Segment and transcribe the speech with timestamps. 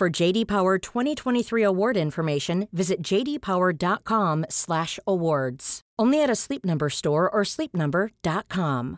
[0.00, 5.80] For JD Power 2023 award information, visit jdpower.com/awards.
[5.98, 8.96] Only at a Sleep Number store or sleepnumber.com.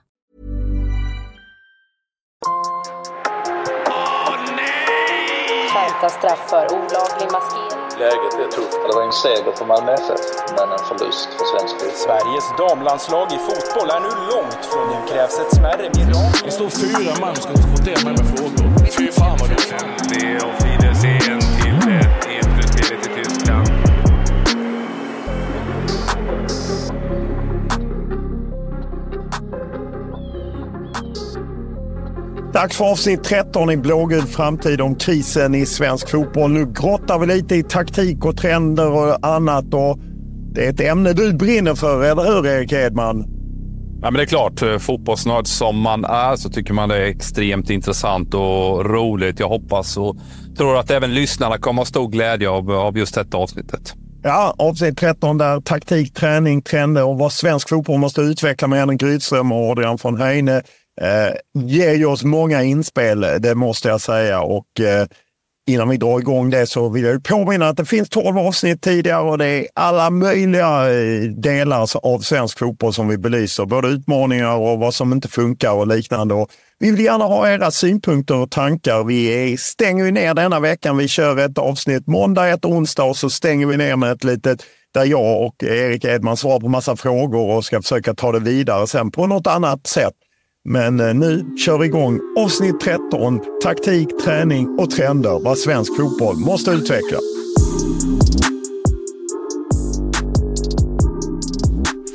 [5.73, 7.83] Skärpta straff för olaglig maskering.
[7.99, 8.73] Läget är tufft.
[8.73, 10.21] Det var en seger för Malmö FF,
[10.57, 11.97] men en förlust för svensk fotboll.
[12.07, 16.43] Sveriges damlandslag i fotboll är nu långt från nu krävs ett smärre mirakel.
[16.45, 18.69] Det står fyra man ska inte få det med med frågor.
[18.99, 20.72] Fy fan vad dåligt.
[32.53, 36.51] Dags för avsnitt 13 i Blågul framtid om krisen i svensk fotboll.
[36.51, 39.75] Nu grottar vi lite i taktik och trender och annat.
[39.75, 39.99] Och
[40.55, 43.25] det är ett ämne du brinner för, eller hur Erik Edman?
[44.03, 47.07] Ja, men det är klart, eh, fotbollsnörd som man är så tycker man det är
[47.07, 49.41] extremt intressant och roligt.
[49.41, 50.17] Jag hoppas och
[50.57, 53.95] tror att även lyssnarna kommer ha stor glädje av, av just detta avsnittet.
[54.23, 59.03] Ja, avsnitt 13 där taktik, träning, trender och vad svensk fotboll måste utveckla med Henrik
[59.03, 60.63] Rydström och Adrian von Heine
[61.01, 64.41] eh, ger ju oss många inspel, det måste jag säga.
[64.41, 65.07] Och eh,
[65.67, 69.23] innan vi drar igång det så vill jag påminna att det finns 12 avsnitt tidigare
[69.23, 73.65] och det är alla möjliga eh, delar av svensk fotboll som vi belyser.
[73.65, 76.35] Både utmaningar och vad som inte funkar och liknande.
[76.35, 79.05] Och vi vill gärna ha era synpunkter och tankar.
[79.05, 80.97] Vi stänger ju ner denna veckan.
[80.97, 84.63] Vi kör ett avsnitt måndag, ett onsdag och så stänger vi ner med ett litet
[84.95, 88.87] där jag och Erik Edman svarar på massa frågor och ska försöka ta det vidare
[88.87, 90.15] sen på något annat sätt.
[90.65, 93.41] Men eh, nu kör vi igång avsnitt 13.
[93.63, 95.41] Taktik, träning och trender.
[95.45, 97.19] Vad svensk fotboll måste utveckla.—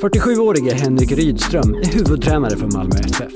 [0.01, 3.31] 47-årige Henrik Rydström är huvudtränare för Malmö FF.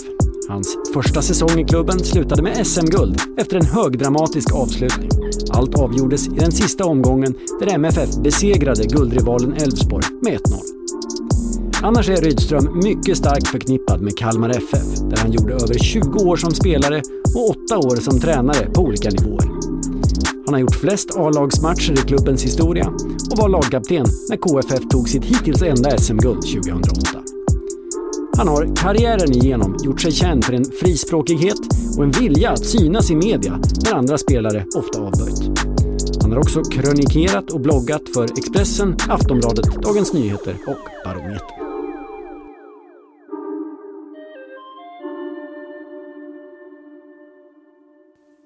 [0.49, 5.09] Hans första säsong i klubben slutade med SM-guld efter en högdramatisk avslutning.
[5.53, 10.80] Allt avgjordes i den sista omgången där MFF besegrade guldrivalen Elfsborg med 1-0.
[11.83, 16.35] Annars är Rydström mycket starkt förknippad med Kalmar FF, där han gjorde över 20 år
[16.35, 17.01] som spelare
[17.35, 19.51] och 8 år som tränare på olika nivåer.
[20.45, 22.87] Han har gjort flest A-lagsmatcher i klubbens historia
[23.31, 27.19] och var lagkapten när KFF tog sitt hittills enda SM-guld 2008.
[28.37, 31.59] Han har karriären igenom gjort sig känd för en frispråkighet
[31.97, 35.71] och en vilja att synas i media när andra spelare ofta avböjt.
[36.21, 41.20] Han har också krönikerat och bloggat för Expressen, Aftonbladet, Dagens Nyheter och Baron.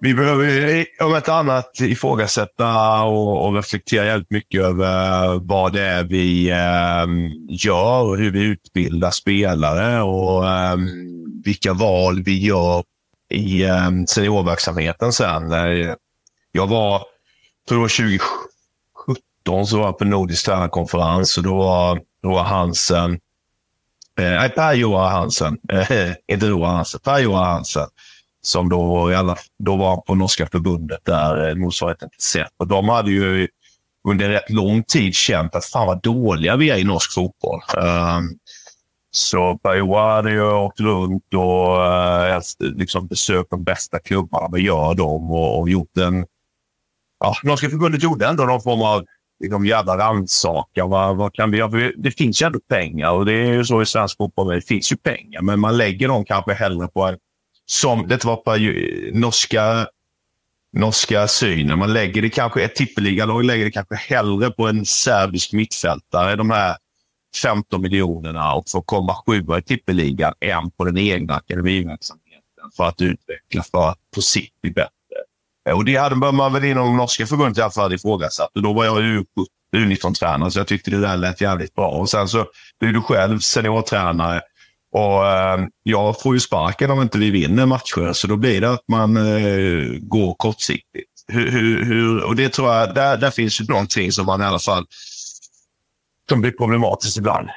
[0.06, 6.04] Vi behöver om ett annat ifrågasätta och, och reflektera jävligt mycket över vad det är
[6.04, 7.06] vi eh,
[7.50, 10.78] gör och hur vi utbildar spelare och eh,
[11.46, 12.84] vilka val vi gör
[13.30, 15.52] i eh, seniorverksamheten sen.
[15.52, 15.94] Eh,
[16.52, 17.04] jag var,
[17.68, 18.20] tror det var
[19.08, 23.20] 2017, så var jag på Nordisk tränarkonferens och då var, då var Hansen,
[24.20, 27.88] eh, Per-Johan Hansen, eh, inte Roar Hansen, Per-Johan Hansen
[28.46, 32.48] som då, alla, då var på norska förbundet där, eh, motsvarigheten till SEP.
[32.58, 33.48] Och de hade ju
[34.08, 37.62] under rätt lång tid känt att fan vad dåliga vi är i norsk fotboll.
[37.78, 38.38] Um,
[39.12, 44.94] så Per-Johan hade ju åkt runt och uh, liksom besökt de bästa klubbarna, vad gör
[44.94, 45.32] de?
[45.32, 46.26] Och, och gjort en
[47.20, 49.06] ja, Norska förbundet gjorde ändå någon form av
[49.40, 50.90] liksom, jävla rannsakan.
[50.90, 51.92] Vad, vad kan vi göra?
[51.98, 54.48] Det finns ju ändå pengar och det är ju så i svensk fotboll.
[54.48, 57.18] Det finns ju pengar, men man lägger dem kanske hellre på en...
[57.66, 58.58] Som, det var på
[59.20, 59.88] norska,
[60.74, 61.80] norska synen.
[61.80, 66.50] Man lägger det kanske, ett tippeligalag lägger det kanske hellre på en serbisk mittfältare, de
[66.50, 66.78] här
[67.42, 73.02] 15 miljonerna och få komma sjua i tippeligan än på den egna akademiverksamheten för att
[73.02, 74.92] utveckla för att på sikt bli bättre.
[75.74, 78.56] Och det hade man väl inom norska förbundet i alla fall ifrågasatt.
[78.56, 79.26] Och då var jag
[79.76, 81.88] U19-tränare, så jag tyckte det där lät jävligt bra.
[81.88, 82.46] Och sen så
[82.80, 84.42] blev du själv seniortränare
[84.96, 88.72] och eh, jag får ju sparken om inte vi vinner matcher, så då blir det
[88.72, 91.12] att man eh, går kortsiktigt.
[91.28, 94.46] Hur, hur, hur, och det tror jag, där, där finns ju någonting som man i
[94.46, 94.86] alla fall
[96.30, 97.50] som blir problematiskt ibland.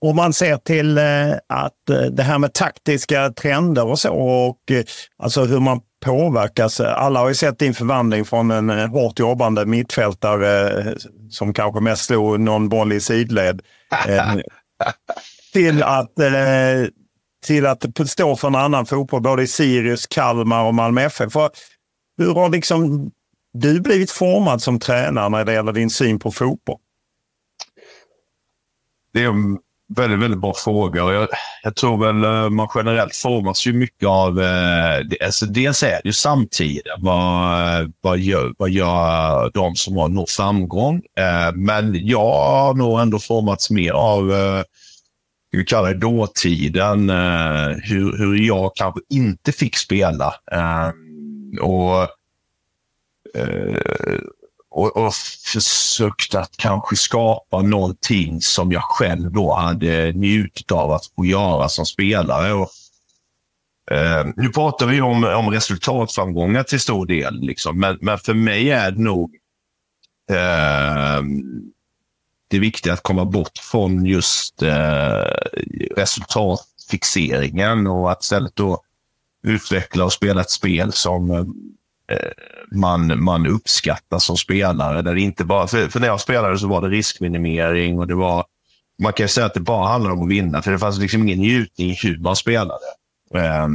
[0.00, 1.04] Om man ser till eh,
[1.48, 4.84] att eh, det här med taktiska trender och så och eh,
[5.18, 6.80] alltså hur man påverkas.
[6.80, 10.84] Alla har ju sett din förvandling från en hårt jobbande mittfältare
[11.30, 13.62] som kanske mest slog någon boll i sidled
[15.52, 16.88] till att, eh,
[17.46, 21.32] till att stå för en annan fotboll, både i Sirius, Kalmar och Malmö FF.
[21.32, 21.50] För
[22.18, 23.10] hur har liksom
[23.52, 26.78] du blivit formad som tränare när det gäller din syn på fotboll?
[29.12, 29.58] Det är en
[29.96, 31.00] väldigt, väldigt bra fråga.
[31.12, 31.28] Jag,
[31.62, 34.42] jag tror väl eh, man generellt formas ju mycket av...
[34.42, 36.98] Eh, alltså dels är det ju samtiden.
[36.98, 41.02] Vad, vad, gör, vad gör de som har nått framgång?
[41.18, 44.62] Eh, men jag har nog ändå formats mer av eh,
[45.58, 47.10] vi kalla det dåtiden.
[47.10, 50.34] Eh, hur, hur jag kanske inte fick spela.
[50.52, 50.90] Eh,
[51.60, 52.02] och
[53.34, 54.20] eh,
[54.74, 55.14] och, och
[55.52, 61.68] försökt att kanske skapa någonting som jag själv då hade njutit av att få göra
[61.68, 62.52] som spelare.
[62.52, 62.68] Och,
[63.90, 67.80] eh, nu pratar vi om, om resultatframgångar till stor del, liksom.
[67.80, 69.34] men, men för mig är det nog
[70.30, 71.22] eh,
[72.52, 75.24] det det viktiga att komma bort från just eh,
[75.96, 78.82] resultatfixeringen och att istället då
[79.46, 81.44] utveckla och spela ett spel som eh,
[82.72, 85.02] man, man uppskattar som spelare.
[85.02, 88.44] Där inte bara, för, för, när jag spelade så var det riskminimering och det var...
[89.02, 91.38] Man kan säga att det bara handlar om att vinna, för det fanns liksom ingen
[91.38, 92.84] njutning i hur man spelade.
[93.34, 93.68] Eh,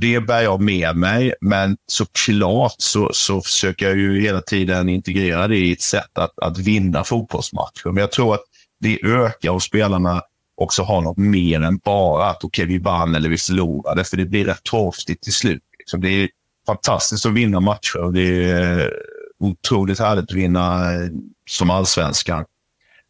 [0.00, 5.48] det bär jag med mig, men såklart så, så försöker jag ju hela tiden integrera
[5.48, 7.86] det i ett sätt att, att vinna fotbollsmatcher.
[7.86, 8.44] Men jag tror att
[8.80, 10.22] det ökar och spelarna
[10.56, 14.16] också har något mer än bara att okej, okay, vi vann eller vi förlorade, för
[14.16, 15.62] det blir rätt torftigt till slut.
[15.78, 16.28] Liksom det är,
[16.66, 17.98] fantastiskt att vinna matcher.
[17.98, 18.92] och Det är
[19.38, 21.08] otroligt härligt att vinna eh,
[21.50, 22.44] som allsvenskan.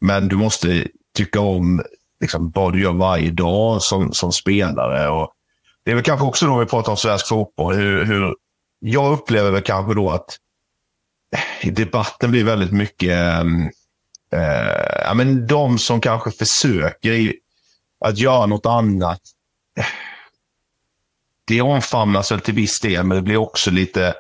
[0.01, 0.87] Men du måste
[1.17, 1.83] tycka om
[2.21, 5.09] liksom, vad du gör varje dag som, som spelare.
[5.09, 5.33] Och
[5.85, 7.75] det är väl kanske också då vi pratar om svensk fotboll.
[7.75, 8.35] Hur, hur
[8.79, 10.37] jag upplever väl kanske då att
[11.37, 13.71] eh, i debatten blir väldigt mycket ehm,
[14.33, 17.33] Eh, ja, men de som kanske försöker
[18.01, 19.21] att göra något annat
[19.79, 19.85] eh,
[21.45, 24.15] det omfamnas väl till viss del, men det blir också lite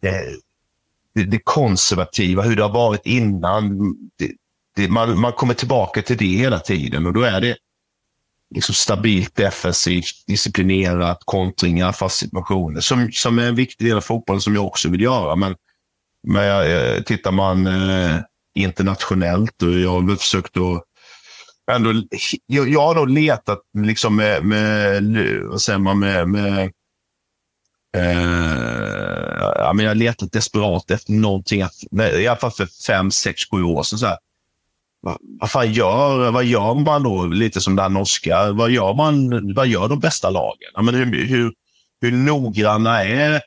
[0.00, 0.24] det,
[1.14, 3.78] det, det konservativa, hur det har varit innan.
[4.18, 4.32] Det,
[4.76, 7.56] det, man, man kommer tillbaka till det hela tiden och då är det
[8.54, 14.40] liksom stabilt defensivt, disciplinerat, kontringar, fast situationer som, som är en viktig del av fotbollen
[14.40, 15.36] som jag också vill göra.
[15.36, 15.56] Men,
[16.26, 18.16] men jag, eh, tittar man eh,
[18.54, 20.84] internationellt och jag har försökt att
[21.72, 22.02] ändå,
[22.46, 25.02] jag, jag har nog letat liksom med, med
[25.42, 26.72] vad säger man, med, med
[27.96, 29.00] eh,
[29.38, 31.74] ja, men jag har letat desperat efter någonting, att,
[32.18, 33.98] i alla fall för fem, sex, sju år sedan.
[33.98, 34.18] Så här,
[35.00, 37.24] vad, vad fan gör, vad gör man då?
[37.24, 38.52] Lite som det här norska.
[38.52, 40.70] Vad gör, man, vad gör de bästa lagen?
[40.74, 41.52] Ja, men hur, hur,
[42.00, 43.40] hur noggranna är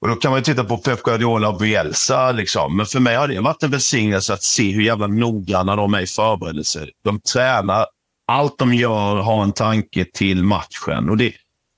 [0.00, 2.32] och Då kan man titta på Pep Guardiola och Bielsa.
[2.32, 2.76] Liksom.
[2.76, 6.00] Men för mig har det varit en välsignelse att se hur jävla noggranna de är
[6.00, 6.90] i förberedelser.
[7.04, 7.86] De tränar.
[8.26, 11.08] Allt de gör har en tanke till matchen.
[11.10, 11.32] Och det,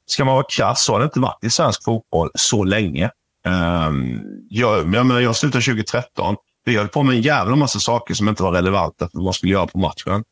[0.07, 3.11] ska man vara krass så har det inte varit i svensk fotboll så länge.
[3.47, 6.37] Um, jag, jag, jag slutade 2013.
[6.65, 9.35] Vi höll på med en jävla massa saker som inte var relevanta för vad man
[9.35, 10.25] skulle göra på matchen.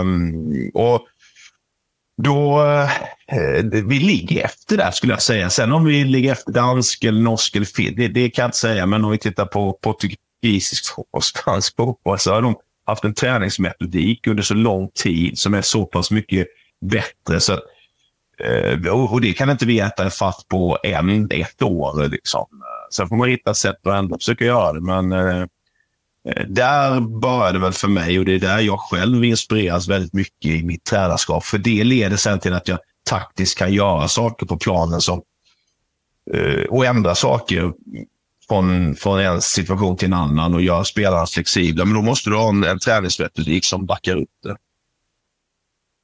[0.00, 1.06] Um, och
[2.22, 2.60] då,
[3.32, 5.50] eh, vi ligger efter där skulle jag säga.
[5.50, 8.58] Sen om vi ligger efter dansk eller norsk eller fin, det, det kan jag inte
[8.58, 8.86] säga.
[8.86, 12.56] Men om vi tittar på portugisisk fotboll, spansk fotboll, så har de
[12.86, 16.46] haft en träningsmetodik under så lång tid som är så pass mycket
[16.80, 17.40] bättre.
[17.40, 17.52] Så,
[18.44, 22.08] eh, och det kan inte vi äta en fatt på en, ett år.
[22.08, 22.46] Liksom.
[22.90, 24.80] Sen får man hitta sätt att ändå försöka göra det.
[24.80, 25.40] Men eh,
[26.28, 30.12] eh där började det väl för mig och det är där jag själv inspireras väldigt
[30.12, 31.44] mycket i mitt tränarskap.
[31.44, 32.78] För det leder sen till att jag
[33.10, 35.22] taktiskt kan göra saker på planen som
[36.34, 37.72] eh, och ändra saker
[38.48, 41.84] från, från en situation till en annan och göra spelarna flexibla.
[41.84, 44.56] Men då måste du ha en, en träningsmetodik som backar upp det.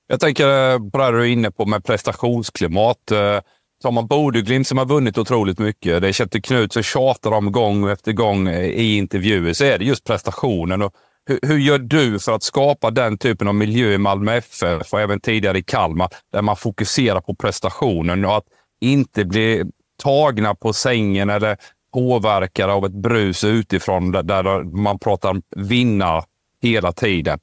[0.07, 3.11] Jag tänker på det du är inne på med prestationsklimat.
[3.11, 3.41] Eh,
[3.83, 6.03] Tar man Bodø-Glimt som har vunnit otroligt mycket.
[6.03, 9.53] Det är Kjetil Knut som tjatar om gång efter gång eh, i intervjuer.
[9.53, 10.83] Så är det just prestationen.
[10.83, 10.93] Och
[11.27, 15.01] hur, hur, gör du för att skapa den typen av miljö i Malmö FF och
[15.01, 18.45] även tidigare i Kalmar, där man fokuserar på prestationen och att
[18.81, 19.65] inte bli
[20.03, 21.57] tagna på sängen eller
[21.93, 26.25] påverkade av ett brus utifrån där, man pratar vinna
[26.63, 27.39] hela tiden?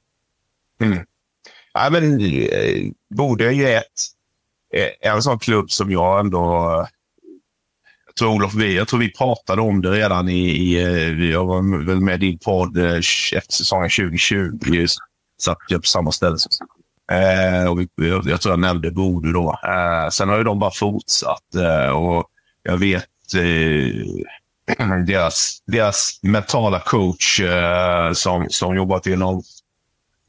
[0.81, 1.05] Mm.
[1.73, 3.85] Ja, men, eh, borde är ju ett,
[4.74, 6.40] Eh, en sån klubb som jag ändå...
[8.06, 10.50] Jag tror, Olof, vi, jag tror vi pratade om det redan i...
[10.50, 12.96] i eh, jag var väl med i din podd eh,
[13.36, 14.58] efter säsongen 2020.
[14.62, 14.88] Vi
[15.42, 16.38] satt jag på samma ställe.
[17.12, 19.60] Eh, och vi, jag, jag tror jag nämnde Bodö då.
[19.63, 21.56] Eh, sen har ju de bara fortsatt.
[21.56, 22.25] Eh, och
[22.63, 23.08] jag vet
[25.08, 27.42] deras, deras mentala coach
[28.13, 29.44] som, som jobbat inom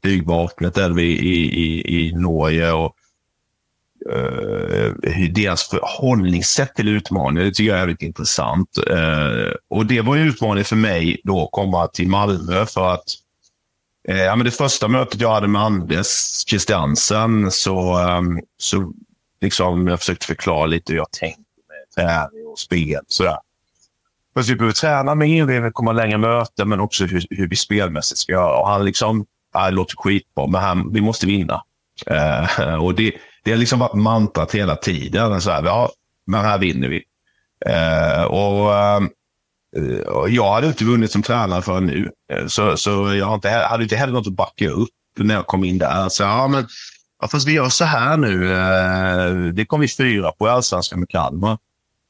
[0.03, 2.71] flygvapnet i, i, i, i Norge.
[2.71, 2.95] Och,
[4.11, 8.79] uh, deras förhållningssätt till utmaningar, det tycker jag är väldigt intressant.
[8.89, 13.03] Uh, och det var en utmaning för mig då att komma till Malmö för att
[14.09, 18.93] uh, ja, men det första mötet jag hade med Anders Christiansen så, um, så
[19.41, 23.01] liksom, jag försökte förklara lite hur jag tänkte med träning och spel.
[23.07, 23.37] Sådär.
[24.35, 27.55] Fast vi behöver träna mer, vi vill komma längre möten, men också hur, hur vi
[27.55, 28.59] spelmässigt ska göra.
[28.59, 31.63] Och han liksom det låter skitbra, men här, vi måste vinna.
[32.11, 33.13] Uh, och det,
[33.43, 35.41] det har liksom varit mantrat hela tiden.
[35.41, 35.91] Så här, ja,
[36.25, 37.03] men här vinner vi.
[37.65, 39.07] Eh, och uh,
[40.29, 42.11] Jag hade inte vunnit som tränare förrän nu.
[42.33, 45.63] Eh, så, så jag inte, hade inte heller något att backa upp när jag kom
[45.63, 46.09] in där.
[46.09, 46.67] Så, ja, men,
[47.21, 48.53] ja, fast vi gör så här nu.
[48.53, 51.57] Eh, det kom vi fyra på i Allsvenskan med Kalmar.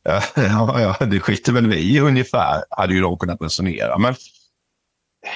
[0.35, 3.97] ja, ja, det skiter väl vi i ungefär, hade ju de kunnat resonera.
[3.97, 4.15] Men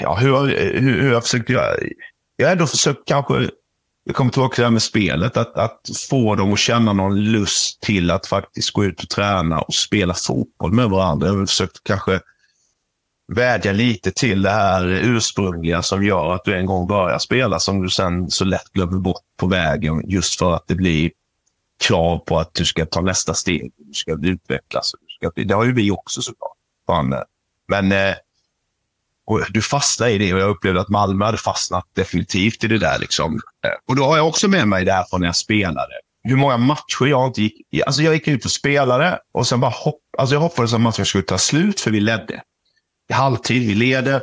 [0.02, 0.48] ja, hur,
[0.80, 1.76] hur, hur jag försökt göra.
[2.36, 3.50] Jag har ändå försökt kanske,
[4.08, 7.20] jag kommer tillbaka till det här med spelet, att, att få dem att känna någon
[7.20, 11.28] lust till att faktiskt gå ut och träna och spela fotboll med varandra.
[11.28, 12.20] Jag har försökt kanske
[13.28, 17.82] vädja lite till det här ursprungliga som gör att du en gång börjar spela som
[17.82, 21.12] du sen så lätt glömmer bort på vägen just för att det blir
[21.88, 23.72] krav på att du ska ta nästa steg.
[23.78, 24.92] Du ska utvecklas.
[25.00, 26.58] Du ska, det har ju vi också såklart.
[26.90, 27.24] Eh.
[27.68, 28.16] Men eh,
[29.28, 32.78] och du fastnar i det och jag upplevde att Malmö hade fastnat definitivt i det
[32.78, 33.00] där.
[33.00, 33.40] Liksom.
[33.88, 35.94] Och då har jag också med mig det här från när jag spelade.
[36.24, 37.84] Hur många matcher jag inte gick...
[37.86, 41.06] Alltså jag gick ut och spelade och sen bara hopp, alltså jag hoppades att matchen
[41.06, 42.42] skulle ta slut för vi ledde.
[43.10, 44.22] I halvtid, vi leder.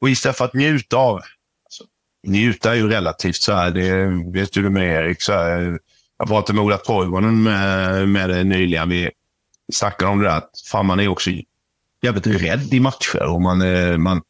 [0.00, 1.14] Och istället för att njuta av...
[1.14, 1.84] Alltså,
[2.26, 3.70] njuta är ju relativt så här.
[3.70, 4.06] Det
[4.40, 5.22] vet du med Erik.
[5.22, 5.78] Så här,
[6.18, 8.88] jag pratade med Ola Toivonen med, med det nyligen.
[8.88, 9.10] Vi
[9.72, 11.30] snackade om det där att fan, man är också
[12.02, 13.22] jävligt rädd i matcher.
[13.22, 14.22] Och man, eh, man,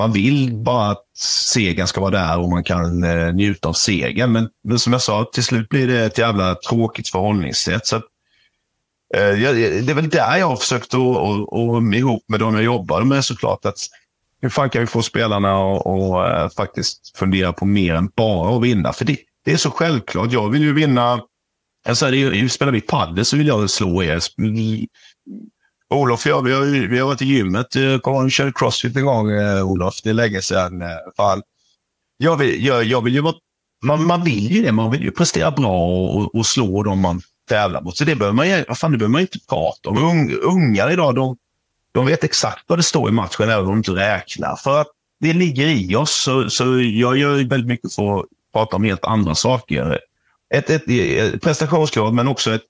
[0.00, 1.04] man vill bara att
[1.52, 4.32] segern ska vara där och man kan eh, njuta av segern.
[4.32, 7.86] Men, men, som jag sa, till slut blir det ett jävla tråkigt förhållningssätt.
[7.86, 8.02] Så att,
[9.14, 12.64] eh, det är väl där jag har försökt att, och, och, ihop med de jag
[12.64, 13.64] jobbar med såklart.
[13.64, 13.78] Att,
[14.40, 18.56] hur fan kan vi få spelarna att och, eh, faktiskt fundera på mer än bara
[18.56, 18.92] att vinna?
[18.92, 20.32] För det, det är så självklart.
[20.32, 21.20] Jag vill ju vinna.
[21.88, 24.20] Alltså, det, spelar vi padel så vill jag slå er.
[25.94, 27.76] Olof och jag, vi har, vi har varit i gymmet.
[27.76, 30.02] Eh, kommer du köra crossfit en gång, eh, Olof?
[30.02, 30.82] Det är länge sedan.
[30.82, 31.42] Eh, fan.
[32.16, 33.34] Jag vill, jag, jag vill ju vara,
[33.84, 34.72] man, man vill ju det.
[34.72, 37.96] Man vill ju prestera bra och, och slå dem man tävlar mot.
[37.96, 39.98] Så det behöver man, ju, fan, det behöver man inte prata om.
[39.98, 41.36] Ung, ungar idag, de,
[41.92, 44.56] de vet exakt vad det står i matchen, även om de inte räknar.
[44.56, 44.88] För att
[45.20, 46.22] det ligger i oss.
[46.22, 49.98] Så, så jag gör väldigt mycket för att prata om helt andra saker.
[50.54, 52.62] Ett, ett, ett prestationskrav, men också ett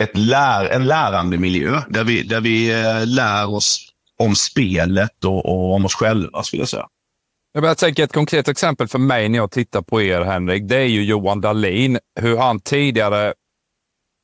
[0.00, 5.46] ett lär, en lärande miljö där vi, där vi eh, lär oss om spelet och,
[5.46, 6.86] och om oss själva, skulle jag säga.
[7.52, 10.68] Jag tänker ett konkret exempel för mig när jag tittar på er, Henrik.
[10.68, 11.98] Det är ju Johan Dahlin.
[12.20, 13.34] Hur han tidigare,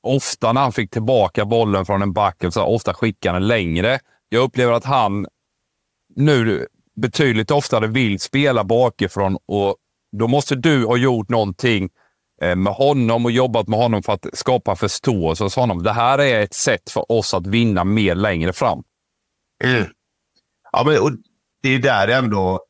[0.02, 3.98] ofta när han fick tillbaka bollen från en back, så ofta skickade den längre.
[4.28, 5.26] Jag upplever att han
[6.16, 9.76] nu betydligt oftare vill spela bakifrån och
[10.18, 11.90] då måste du ha gjort någonting
[12.42, 15.82] Eh, med honom och jobbat med honom för att skapa förståelse hos honom.
[15.82, 18.82] Det här är ett sätt för oss att vinna mer längre fram.
[19.64, 19.86] Mm.
[20.72, 21.12] Ja, men och
[21.62, 22.60] det är där det ändå...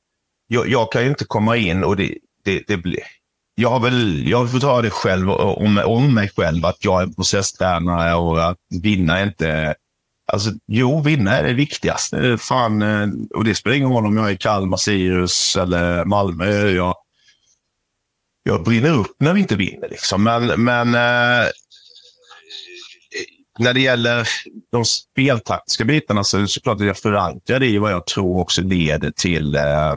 [0.46, 3.02] Jag, jag, kan ju inte komma in och det, det, det blir...
[3.54, 7.06] Jag har väl, jag får ta det själv om, om mig själv, att jag är
[7.06, 9.74] processtränare och att vinna är inte...
[10.32, 12.38] Alltså, jo, vinna är det viktigaste.
[12.38, 16.68] Fan, eh, och det spelar ingen roll om jag är i Kalmar, Sirius eller Malmö.
[16.68, 16.94] Jag,
[18.42, 19.88] jag brinner upp när vi inte vinner.
[19.88, 20.22] Liksom.
[20.22, 21.48] Men, men eh,
[23.58, 24.28] när det gäller
[24.72, 28.40] de speltaktiska bitarna så är det såklart att jag förankrar det i vad jag tror
[28.40, 29.90] också leder till eh,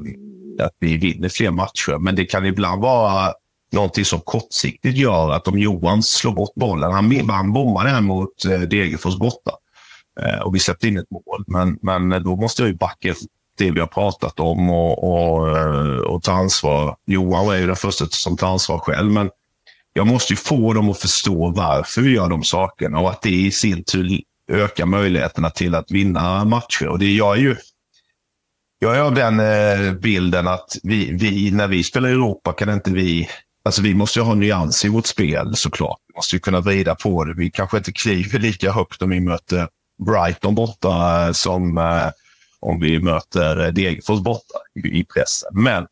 [0.60, 1.98] att vi vinner fler matcher.
[2.00, 3.34] Men det kan ibland vara
[3.72, 8.46] någonting som kortsiktigt gör att om Johan slår bort bollen, han, han bommar den mot
[8.46, 9.52] eh, Degerfors borta
[10.22, 11.44] eh, och vi släppte in ett mål.
[11.48, 13.16] Men, men då måste jag ju backa
[13.57, 16.95] det vi har pratat om och, och, eh, och ta ansvar.
[17.05, 19.29] Johan är ju den första som tar ansvar själv, men
[19.93, 23.29] jag måste ju få dem att förstå varför vi gör de sakerna och att det
[23.29, 24.19] i sin tur
[24.51, 26.88] ökar möjligheterna till att vinna matcher.
[26.88, 27.55] Och det jag är ju
[28.79, 32.69] jag är av den eh, bilden att vi, vi, när vi spelar i Europa kan
[32.69, 33.29] inte vi
[33.65, 35.98] Alltså vi måste ju ha nyans i vårt spel såklart.
[36.07, 37.33] Vi måste ju kunna vrida på det.
[37.33, 39.67] Vi kanske inte kliver lika högt om vi möter
[40.05, 42.07] Brighton borta eh, som eh,
[42.63, 45.50] om vi möter eh, Degerfors borta i pressen.
[45.53, 45.88] Men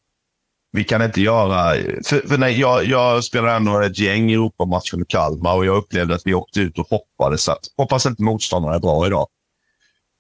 [0.72, 1.76] vi kan inte göra...
[2.06, 6.16] För, för nej, jag, jag spelade ändå ett gäng Europamatcher med Kalmar och jag upplevde
[6.16, 7.38] att vi åkte ut och hoppade.
[7.38, 9.28] Så att, hoppas inte motståndarna är bra idag.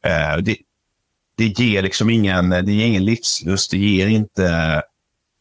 [0.05, 0.57] Eh, det,
[1.37, 3.71] det ger liksom ingen, det ger ingen livslust.
[3.71, 4.81] Det ger inte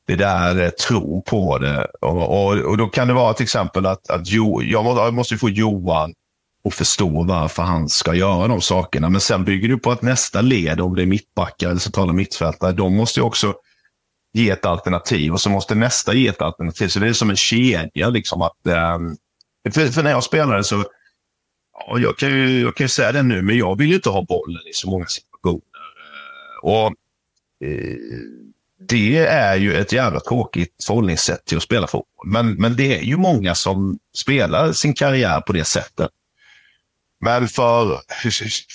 [0.07, 1.87] det där eh, tro på det.
[2.01, 5.15] Och, och, och, då kan det vara till exempel att, att jo, jag, måste, jag
[5.15, 6.15] måste få Johan
[6.63, 9.09] och förstå varför han ska göra de sakerna.
[9.11, 12.73] Men sen bygger du på att nästa led, om det är mittbackar eller centrala mittfältare,
[12.73, 13.55] de måste också
[14.33, 16.89] ge ett alternativ och så måste nästa ge ett alternativ.
[16.89, 18.09] Så det är som en kedja.
[18.09, 18.59] Liksom att,
[18.97, 19.17] um,
[19.73, 20.85] för, för, när jag spelade så,
[21.73, 24.11] ja, jag, kan ju, jag kan ju säga det nu, men jag vill ju inte
[24.11, 25.63] ha bollen i så många situationer.
[26.63, 26.87] Eh, och
[27.65, 27.97] eh,
[28.89, 32.27] Det är ju ett jävla tråkigt förhållningssätt till att spela fotboll.
[32.27, 36.11] Men, men det är ju många som spelar sin karriär på det sättet.
[37.21, 38.01] Men för...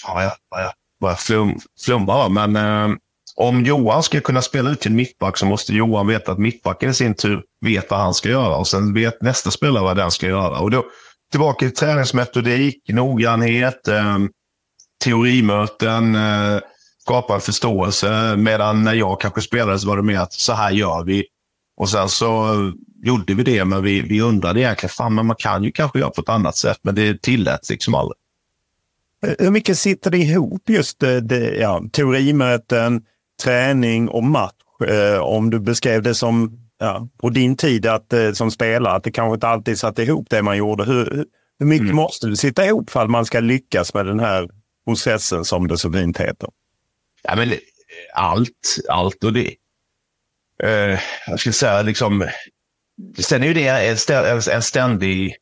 [0.04, 2.98] Fan vad jag, vad jag, vad jag flum, flummar, men eh,
[3.36, 6.94] om Johan ska kunna spela ut till mittback så måste Johan veta att mittbacken i
[6.94, 10.28] sin tur vet vad han ska göra och sen vet nästa spelare vad den ska
[10.28, 10.60] göra.
[10.60, 10.86] Och då
[11.32, 14.18] tillbaka till träningsmetodik, noggrannhet, eh,
[15.04, 16.60] teorimöten, eh,
[17.02, 18.36] skapa en förståelse.
[18.36, 21.25] Medan när jag kanske spelade så var det mer att så här gör vi.
[21.77, 22.72] Och sen så eh,
[23.03, 26.10] gjorde vi det, men vi, vi undrade egentligen, fan men man kan ju kanske göra
[26.10, 28.18] på ett annat sätt, men det tilläts liksom aldrig.
[29.40, 33.04] Hur mycket sitter det ihop just det, det ja, teorimöten,
[33.44, 34.54] träning och match.
[34.88, 39.04] Eh, om du beskrev det som ja, på din tid att, eh, som spelare, att
[39.04, 40.84] det kanske inte alltid satt ihop det man gjorde.
[40.84, 41.25] Hur,
[41.60, 41.96] hur mycket mm.
[41.96, 44.50] måste det sitta ihop för att man ska lyckas med den här
[44.88, 46.50] processen som det så fint heter?
[47.24, 47.54] Ja, men,
[48.14, 49.56] allt, allt och det.
[50.64, 52.28] Eh, jag skulle säga liksom,
[53.20, 55.36] sen är ju det en, en ständig,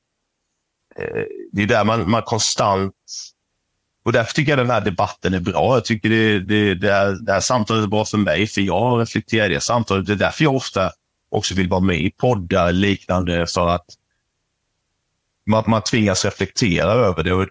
[0.96, 2.94] eh, det är där man, man konstant
[4.04, 5.76] och därför tycker jag den här debatten är bra.
[5.76, 9.02] Jag tycker det, det, det, här, det här samtalet är bra för mig, för jag
[9.02, 10.06] reflekterar i det samtalet.
[10.06, 10.92] Det är därför jag ofta
[11.32, 13.86] också vill vara med i poddar liknande, för att
[15.46, 17.34] man, man tvingas reflektera över det.
[17.34, 17.48] Och.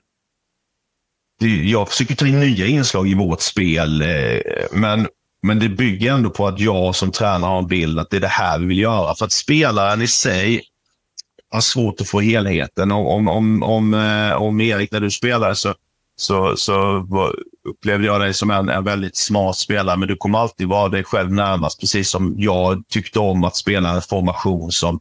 [1.65, 4.41] Jag försöker ta in nya inslag i vårt spel, eh,
[4.73, 5.09] men,
[5.43, 8.21] men det bygger ändå på att jag som tränare har en bild att det är
[8.21, 9.15] det här vi vill göra.
[9.15, 10.62] För att spelaren i sig
[11.51, 12.93] har svårt att få helheten.
[12.93, 15.75] Om, om, om, om, eh, om Erik, när du spelar så
[16.16, 17.07] så, så
[17.68, 21.05] upplevde jag dig som en, en väldigt smart spelare, men du kommer alltid vara dig
[21.05, 21.81] själv närmast.
[21.81, 25.01] Precis som jag tyckte om att spela en formation som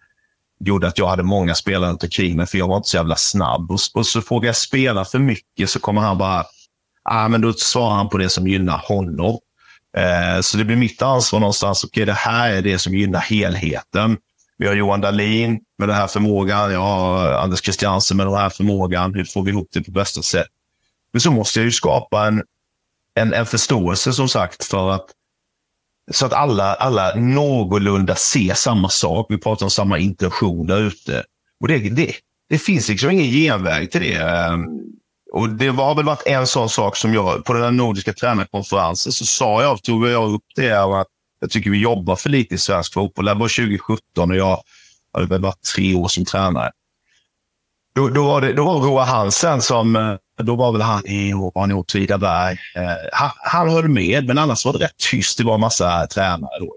[0.59, 3.15] gjorde att jag hade många spelare runt omkring mig, för jag var inte så jävla
[3.15, 3.71] snabb.
[3.71, 6.45] Och, och så frågar jag spela för mycket så kommer han bara,
[7.03, 9.37] ah, men då svarar han på det som gynnar honom.
[9.97, 11.83] Eh, så det blir mitt ansvar någonstans.
[11.83, 14.17] Okej, okay, det här är det som gynnar helheten.
[14.57, 16.73] Vi har Johan Dahlin med den här förmågan.
[16.73, 19.13] Jag har Anders Christiansen med den här förmågan.
[19.13, 20.47] Hur får vi ihop det på bästa sätt?
[21.13, 22.43] Men så måste jag ju skapa en,
[23.19, 25.05] en, en förståelse som sagt för att
[26.11, 29.25] så att alla, alla någorlunda ser samma sak.
[29.29, 31.23] Vi pratar om samma intention där ute.
[31.59, 32.13] Och det, det,
[32.49, 34.13] det finns liksom ingen genväg till det.
[34.13, 34.65] Ehm,
[35.33, 39.11] och Det har väl varit en sån sak som jag, på den här nordiska tränarkonferensen,
[39.11, 41.07] så sa jag, tog jag upp det, att
[41.39, 43.25] jag tycker vi jobbar för lite i svensk fotboll.
[43.25, 44.61] Det var 2017 och jag
[45.13, 46.71] hade väl varit tre år som tränare.
[47.93, 51.33] Då, då, var, det, då var Roa Hansen som, eh, då var väl han i
[51.73, 52.57] Åtvidaberg.
[52.75, 55.37] Eh, han, han höll med, men annars var det rätt tyst.
[55.37, 56.75] Det var en massa tränare då.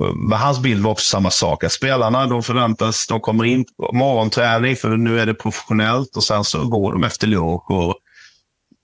[0.00, 1.64] Eh, men hans bild var också samma sak.
[1.64, 6.24] Att spelarna de förväntas, de kommer in på morgonträning för nu är det professionellt och
[6.24, 7.94] sen så går de efter lunch och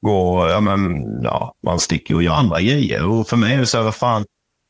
[0.03, 3.07] går, ja men, ja, man sticker och gör andra grejer.
[3.07, 4.25] Och för mig är det så här, vad fan,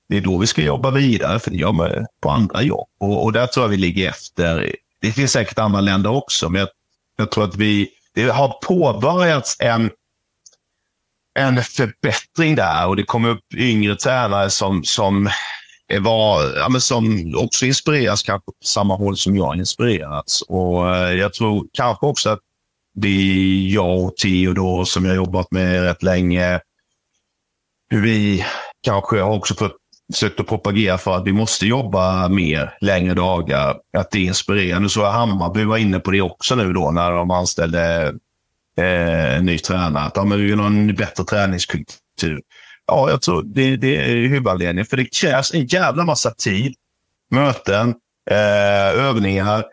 [0.09, 2.89] det är då vi ska jobba vidare, för det gör man på andra jobb.
[3.01, 6.61] Och, och där tror jag vi ligger efter det finns säkert andra länder också, men
[6.61, 6.69] jag,
[7.17, 9.91] jag tror att vi, det har påbörjats en,
[11.39, 15.31] en förbättring där och det kommer upp yngre tränare som, som,
[16.01, 20.43] var, ja, men som också inspireras kanske på samma håll som jag inspirerats.
[20.43, 22.41] Och eh, jag tror kanske också att
[22.95, 26.61] det är jag och Theo som jag jobbat med rätt länge.
[27.91, 28.45] Hur vi
[28.83, 29.77] kanske har också fått,
[30.13, 33.77] försökt att propagera för att vi måste jobba mer, längre dagar.
[33.99, 34.89] Att det är inspirerande.
[34.89, 38.15] Så Hammarby var inne på det också nu då när de anställde
[38.79, 40.05] eh, en ny tränare.
[40.05, 42.41] Att ja, men vi vill ha en bättre träningskultur.
[42.87, 44.87] Ja, jag tror det, det är huvudanledningen.
[44.87, 46.75] För det krävs en jävla massa tid,
[47.31, 47.95] möten,
[48.31, 49.65] eh, övningar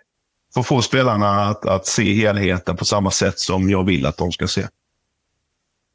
[0.53, 4.17] för att få spelarna att, att se helheten på samma sätt som jag vill att
[4.17, 4.67] de ska se.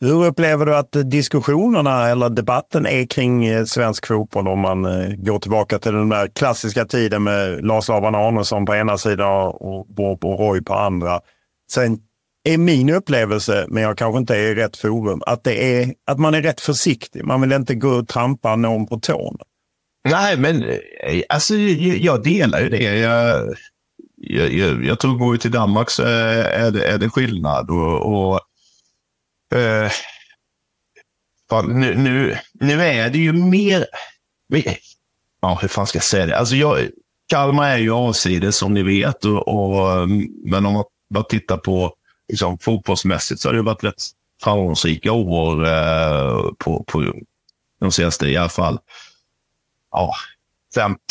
[0.04, 5.08] Hur upplever du att diskussionerna eller debatten är kring eh, svensk fotboll om man eh,
[5.16, 9.86] går tillbaka till den där klassiska tiden med Lars Laban Arnesson på ena sidan och
[9.86, 11.20] Bob och Roy på andra.
[11.70, 11.98] Sen
[12.48, 16.18] är min upplevelse, men jag kanske inte är i rätt forum, att, det är, att
[16.18, 17.24] man är rätt försiktig.
[17.24, 19.44] Man vill inte gå och trampa någon på tårna.
[20.10, 22.82] Nej, men eh, alltså, jag, jag delar ju det.
[22.82, 23.54] Jag,
[24.16, 27.70] jag, jag, jag tror går vi till Danmark så är det, är det skillnad.
[27.70, 28.40] Och, och
[29.54, 29.90] eh,
[31.64, 33.86] nu, nu, nu är det ju mer...
[35.40, 36.38] Ja, hur fan ska jag säga det?
[36.38, 36.88] Alltså jag,
[37.26, 39.24] Kalmar är ju avsides som ni vet.
[39.24, 40.06] Och, och, eh,
[40.44, 41.94] men om man bara tittar på
[42.28, 44.02] liksom, fotbollsmässigt så har det varit rätt
[44.42, 47.12] framgångsrika år eh, på, på
[47.80, 48.78] de senaste i alla fall
[49.90, 50.14] ja,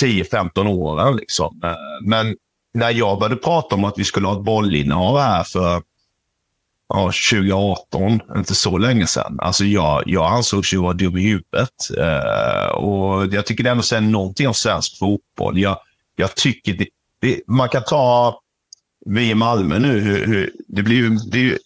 [0.02, 1.16] 10-15 åren.
[1.16, 1.62] Liksom.
[1.64, 2.36] Eh, men
[2.74, 5.82] när jag började prata om att vi skulle ha ett bollinnehav här för
[6.90, 9.40] ja, 2018, inte så länge sedan.
[9.40, 11.70] Alltså jag, jag ansågs ju vara dum i huvudet.
[11.98, 15.60] Eh, och jag tycker det ändå säger någonting om svensk fotboll.
[15.60, 15.78] Jag,
[16.16, 16.88] jag tycker det,
[17.22, 18.40] det, man kan ta
[19.06, 21.58] vi i Malmö nu, hur, hur, det blir ju, det är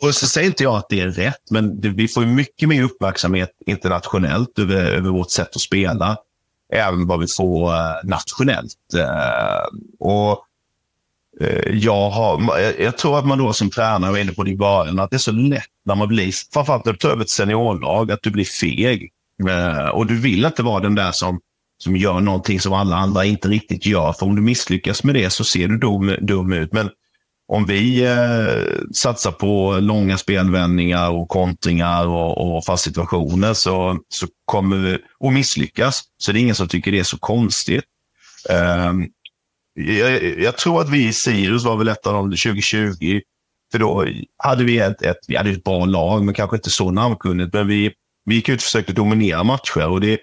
[0.00, 2.82] och så säger inte jag att det är rätt, men det, vi får mycket mer
[2.82, 6.16] uppmärksamhet internationellt över, över vårt sätt att spela.
[6.72, 8.94] Även vad vi får eh, nationellt.
[8.96, 9.66] Eh,
[9.98, 10.44] och
[11.40, 14.56] Eh, jag, har, jag, tror att man då som tränare, var inne på det i
[14.56, 17.30] början, att det är så lätt när man blir, framförallt när du tar över ett
[17.30, 19.10] seniorlag, att du blir feg.
[19.48, 21.40] Eh, och du vill inte vara den där som
[21.82, 24.12] som gör någonting som alla andra inte riktigt gör.
[24.12, 26.72] För om du misslyckas med det så ser du dum, dum ut.
[26.72, 26.90] Men
[27.48, 34.26] om vi eh, satsar på långa spelvändningar och kontringar och, och fast situationer så, så
[34.44, 36.02] kommer vi att misslyckas.
[36.18, 37.84] Så det är ingen som tycker det är så konstigt.
[38.88, 39.08] Um,
[39.74, 43.20] jag, jag, tror att vi i Sirius var väl ett av de 2020.
[43.72, 44.06] För då
[44.38, 47.54] hade vi ett, ett, vi hade ett bra lag, men kanske inte så namnkunnigt.
[47.54, 47.92] Men vi,
[48.24, 49.88] vi gick ut och försökte dominera matcher.
[49.88, 50.18] Och det,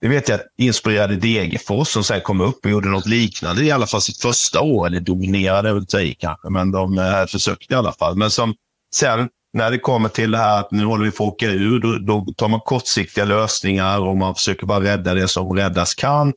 [0.00, 3.86] det vet jag inspirerade Degerfors som sen kom upp och gjorde något liknande i alla
[3.86, 4.86] fall sitt första år.
[4.86, 8.16] Eller dominerade, vill säga kanske, men de eh, försökte i alla fall.
[8.16, 8.54] Men som
[8.94, 11.80] sen när det kommer till det här att nu håller vi på att åka ur,
[11.80, 16.28] då, då tar man kortsiktiga lösningar och man försöker bara rädda det som räddas kan.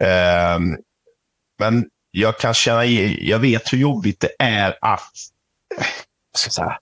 [0.00, 0.58] Eh,
[1.58, 5.12] men jag kan känna, jag vet hur jobbigt det är att
[6.34, 6.78] ska säga,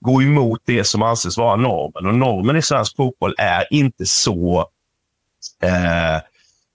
[0.00, 2.06] gå emot det som anses vara normen.
[2.06, 4.68] Och normen i svensk fotboll är inte så
[5.62, 6.20] eh,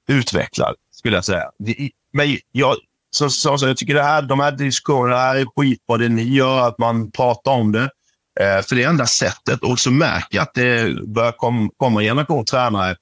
[0.08, 1.52] utvecklad, skulle jag säga.
[2.12, 2.76] Men jag,
[3.10, 6.68] så, så, så, jag tycker det här, de här diskussionerna är skitbra, det ni gör,
[6.68, 7.90] att man pratar om det.
[8.40, 9.64] Eh, för det är enda sättet.
[9.64, 12.96] Och så märker jag att det börjar kom, komma en generation tränare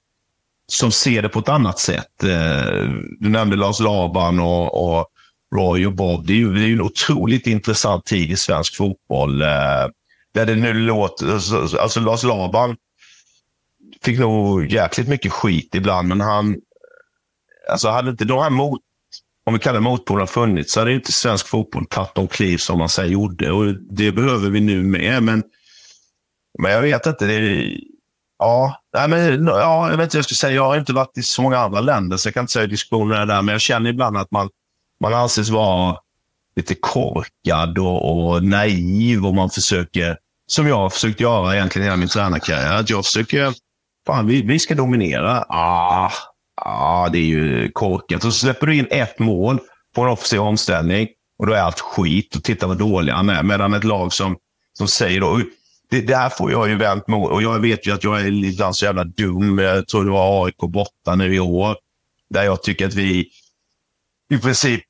[0.67, 2.23] som ser det på ett annat sätt.
[2.23, 5.08] Eh, du nämnde Lars Laban och, och
[5.56, 6.25] Roy och Bob.
[6.28, 9.41] Det är ju det är en otroligt intressant tid i svensk fotboll.
[9.41, 9.88] Eh,
[10.34, 11.34] där det nu låter...
[11.34, 12.75] Alltså, alltså, Lars Laban
[14.04, 16.56] fick nog jäkligt mycket skit ibland, men han...
[17.69, 18.82] Alltså hade inte de här mot,
[19.45, 22.89] om vi kallar motpolerna funnits så hade inte svensk fotboll tagit de kliv som man
[22.89, 23.51] säger gjorde.
[23.51, 25.23] Och det behöver vi nu med.
[25.23, 25.43] Men,
[26.60, 27.25] men jag vet inte.
[27.25, 27.69] Det,
[28.39, 30.56] ja, nej, men, ja, jag vet inte jag ska säga.
[30.56, 33.26] Jag har inte varit i så många andra länder, så jag kan inte säga diskussionerna
[33.26, 33.41] där.
[33.41, 34.50] Men jag känner ibland att man,
[35.02, 35.98] man anses vara
[36.56, 40.17] lite korkad och, och naiv och man försöker,
[40.48, 43.54] som jag har försökt göra egentligen hela min tränarkarriär, att jag försöker
[44.06, 45.45] Fan, vi, vi ska dominera.
[45.50, 46.12] Ah,
[46.56, 48.26] ah, det är ju korkat.
[48.26, 49.60] Och så släpper du in ett mål
[49.95, 51.08] på en offensiv omställning
[51.39, 52.36] och då är allt skit.
[52.36, 53.43] Och titta vad dålig han är.
[53.43, 54.38] Medan ett lag som,
[54.74, 55.41] som säger då,
[55.89, 58.28] det, det här får jag ju vänt mig Och jag vet ju att jag är
[58.28, 59.60] ibland så jävla dum.
[59.60, 61.78] Jag tror det var AIK borta nu i år.
[62.30, 63.30] Där jag tycker att vi
[64.32, 64.84] i princip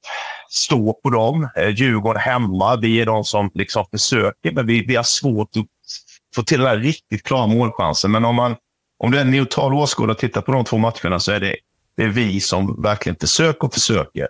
[0.49, 1.49] står på dem.
[1.55, 2.75] Eh, Djurgården hemma.
[2.75, 5.65] Vi är de som liksom försöker, men vi, vi har svårt att
[6.35, 8.11] få till den här riktigt klara målchansen.
[8.11, 8.55] Men om man
[8.97, 11.55] om du är en neutral åskådare och tittar på de två matcherna så är det,
[11.97, 14.27] det är vi som verkligen försöker och försöker.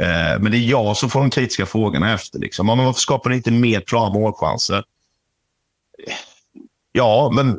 [0.00, 2.38] Eh, men det är jag som får de kritiska frågorna efter.
[2.38, 2.66] Liksom.
[2.66, 4.84] Varför skapar ni inte mer klara målchanser?
[6.92, 7.58] Ja, men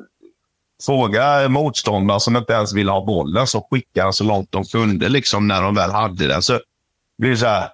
[0.85, 5.09] fråga motståndare som inte ens vill ha bollen, så skickade han så långt de kunde
[5.09, 6.41] liksom, när de väl hade den.
[6.41, 6.59] Så
[7.17, 7.69] blir det så här.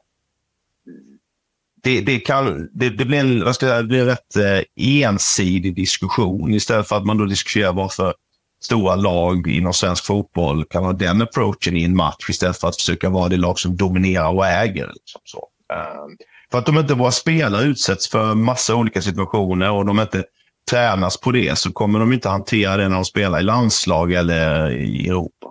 [1.83, 4.35] det, det, kan, det, det, blir en, vad ska jag säga, det blir en rätt
[4.35, 8.13] eh, ensidig diskussion istället för att man då diskuterar varför
[8.61, 12.75] stora lag inom svensk fotboll kan ha den approachen i en match istället för att
[12.75, 14.87] försöka vara det lag som dominerar och äger.
[14.87, 15.47] Liksom så.
[15.73, 20.23] Eh, för att om inte våra spelare utsätts för massa olika situationer och de inte
[20.71, 24.71] tränas på det så kommer de inte hantera det när de spelar i landslag eller
[24.71, 25.47] i Europa.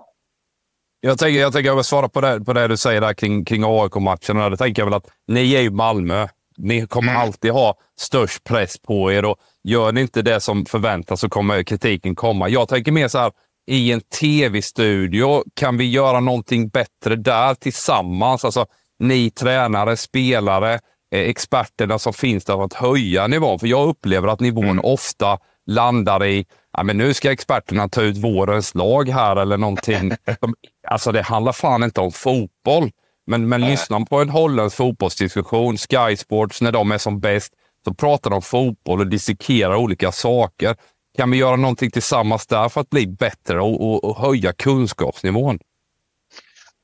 [1.00, 3.44] Jag tänker, jag tänker jag vill svara på det, på det du säger där kring,
[3.44, 4.36] kring AIK-matchen.
[4.36, 6.28] Det tänker jag väl att ni är ju Malmö.
[6.56, 7.22] Ni kommer mm.
[7.22, 11.62] alltid ha störst press på er och gör ni inte det som förväntas så kommer
[11.62, 12.48] kritiken komma.
[12.48, 13.32] Jag tänker mer så här,
[13.66, 18.44] i en tv-studio, kan vi göra någonting bättre där tillsammans?
[18.44, 18.66] Alltså,
[18.98, 23.58] ni tränare, spelare, experterna som finns där för att höja nivån.
[23.58, 24.84] För jag upplever att nivån mm.
[24.84, 30.12] ofta landar i ja, men nu ska experterna ta ut vårens lag här eller någonting.
[30.88, 32.90] alltså det handlar fan inte om fotboll.
[33.26, 37.52] Men, men lyssnar på en holländsk fotbollsdiskussion, Sky Sports, när de är som bäst,
[37.84, 40.76] så pratar de om fotboll och dissekerar olika saker.
[41.16, 45.58] Kan vi göra någonting tillsammans där för att bli bättre och, och, och höja kunskapsnivån?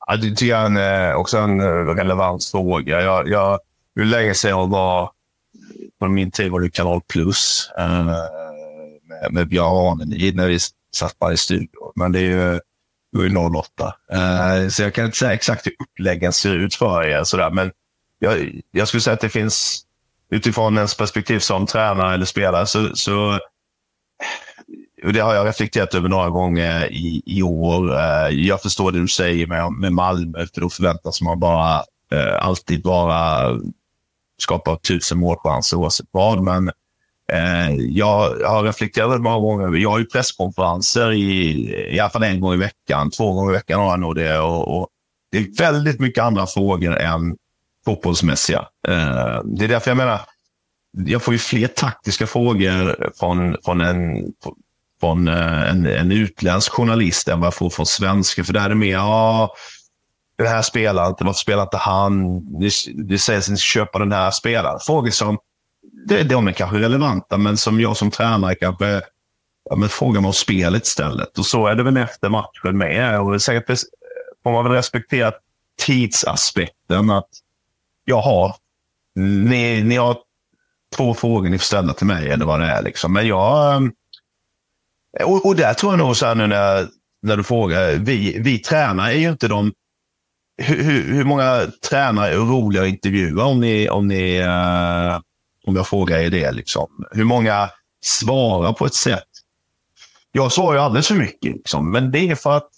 [0.07, 1.61] Ja, det tycker jag är en, också en
[1.95, 3.01] relevant fråga.
[3.01, 3.59] Jag, jag,
[3.95, 5.11] hur länge sedan jag var...
[5.99, 10.59] På min tid var det Kanal Plus eh, med, med Björn Ranelid när vi
[10.95, 11.91] satt bara i studion.
[11.95, 12.59] Men det är ju
[13.15, 13.95] då 08.
[14.13, 17.23] Uh, så jag kan inte säga exakt hur uppläggen ser ut för er.
[17.23, 17.49] Sådär.
[17.51, 17.71] Men
[18.19, 19.85] jag, jag skulle säga att det finns,
[20.29, 23.39] utifrån ens perspektiv som tränare eller spelare, så, så
[25.03, 27.91] och det har jag reflekterat över några gånger i, i år.
[27.91, 31.77] Uh, jag förstår det du säger med, med Malmö, för då förväntas man bara
[32.13, 33.49] uh, alltid bara
[34.41, 36.43] skapa tusen målchanser oavsett vad.
[36.43, 36.71] Men
[37.31, 39.77] Eh, jag har reflekterat många gånger.
[39.77, 41.51] Jag har ju presskonferenser i,
[41.95, 43.11] i alla fall en gång i veckan.
[43.11, 44.39] Två gånger i veckan har jag nog det.
[44.39, 44.87] Och, och
[45.31, 47.35] det är väldigt mycket andra frågor än
[47.85, 48.59] fotbollsmässiga.
[48.87, 50.19] Eh, det är därför jag menar,
[50.91, 54.33] jag får ju fler taktiska frågor från, från, en,
[54.99, 58.43] från eh, en, en utländsk journalist än vad jag får från svenska.
[58.43, 59.55] För där är det mer, ja,
[60.37, 62.39] den här spelaren varför spelar inte han?
[62.59, 64.79] Det, det sägs att ni ska köpa den här spelaren.
[64.79, 65.37] Frågor som
[66.07, 69.01] det, de är kanske relevanta, men som jag som tränare kanske
[69.69, 71.37] ja, men frågar mig om spelet istället.
[71.37, 73.21] Och så är det väl efter matchen med.
[73.21, 73.79] Och säkert
[74.43, 75.31] får man väl respektera
[75.77, 77.09] tidsaspekten.
[77.09, 77.29] att
[78.05, 78.55] jag har,
[79.15, 80.17] ni, ni har
[80.95, 82.81] två frågor ni får ställa till mig eller vad det är.
[82.81, 83.13] Liksom.
[83.13, 83.83] Men jag...
[85.19, 86.87] Eh, och, och där tror jag nog så här nu när,
[87.21, 87.91] när du frågar.
[87.93, 89.73] Vi, vi tränare är ju inte de...
[90.57, 95.19] Hur, hur, många tränare är roliga att intervjua om ni, om ni uh,
[95.65, 96.51] om jag frågar er det.
[96.51, 97.05] Liksom.
[97.11, 97.69] Hur många
[98.01, 99.27] svarar på ett sätt?
[100.31, 101.91] Jag svarar ju alldeles för mycket, liksom.
[101.91, 102.69] men det är för att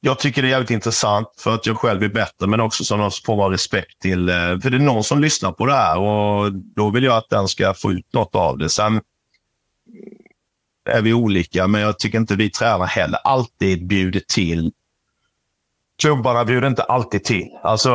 [0.00, 2.98] jag tycker det är jävligt intressant för att jag själv är bättre, men också som
[2.98, 4.28] någon form av respekt till...
[4.28, 7.30] Eh, för det är någon som lyssnar på det här och då vill jag att
[7.30, 8.68] den ska få ut något av det.
[8.68, 9.00] Sen
[10.90, 14.72] är vi olika, men jag tycker inte vi tränare heller alltid bjuder till.
[16.00, 17.48] Klubbarna bjuder inte alltid till.
[17.62, 17.90] Alltså,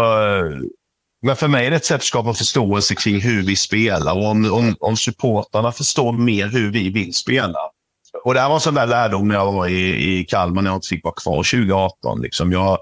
[1.21, 4.25] men för mig är det ett sätt att skapa förståelse kring hur vi spelar och
[4.25, 7.59] om, om, om supportarna förstår mer hur vi vill spela.
[8.23, 10.69] Och det här var en sån där lärdom när jag var i, i Kalmar när
[10.69, 12.21] jag inte fick vara kvar 2018.
[12.21, 12.77] Liksom jag,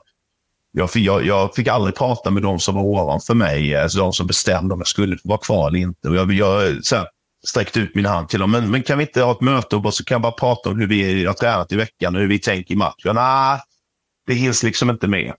[0.71, 4.27] jag, jag, jag fick aldrig prata med de som var ovanför mig, alltså de som
[4.27, 6.10] bestämde om jag skulle vara kvar eller inte.
[6.10, 7.08] Och jag, jag så här,
[7.47, 8.51] sträckte ut min hand till dem.
[8.51, 10.79] Men, men kan vi inte ha ett möte och så kan jag bara prata om
[10.79, 13.15] hur vi har tränat i veckan och hur vi tänker i matchen?
[13.15, 13.60] Nej,
[14.30, 15.34] det hinns liksom inte med.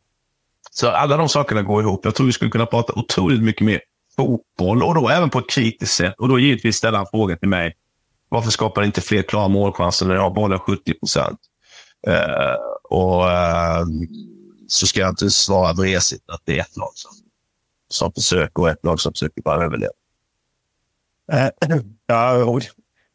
[0.70, 2.00] Så alla de sakerna går ihop.
[2.04, 3.80] Jag tror vi skulle kunna prata otroligt mycket mer
[4.16, 6.14] fotboll och då även på ett kritiskt sätt.
[6.18, 7.76] Och då givetvis ställa en fråga till mig.
[8.28, 11.38] Varför skapar inte fler klara målchanser när jag har bollen 70 procent?
[12.08, 12.14] Uh,
[12.90, 13.86] och uh,
[14.68, 17.10] så ska jag inte svara vresigt att det är ett lag som,
[17.88, 19.92] som försöker och ett lag som försöker bara överleva.
[21.32, 22.60] Uh, ja,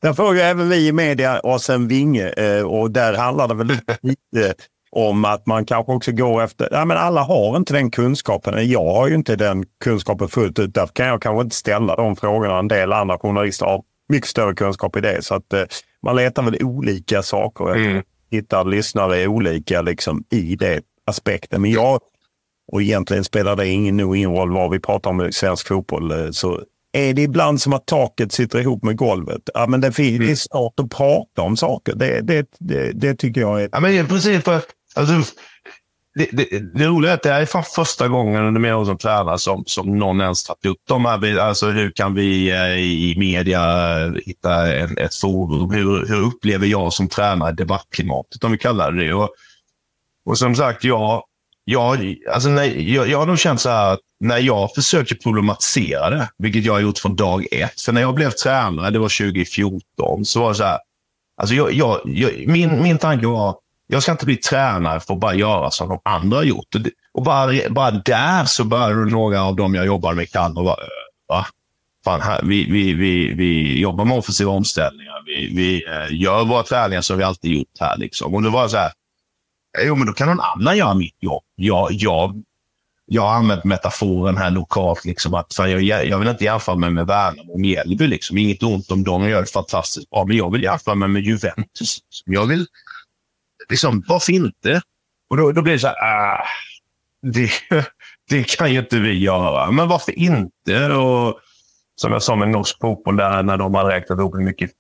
[0.02, 2.32] där får ju även vi i media oss en vinge
[2.64, 3.68] och där handlar det väl
[4.02, 4.56] lite
[4.96, 8.70] om att man kanske också går efter, ja men alla har inte den kunskapen.
[8.70, 10.74] Jag har ju inte den kunskapen fullt ut.
[10.74, 12.60] Därför kan jag kanske inte ställa de frågorna.
[12.60, 15.26] En del andra journalister har mycket större kunskap i det.
[15.26, 15.64] Så att eh,
[16.02, 17.76] man letar väl olika saker.
[17.76, 18.04] Mm.
[18.32, 21.62] Hittar lyssnare olika liksom i det aspekten.
[21.62, 22.00] Men jag,
[22.72, 26.12] och egentligen spelar det ingen, nog ingen roll vad vi pratar om i svensk fotboll,
[26.12, 26.62] eh, så
[26.94, 29.50] är det ibland som att taket sitter ihop med golvet.
[29.54, 30.36] Ja, men det, är mm.
[30.36, 31.96] svårt att prata om saker.
[31.96, 33.70] Det, det, det, det tycker jag är...
[33.72, 34.44] Ja, men precis.
[34.44, 34.62] För
[34.96, 35.34] Alltså,
[36.16, 38.86] det, det, det roliga är att det här är fan första gången under mina år
[38.86, 41.38] som tränare som, som någon ens tagit upp de här.
[41.38, 43.62] Alltså, hur kan vi eh, i media
[44.06, 45.72] eh, hitta en, ett forum?
[45.72, 49.14] Hur, hur upplever jag som tränare debattklimatet, om vi kallar det det?
[49.14, 49.30] Och,
[50.26, 51.24] och som sagt, jag,
[51.66, 56.10] jag, alltså när, jag, jag har nog känt så här att när jag försöker problematisera
[56.10, 57.82] det, vilket jag har gjort från dag ett.
[57.82, 60.80] För när jag blev tränare, det var 2014, så var det så här.
[61.38, 63.56] Alltså jag, jag, jag, min, min tanke var,
[63.88, 66.76] jag ska inte bli tränare för att bara göra som de andra har gjort.
[67.14, 70.78] Och, bara, bara där så började några av dem jag jobbade med kan och bara,
[71.28, 71.46] va?
[72.06, 75.24] Fan, här, vi, vi, vi, vi jobbar med offensiva omställningar.
[75.26, 77.98] Vi, vi eh, gör våra träningar som vi alltid gjort här.
[77.98, 78.36] Liksom.
[78.36, 78.92] Och det var så här,
[79.86, 81.44] jo men då kan någon annan göra mitt jobb.
[81.56, 82.44] Jag, jag,
[83.06, 86.90] jag har använt metaforen här lokalt, liksom, att fan, jag, jag vill inte jämföra mig
[86.90, 88.08] med Värnamo och Mjällby.
[88.08, 88.38] Liksom.
[88.38, 90.26] Inget ont om dem, de gör det fantastiskt bra.
[90.26, 91.64] Men jag vill jämföra mig med Juventus.
[91.80, 92.34] Liksom.
[92.34, 92.66] Jag vill,
[93.70, 94.82] liksom, varför inte?
[95.30, 96.44] Och då, då blir det så här, ah,
[97.22, 97.50] det,
[98.30, 99.72] det kan ju inte vi göra.
[99.72, 100.88] Men varför inte?
[100.92, 101.40] Och
[101.96, 104.72] som jag sa med norsk fotboll, där när de har räknat ihop hur mycket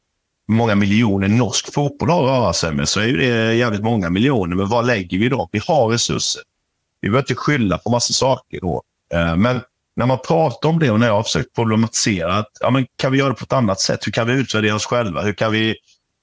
[0.47, 4.55] många miljoner norsk fotboll har att röra sig med, så är det jävligt många miljoner.
[4.55, 5.49] Men vad lägger vi då?
[5.51, 6.41] Vi har resurser.
[7.01, 8.83] Vi behöver inte skylla på massa saker då.
[9.13, 9.61] Eh, men
[9.95, 13.11] när man pratar om det och när jag har försökt problematisera, att, ja, men kan
[13.11, 14.07] vi göra det på ett annat sätt?
[14.07, 15.21] Hur kan vi utvärdera oss själva?
[15.21, 15.75] Hur kan vi...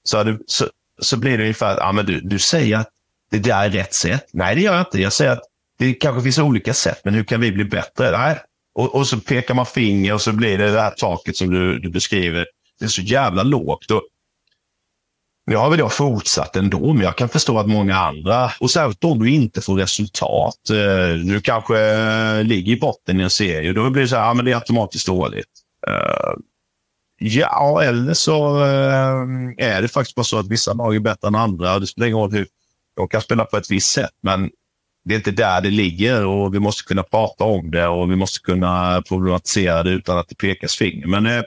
[0.03, 0.65] Så, det, så,
[1.03, 2.89] så blir det ungefär, ja, men du, du säger att
[3.31, 4.25] det där är rätt sätt.
[4.33, 5.01] Nej, det gör jag inte.
[5.01, 5.43] Jag säger att
[5.77, 8.11] det kanske finns olika sätt, men hur kan vi bli bättre?
[8.11, 8.37] Nej.
[8.75, 11.79] Och, och så pekar man finger och så blir det det här taket som du,
[11.79, 12.45] du beskriver.
[12.79, 13.91] Det är så jävla lågt.
[13.91, 14.01] Och
[15.45, 19.03] nu har väl jag fortsatt ändå, men jag kan förstå att många andra, och särskilt
[19.03, 20.69] om du inte får resultat.
[20.69, 24.23] Eh, du kanske eh, ligger i botten i en serie, då blir det så här,
[24.23, 25.45] ja, men det är automatiskt dåligt.
[25.87, 26.33] Eh,
[27.25, 31.35] Ja, eller så eh, är det faktiskt bara så att vissa lag är bättre än
[31.35, 31.79] andra.
[31.79, 32.47] Det spelar ingen roll hur
[32.95, 34.49] de kan spela på ett visst sätt, men
[35.05, 38.15] det är inte där det ligger och vi måste kunna prata om det och vi
[38.15, 41.07] måste kunna problematisera det utan att det pekas finger.
[41.07, 41.43] Men eh,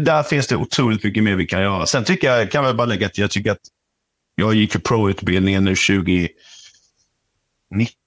[0.00, 1.86] där finns det otroligt mycket mer vi kan göra.
[1.86, 3.62] Sen tycker jag, kan jag bara lägga till, jag tycker att
[4.34, 6.28] jag gick ju pro-utbildningen nu 20,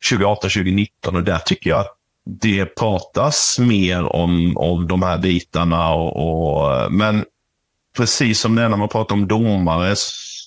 [0.10, 5.94] 2018, 2019 och där tycker jag att det pratas mer om, om de här bitarna.
[5.94, 7.26] Och, och, men
[7.98, 9.96] precis som det är när man pratar om domare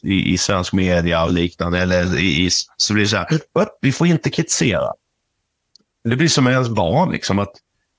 [0.02, 3.38] i, i svensk media och liknande, eller i, i, så blir det så här,
[3.80, 4.92] vi får inte kritisera.
[6.04, 7.12] Det blir som med ens barn.
[7.12, 7.52] Liksom, att,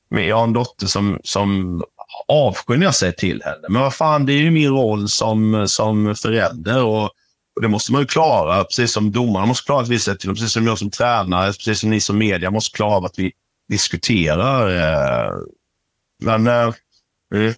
[0.10, 1.84] jag har en dotter som, som
[2.28, 3.68] avskyr när jag säger till henne.
[3.70, 7.04] Men vad fan, det är ju min roll som, som förälder och,
[7.56, 8.64] och det måste man ju klara.
[8.64, 11.48] Precis som domarna måste klara att vi säger till dem, precis som jag som tränare,
[11.48, 13.32] precis som ni som media måste klara av att vi
[13.70, 14.70] diskuterar.
[14.70, 15.32] Eh,
[16.24, 16.48] men...
[16.48, 16.74] Eh,
[17.34, 17.54] mm.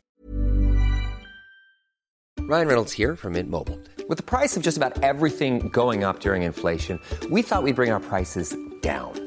[2.50, 3.78] Ryan Reynolds här från Mint Mobile.
[4.10, 4.96] Med priset på nästan allt
[5.38, 8.44] som går upp under inflationen, trodde vi att vi skulle bring våra priser
[8.84, 9.27] down.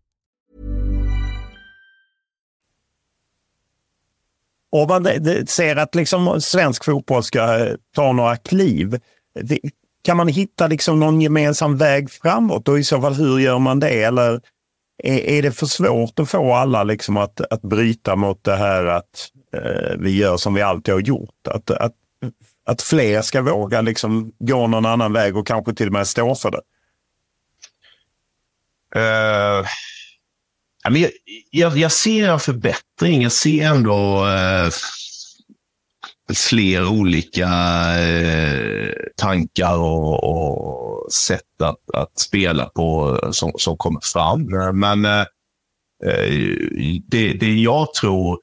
[4.71, 5.07] Om man
[5.47, 8.99] ser att liksom svensk fotboll ska eh, ta några kliv,
[10.03, 13.79] kan man hitta liksom någon gemensam väg framåt och i så fall hur gör man
[13.79, 14.03] det?
[14.03, 14.41] Eller
[15.03, 18.85] är, är det för svårt att få alla liksom att, att bryta mot det här
[18.85, 21.47] att eh, vi gör som vi alltid har gjort?
[21.47, 21.95] Att, att,
[22.65, 26.35] att fler ska våga liksom gå någon annan väg och kanske till och med stå
[26.35, 26.61] för det?
[28.95, 29.65] Uh
[30.89, 31.11] men jag,
[31.51, 33.21] jag, jag ser en förbättring.
[33.21, 34.69] Jag ser ändå eh,
[36.33, 37.49] fler olika
[37.99, 44.45] eh, tankar och, och sätt att, att, spela på eh, som, som kommer fram.
[44.79, 45.25] Men eh,
[46.05, 46.33] eh,
[47.07, 48.39] det, det jag tror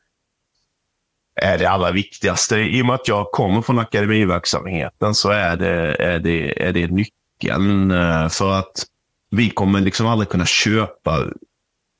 [1.40, 2.56] är det allra viktigaste.
[2.56, 6.90] I och med att jag kommer från akademiverksamheten så är det, är det, är det
[6.90, 7.90] nyckeln.
[7.90, 8.86] Eh, för att
[9.30, 11.24] vi kommer liksom aldrig kunna köpa...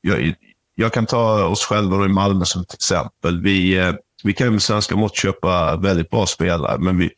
[0.00, 0.34] Jag,
[0.74, 3.42] jag kan ta oss själva i Malmö som ett exempel.
[3.42, 7.10] Vi, eh, vi kan med svenska mått köpa väldigt bra spelare, men vi,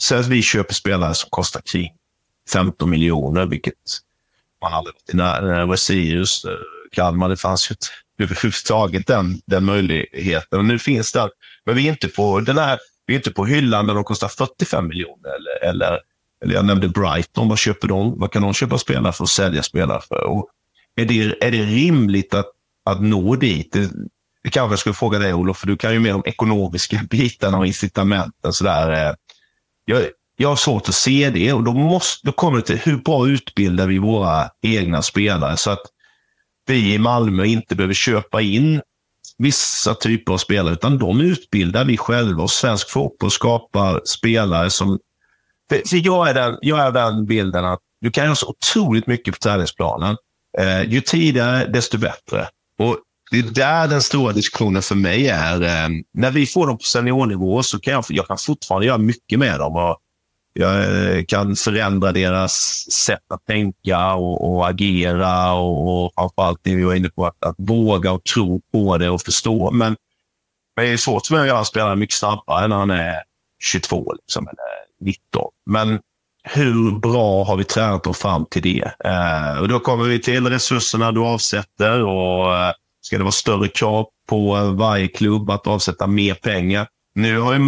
[0.00, 1.88] säg att vi köper spelare som kostar kring
[2.52, 3.74] 15 miljoner, vilket
[4.62, 5.76] man aldrig varit i närheten.
[5.76, 6.50] Sirius, eh,
[6.92, 7.86] Kalmar, det fanns ju inte
[8.18, 10.58] överhuvudtaget den, den möjligheten.
[10.58, 11.28] Och nu finns den.
[11.64, 14.28] Men vi är inte på den här, vi är inte på hyllan där de kostar
[14.28, 15.30] 45 miljoner.
[15.30, 16.00] Eller, eller,
[16.44, 18.18] eller jag nämnde Brighton, vad köper de?
[18.18, 20.24] Vad kan de köpa spelare för och sälja spelare för?
[20.24, 20.48] Och
[20.96, 22.50] är, det, är det rimligt att,
[22.84, 23.72] att nå dit?
[23.72, 23.90] Det,
[24.44, 27.58] det kanske jag skulle fråga dig Olof, för du kan ju mer om ekonomiska bitarna
[27.58, 28.52] och incitamenten.
[28.52, 29.08] Sådär.
[29.08, 29.14] Eh.
[29.84, 30.02] Jag,
[30.36, 33.28] jag har svårt att se det och då, måste, då kommer det till hur bra
[33.28, 35.82] utbildar vi våra egna spelare så att
[36.66, 38.80] vi i Malmö inte behöver köpa in
[39.38, 44.98] vissa typer av spelare, utan de utbildar vi själva och svensk fotboll skapar spelare som...
[45.68, 49.34] För jag, är den, jag är den bilden att du kan göra så otroligt mycket
[49.34, 50.16] på träningsplanen.
[50.58, 52.48] Eh, ju tidigare, desto bättre.
[52.78, 52.98] Och
[53.30, 55.62] det är där den stora diskussionen för mig är.
[55.62, 59.38] Eh, när vi får dem på seniornivå så kan jag, jag kan fortfarande göra mycket
[59.38, 59.76] med dem.
[59.76, 59.98] Och
[60.52, 62.52] jag eh, kan förändra deras
[62.90, 67.44] sätt att tänka och, och agera och, och framförallt det vi var inne på, att,
[67.44, 69.70] att våga och tro på det och förstå.
[69.70, 69.96] Men,
[70.76, 73.22] men det är svårt för mig att göra en spelare mycket snabbare när han är
[73.62, 75.50] 22 liksom, eller 19.
[75.66, 76.00] Men
[76.42, 78.92] hur bra har vi tränat dem fram till det?
[79.04, 83.68] Eh, och Då kommer vi till resurserna du avsätter och eh, ska det vara större
[83.68, 86.88] krav på eh, varje klubb att avsätta mer pengar?
[87.14, 87.60] Nu har ju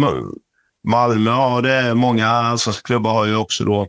[0.87, 1.95] Malmö har det.
[1.95, 3.87] Många allsvenska klubbar har ju också då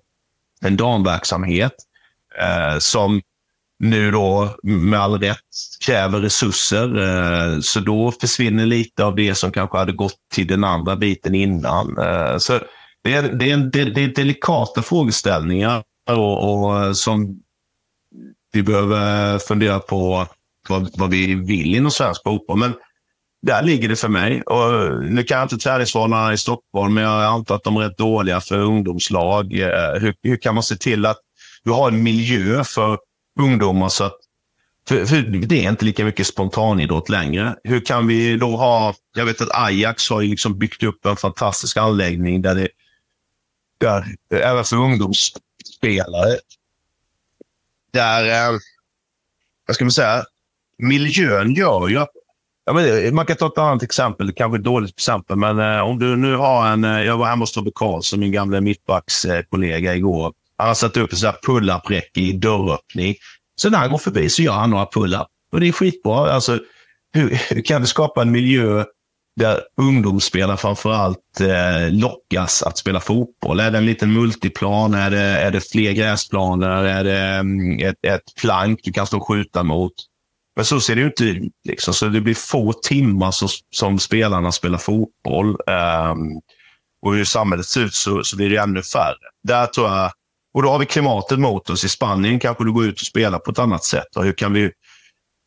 [0.60, 1.72] en damverksamhet
[2.40, 3.20] eh, som
[3.78, 5.38] nu då med all rätt
[5.86, 6.98] kräver resurser.
[6.98, 11.34] Eh, så då försvinner lite av det som kanske hade gått till den andra biten
[11.34, 11.98] innan.
[11.98, 12.60] Eh, så
[13.06, 13.50] det är, det,
[13.80, 17.40] är, det, är, delikata frågeställningar och, och, som
[18.52, 20.26] vi behöver fundera på
[20.68, 22.58] vad, vad vi vill inom svensk fotboll.
[22.58, 22.72] Men
[23.42, 24.42] där ligger det för mig.
[24.42, 27.98] Och nu kan jag inte träningsvanorna i Stockholm, men jag antar att de är rätt
[27.98, 29.52] dåliga för ungdomslag.
[29.60, 31.18] Eh, hur, hur kan man se till att
[31.64, 32.98] du har en miljö för
[33.40, 34.16] ungdomar så att
[34.88, 37.56] för, för, det är inte lika mycket spontanidrott längre.
[37.64, 38.94] Hur kan vi då ha...
[39.16, 42.68] Jag vet att Ajax har liksom byggt upp en fantastisk anläggning där det...
[43.78, 46.38] Där, eh, även för ungdomsspelare.
[47.92, 48.52] Där...
[48.52, 48.58] Eh,
[49.66, 50.24] vad ska man säga?
[50.78, 52.10] Miljön gör ju att
[52.68, 55.98] Ja, men man kan ta ett annat exempel, kanske ett dåligt exempel, men eh, om
[55.98, 56.84] du nu har en...
[56.84, 60.32] Eh, jag var hemma hos Tobbe Karlsson, min gamla mittbackskollega eh, igår.
[60.56, 63.14] Han har satt upp en pull-up-räcke i dörröppning.
[63.56, 65.26] Så när han går förbi så gör han några pull-up.
[65.52, 66.32] Och det är skitbra.
[66.32, 66.58] Alltså,
[67.12, 68.84] hur, hur kan du skapa en miljö
[69.36, 73.60] där ungdomsspelare framförallt eh, lockas att spela fotboll?
[73.60, 74.94] Är det en liten multiplan?
[74.94, 76.84] Är det, är det fler gräsplaner?
[76.84, 79.92] Är det um, ett, ett plank du kan stå och skjuta mot?
[80.56, 81.52] Men så ser det ju inte ut.
[81.68, 81.94] Liksom.
[81.94, 85.48] Så det blir få timmar som, som spelarna spelar fotboll.
[85.48, 86.40] Um,
[87.02, 89.16] och hur samhället ser ut så, så blir det ännu färre.
[89.48, 90.12] Där tror jag,
[90.54, 91.84] och då har vi klimatet mot oss.
[91.84, 94.16] I Spanien kanske du går ut och spelar på ett annat sätt.
[94.16, 94.70] Och hur kan vi,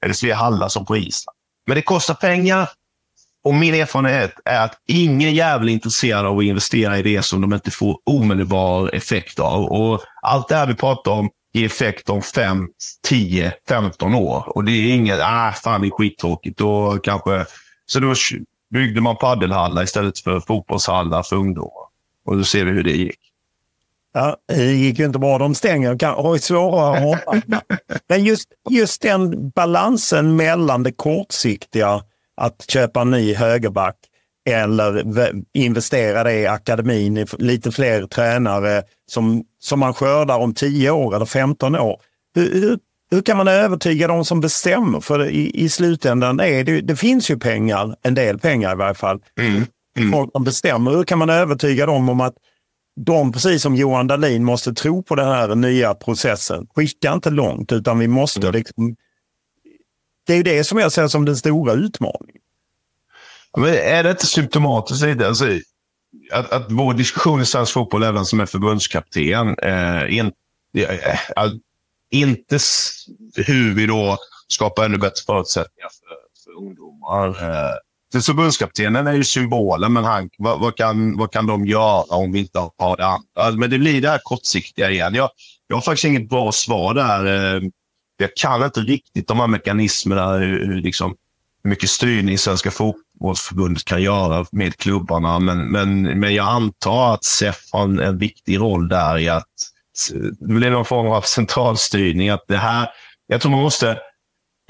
[0.05, 1.35] är det fler hallar som på Island?
[1.67, 2.69] Men det kostar pengar.
[3.43, 7.41] Och min erfarenhet är att ingen jävel är intresserad av att investera i det som
[7.41, 9.63] de inte får omedelbar effekt av.
[9.63, 12.67] Och allt det här vi pratar om, i effekt om 5,
[13.07, 14.43] 10, 15 år.
[14.55, 16.57] Och det är inget, ah, fan det är skittråkigt.
[16.57, 17.45] Då kanske,
[17.85, 18.13] så då
[18.73, 21.89] byggde man paddelhallar istället för fotbollshallar för ungdomar.
[22.25, 23.19] Och då ser vi hur det gick.
[24.13, 25.37] Ja, det gick ju inte bra.
[25.37, 27.43] De stänger kan, har ju svårare att
[28.09, 32.01] Men just, just den balansen mellan det kortsiktiga,
[32.39, 33.95] att köpa en ny högerback,
[34.49, 35.03] eller
[35.53, 41.15] investera det i akademin, i lite fler tränare som, som man skördar om 10 år
[41.15, 42.01] eller 15 år.
[42.35, 42.79] Hur, hur,
[43.11, 44.99] hur kan man övertyga de som bestämmer?
[44.99, 48.93] För i, i slutändan är det, det finns ju pengar, en del pengar i varje
[48.93, 49.19] fall.
[49.39, 49.65] Mm.
[49.97, 50.11] Mm.
[50.11, 50.91] Folk som bestämmer.
[50.91, 52.35] Hur kan man övertyga dem om att
[53.05, 56.67] de, precis som Johan Dahlin, måste tro på den här nya processen.
[56.75, 58.53] Skicka inte långt, utan vi måste mm.
[58.53, 58.95] liksom...
[60.29, 62.41] Det är ju det som jag ser som den stora utmaningen.
[63.57, 65.27] Men är det inte symptomatiskt lite?
[65.27, 65.45] Alltså,
[66.31, 70.31] att, att vår diskussion i svensk fotboll, även som är förbundskapten, eh, in,
[70.77, 71.51] eh,
[72.11, 72.59] inte
[73.35, 74.17] hur vi då
[74.47, 77.27] skapar ännu bättre förutsättningar för, för ungdomar.
[77.27, 77.73] Eh,
[78.11, 82.31] för förbundskaptenen är ju symbolen, men han, vad, vad, kan, vad kan de göra om
[82.31, 83.59] vi inte har det andra?
[83.59, 85.13] Men det blir det här kortsiktiga igen.
[85.13, 85.29] Jag,
[85.67, 87.55] jag har faktiskt inget bra svar där.
[87.55, 87.61] Eh,
[88.19, 91.15] jag kan inte riktigt de här mekanismerna, hur, hur liksom,
[91.63, 95.39] hur mycket styrning svenska fotbollsförbundet kan göra med klubbarna.
[95.39, 99.47] Men, men, men jag antar att SEF har en, en viktig roll där i att
[100.39, 102.29] det blir någon form av centralstyrning.
[102.29, 102.89] Att det här,
[103.27, 103.97] jag tror man måste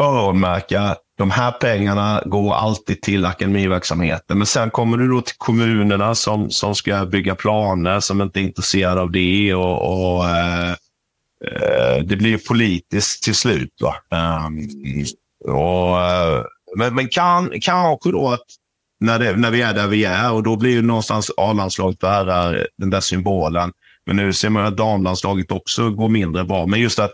[0.02, 4.38] öronmärka de här pengarna går alltid till akademiverksamheten.
[4.38, 8.44] Men sen kommer du då till kommunerna som, som ska bygga planer, som inte är
[8.44, 9.54] intresserade av det.
[9.54, 10.76] och, och eh
[11.46, 13.74] Eh, det blir politiskt till slut.
[13.82, 13.96] Va?
[14.18, 14.68] Ehm,
[15.46, 16.44] och, eh,
[16.78, 18.46] men men kan, kanske då att
[19.00, 22.58] när, det, när vi är där vi är och då blir ju någonstans A-landslaget bära
[22.58, 23.72] eh, den där symbolen.
[24.06, 26.66] Men nu ser man att damlandslaget också går mindre bra.
[26.66, 27.12] Men just att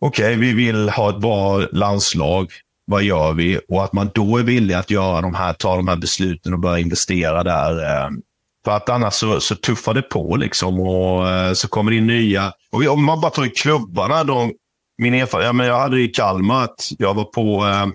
[0.00, 2.50] okej, okay, vi vill ha ett bra landslag.
[2.86, 3.60] Vad gör vi?
[3.68, 6.58] Och att man då är villig att göra de här, ta de här besluten och
[6.58, 8.04] börja investera där.
[8.06, 8.22] Ehm,
[8.64, 12.06] för att annars så, så tuffar det på liksom och eh, så kommer det in
[12.06, 12.52] nya.
[12.72, 14.50] Och om man bara tar i klubbarna, då,
[14.98, 17.86] min erfarenhet, ja, men jag hade i Kalmar att jag var på eh,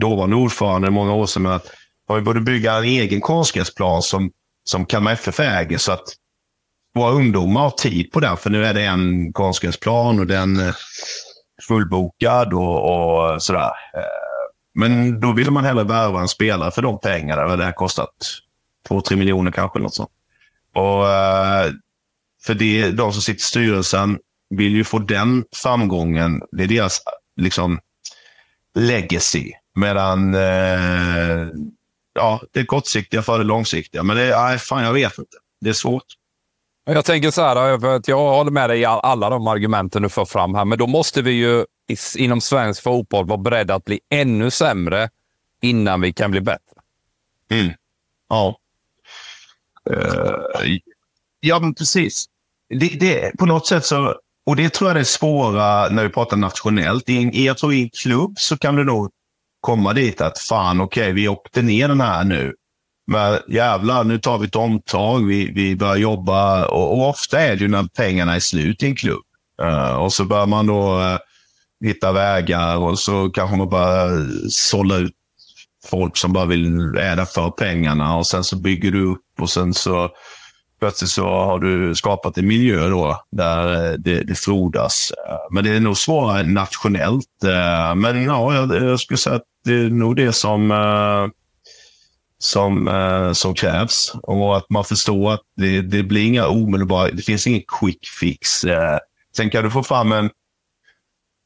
[0.00, 1.66] dåvarande ordförande många år sedan med att
[2.14, 4.30] vi borde bygga en egen konstgräsplan som,
[4.64, 6.04] som Kalmar FF äger så att
[6.94, 8.36] våra ungdomar har tid på den.
[8.36, 10.76] För nu är det en konstgräsplan och den är
[11.68, 13.70] fullbokad och, och sådär.
[13.96, 14.02] Eh,
[14.74, 17.56] men då ville man hellre värva en spelare för de pengarna.
[17.56, 18.10] Det har kostat
[18.88, 19.78] 2-3 miljoner kanske.
[19.78, 20.10] Något sånt.
[20.74, 21.72] Och, eh,
[22.42, 24.18] för det, de som sitter i styrelsen
[24.50, 26.42] vill ju få den framgången.
[26.52, 27.00] Det är deras
[27.36, 27.80] liksom,
[28.74, 29.52] legacy.
[29.74, 31.48] Medan eh,
[32.14, 34.02] ja, det är kortsiktiga för det långsiktiga.
[34.02, 35.36] Men det, nej, fan, jag vet inte.
[35.60, 36.04] Det är svårt.
[36.84, 40.08] Jag tänker så här, för att jag håller med dig i alla de argumenten du
[40.08, 41.64] för fram här, men då måste vi ju
[42.16, 45.10] inom svensk fotboll vara beredda att bli ännu sämre
[45.60, 46.76] innan vi kan bli bättre.
[47.50, 47.72] Mm.
[48.28, 48.59] Ja.
[49.90, 50.78] Uh,
[51.40, 52.24] ja, men precis.
[52.68, 54.14] Det, det, på något sätt så,
[54.46, 57.08] och det tror jag är svåra när vi pratar nationellt.
[57.08, 59.10] I jag tror i en klubb så kan du nog
[59.60, 62.54] komma dit att fan, okej, okay, vi åkte ner den här nu.
[63.06, 66.66] Men jävlar, nu tar vi ett omtag, vi, vi börjar jobba.
[66.66, 69.22] Och, och ofta är det ju när pengarna är slut i en klubb.
[69.62, 71.18] Uh, och så börjar man då uh,
[71.84, 74.08] hitta vägar och så kanske man bara
[74.48, 75.14] sålla ut
[75.86, 79.74] folk som bara vill äda för pengarna och sen så bygger du upp och sen
[79.74, 80.10] så
[80.80, 85.12] plötsligt så har du skapat en miljö då där eh, det, det frodas.
[85.28, 87.44] Eh, men det är nog svårare nationellt.
[87.44, 90.72] Eh, men ja, jag, jag skulle säga att det är nog det som
[92.42, 94.12] som, eh, som krävs.
[94.22, 98.64] Och att man förstår att det, det blir inga omedelbara, det finns ingen quick fix.
[98.64, 98.98] Eh,
[99.36, 100.30] sen kan du få fram en,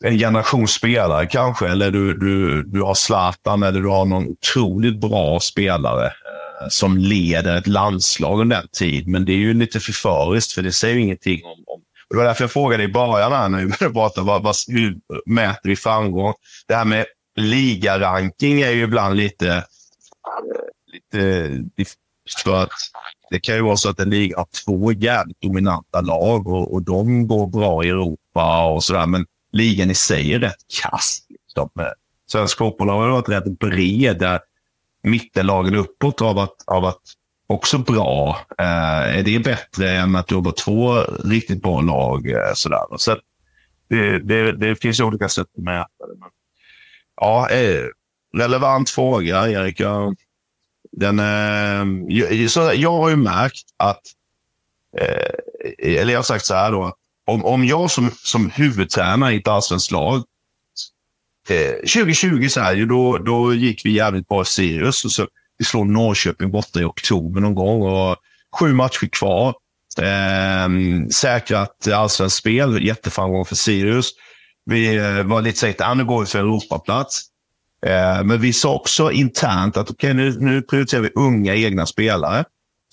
[0.04, 5.00] en generation spelare kanske, eller du, du, du har Zlatan eller du har någon otroligt
[5.00, 9.08] bra spelare eh, som leder ett landslag under den tid.
[9.08, 11.80] Men det är ju lite förföriskt, för det säger ju ingenting om, om
[12.10, 14.96] det var därför jag frågade i början här när vi började prata, vad, vad, hur
[15.26, 16.34] mäter vi framgång?
[16.68, 19.64] Det här med ligaranking är ju ibland lite
[21.14, 21.92] eh, lite
[22.44, 22.70] för att
[23.30, 26.82] det kan ju vara så att en liga har två jävligt dominanta lag och, och
[26.82, 29.06] de går bra i Europa och sådär.
[29.06, 31.22] Men ligan i sig är rätt kass.
[31.28, 31.70] Liksom.
[32.26, 34.40] Svensk fotboll har varit rätt bred där
[35.02, 37.12] mittenlagen uppåt har varit, har varit
[37.46, 38.38] också bra.
[38.58, 40.94] Eh, är det bättre än att du har två
[41.24, 42.30] riktigt bra lag?
[42.30, 42.84] Eh, sådär.
[42.96, 43.16] Så
[43.88, 46.18] det, det, det finns olika sätt att mäta det.
[46.20, 46.28] Men,
[47.16, 47.84] ja, eh,
[48.36, 49.80] relevant fråga, Erik.
[49.80, 50.14] Jag
[50.96, 54.02] den, eh, så jag har ju märkt att,
[54.98, 56.96] eh, eller jag har sagt så här då,
[57.26, 60.22] om, om jag som, som huvudtränare i ett allsvenskt lag,
[61.48, 65.26] eh, 2020 så här, då, då gick vi jävligt bra i Sirius och så
[65.58, 68.16] vi slår Norrköping borta i oktober någon gång och
[68.60, 69.54] sju matcher kvar.
[69.98, 70.68] Eh,
[71.12, 74.10] säkrat allsvenskt spel, jätteframgång för Sirius.
[74.64, 77.22] Vi eh, var lite säkra, ah, nu går vi för Europaplats.
[77.86, 82.44] Eh, men vi sa också internt att okay, nu, nu prioriterar vi unga egna spelare.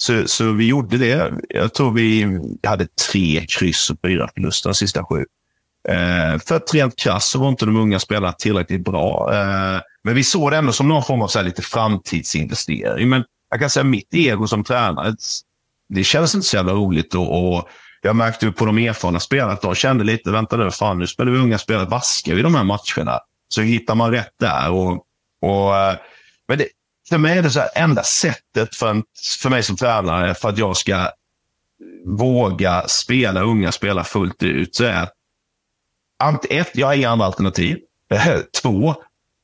[0.01, 1.33] Så, så vi gjorde det.
[1.49, 5.25] Jag tror vi hade tre kryss och fyra förluster de sista sju.
[5.89, 9.33] Eh, för att rent krasst så var inte de unga spelarna tillräckligt bra.
[9.33, 13.09] Eh, men vi såg det ändå som någon form av så här, lite framtidsinvestering.
[13.09, 15.15] Men jag kan säga mitt ego som tränare,
[15.89, 17.15] det kändes inte så jävla roligt.
[17.15, 17.69] Och, och
[18.01, 21.31] jag märkte på de erfarna spelarna att de kände lite, vänta nu, fan nu spelar
[21.31, 23.19] vi unga spelare, vaskar vi de här matcherna?
[23.53, 24.71] så hittar man rätt där.
[24.71, 25.05] Och,
[25.41, 25.95] och, eh,
[26.47, 26.67] men det,
[27.11, 29.03] för mig är det så här, enda sättet för, en,
[29.41, 31.09] för mig som tränare för att jag ska
[32.05, 35.07] våga spela unga spelare fullt ut så är
[36.23, 37.77] att ett, jag har inga andra alternativ.
[38.61, 38.95] Två,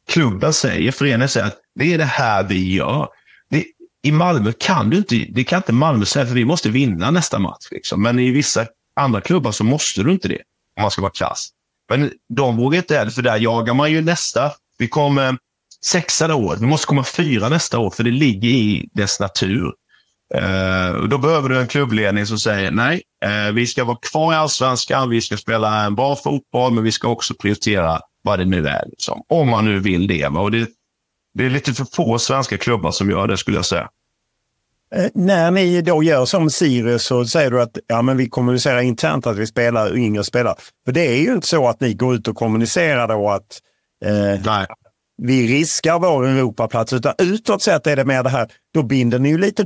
[0.10, 3.10] klubben säger, föreningen säger att det är det här vi gör.
[3.50, 3.66] Det,
[4.04, 7.40] I Malmö kan du inte, det kan inte Malmö säga, för vi måste vinna nästa
[7.40, 7.68] match.
[7.72, 8.02] Liksom.
[8.02, 8.66] Men i vissa
[8.96, 10.42] andra klubbar så måste du inte det,
[10.78, 11.50] om man ska vara klass.
[11.90, 14.52] Men de vågar inte heller, för där jagar man ju nästa.
[14.78, 15.38] Vi kom,
[15.86, 16.62] sexa det året.
[16.62, 19.74] Vi måste komma fyra nästa år, för det ligger i dess natur.
[21.02, 24.36] Och då behöver du en klubbledning som säger nej, eh, vi ska vara kvar i
[24.36, 28.68] allsvenskan, vi ska spela en bra fotboll, men vi ska också prioritera vad det nu
[28.68, 28.84] är.
[28.88, 30.28] Liksom, om man nu vill det.
[30.28, 30.68] Och det,
[31.34, 33.90] det är lite för få svenska klubbar som gör det, skulle jag säga.
[34.96, 38.82] Eh, när ni då gör som Sirius så säger du att ja, men vi kommunicerar
[38.82, 40.56] internt att vi spelar yngre spelare.
[40.86, 43.62] För det är ju inte så att ni går ut och kommunicerar då att
[44.06, 44.44] eh,
[45.18, 46.94] vi riskar vår Europaplats.
[46.94, 49.64] Utan utåt sett är det mer det här, då binder ni ju lite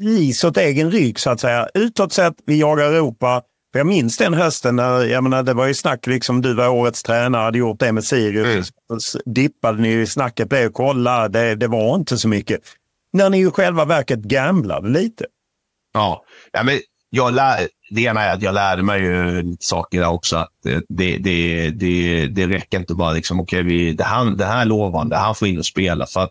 [0.00, 1.68] ris åt egen rygg så att säga.
[1.74, 3.42] Utåt sett, vi jagar Europa.
[3.72, 6.68] För jag minns den hösten, när, jag menar, det var ju snack, liksom du var
[6.68, 8.72] årets tränare, hade gjort det med Sirius.
[8.90, 9.00] Mm.
[9.00, 12.60] Så dippade ni i snacket, blev kolla, det, det var inte så mycket.
[13.12, 15.24] När ni ju själva verket gamblade lite.
[15.94, 16.78] Ja, ja men
[17.10, 20.36] jag lär, det ena är att jag lärde mig ju lite saker där också.
[20.36, 20.48] Att
[20.88, 24.64] det, det, det, det räcker inte bara liksom, okej, okay, det, här, det här är
[24.64, 26.06] lovande, han får in och spela.
[26.06, 26.30] För att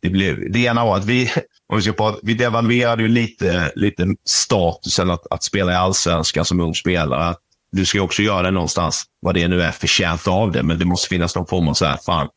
[0.00, 1.30] det, blev, det ena var att vi,
[1.68, 6.44] om vi ska prata, vi devalverade ju lite, lite statusen att, att spela i allsvenskan
[6.44, 7.34] som ung spelare.
[7.72, 10.84] Du ska också göra det någonstans, vad det nu är förtjänt av det, men det
[10.84, 12.28] måste finnas någon form av så här, fan,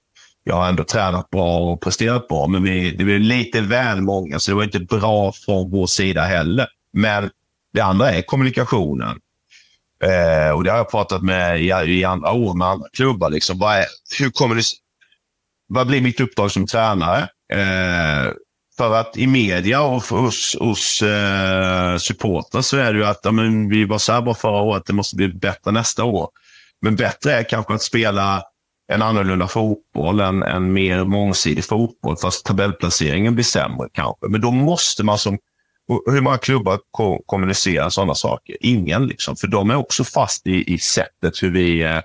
[0.43, 4.39] jag har ändå tränat bra och presterat bra, men vi, det blev lite väl många,
[4.39, 6.67] så det var inte bra från vår sida heller.
[6.93, 7.29] Men
[7.73, 9.19] det andra är kommunikationen.
[10.03, 13.29] Eh, och Det har jag pratat med i, i andra år med andra klubbar.
[13.29, 13.59] Liksom.
[13.59, 13.85] Vad, är,
[14.19, 14.63] hur kommer det,
[15.67, 17.19] vad blir mitt uppdrag som tränare?
[17.53, 18.31] Eh,
[18.77, 23.31] för att i media och hos, hos eh, supportrar så är det ju att ja,
[23.31, 26.29] men vi var så här bra förra året, det måste bli bättre nästa år.
[26.81, 28.43] Men bättre är kanske att spela
[28.91, 34.27] en annorlunda fotboll, en, en mer mångsidig fotboll, fast tabellplaceringen blir sämre kanske.
[34.27, 35.37] Men då måste man som
[35.87, 38.57] hur många klubbar ko kommunicerar sådana saker?
[38.59, 39.35] Ingen, liksom.
[39.35, 41.81] För de är också fast i, i sättet hur vi...
[41.83, 42.01] Eh,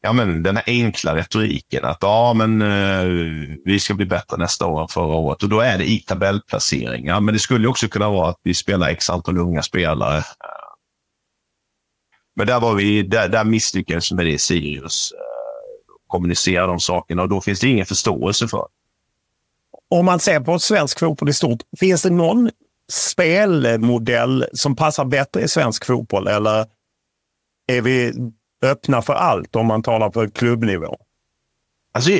[0.00, 3.04] ja, men den här enkla retoriken att ja, men eh,
[3.64, 5.42] vi ska bli bättre nästa år än förra året.
[5.42, 7.20] Och då är det i tabellplaceringar.
[7.20, 10.24] Men det skulle också kunna vara att vi spelar x antal unga spelare.
[12.36, 15.12] Men där, var vi, där, där misslyckades med det i Sirius.
[15.12, 15.18] Eh,
[16.06, 18.66] kommunicera de sakerna och då finns det ingen förståelse för.
[19.90, 22.50] Om man ser på svensk fotboll i stort, finns det någon
[22.92, 26.26] spelmodell som passar bättre i svensk fotboll?
[26.26, 26.66] Eller
[27.66, 28.12] är vi
[28.62, 30.96] öppna för allt om man talar på klubbnivå?
[31.92, 32.10] Alltså,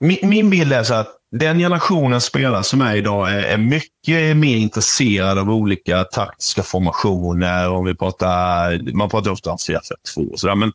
[0.00, 4.36] min, min bild är så att den generationen spelare som är idag är, är mycket
[4.36, 7.70] mer intresserad av olika taktiska formationer.
[7.70, 10.72] Om vi pratar, man pratar ofta om 4-4-2 men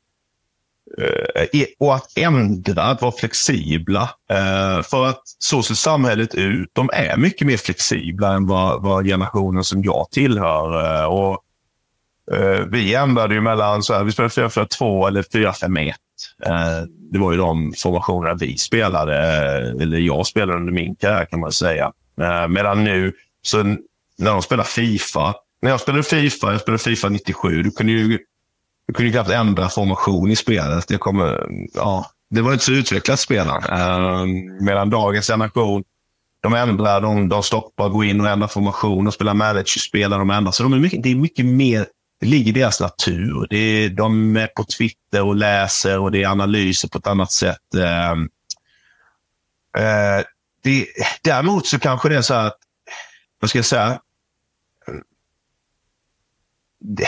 [0.98, 4.10] Eh, och att ändra, att vara flexibla.
[4.30, 6.70] Eh, för att så ser samhället ut.
[6.74, 11.00] De är mycket mer flexibla än vad, vad generationen som jag tillhör.
[11.02, 11.44] Eh, och,
[12.68, 15.94] vi ändrade ju mellan, så här, vi spelade 4-4-2 eller 4-5-1.
[17.12, 19.16] Det var ju de formationerna vi spelade,
[19.82, 21.92] eller jag spelade under min karriär kan man säga.
[22.50, 23.64] Medan nu, så
[24.18, 28.20] när de spelar Fifa, när jag spelade Fifa, jag spelade Fifa 97, du kunde ju
[28.88, 30.88] du kunde knappt ändra formation i spelet.
[30.88, 33.60] Det, kommer, ja, det var inte så utvecklat spelare.
[33.60, 34.26] Uh,
[34.62, 35.84] medan dagens generation,
[36.42, 40.52] de ändrar, de, de stoppar, går in och ändrar formation och spelar managerspel de ändrar.
[40.52, 41.88] Så de är mycket, det är mycket mer,
[42.20, 43.48] det ligger i deras natur.
[43.50, 47.32] Det är, de är på Twitter och läser och det är analyser på ett annat
[47.32, 47.58] sätt.
[47.76, 48.14] Uh,
[49.78, 50.24] uh,
[50.64, 50.88] det,
[51.24, 52.58] däremot så kanske det är så att,
[53.40, 54.02] vad ska jag säga?
[56.80, 57.08] Det,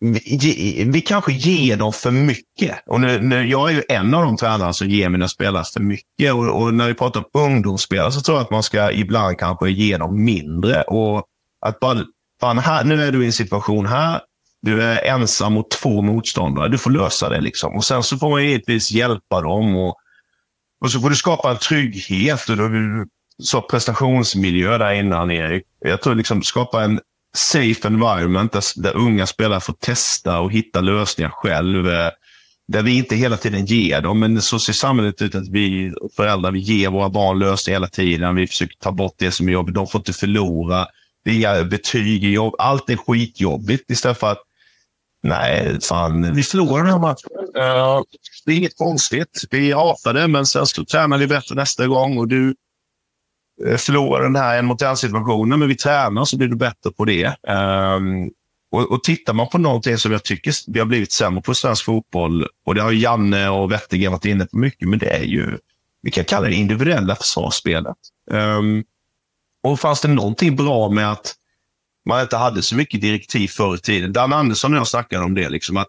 [0.00, 2.82] vi, vi kanske ger dem för mycket.
[2.86, 5.80] Och nu, nu, jag är ju en av de tränarna som ger mina spelare för
[5.80, 6.34] mycket.
[6.34, 9.70] Och, och, när vi pratar om ungdomsspelare så tror jag att man ska ibland kanske
[9.70, 10.82] ge dem mindre.
[10.82, 11.24] Och
[11.60, 12.04] att bara,
[12.40, 14.20] fan, här, nu är du i en situation här.
[14.62, 16.68] Du är ensam mot två motståndare.
[16.68, 17.40] Du får lösa det.
[17.40, 17.76] liksom.
[17.76, 19.76] Och Sen så får man givetvis hjälpa dem.
[19.76, 19.96] Och,
[20.80, 22.48] och så får du skapa en trygghet.
[22.48, 22.68] Och då,
[23.42, 25.62] så prestationsmiljö där innan, Erik.
[25.80, 27.00] Jag tror liksom skapa en
[27.36, 31.88] safe environment där, där unga spelare får testa och hitta lösningar själv.
[31.88, 32.10] Eh,
[32.68, 36.50] där vi inte hela tiden ger dem, men så ser samhället ut att vi föräldrar
[36.50, 38.34] vi ger våra barn lösningar hela tiden.
[38.34, 39.74] Vi försöker ta bort det som är jobbigt.
[39.74, 40.86] De får inte förlora.
[41.24, 42.54] Det är inga betyg i jobb.
[42.58, 44.42] Allt är skitjobbigt istället för att
[45.22, 47.30] Nej, fan, vi förlorar den här matchen.
[47.56, 48.02] Uh,
[48.46, 49.44] det är inget konstigt.
[49.50, 52.54] Vi hatar det, men sen så tränar vi bättre nästa gång och du
[53.64, 56.56] Eh, förlorar förlora den här en mot en situationen, men vi tränar så blir du
[56.56, 57.36] bättre på det.
[57.48, 58.30] Um,
[58.70, 61.84] och, och tittar man på någonting som jag tycker vi har blivit sämre på svensk
[61.84, 65.58] fotboll, och det har Janne och Wettergren varit inne på mycket, men det är ju,
[66.02, 67.96] vi kan kalla det individuella försvarsspelet.
[68.30, 68.84] Um,
[69.62, 71.34] och fanns det någonting bra med att
[72.04, 74.12] man inte hade så mycket direktiv förr i tiden?
[74.12, 75.88] Dan Andersson och jag snackade om det, liksom att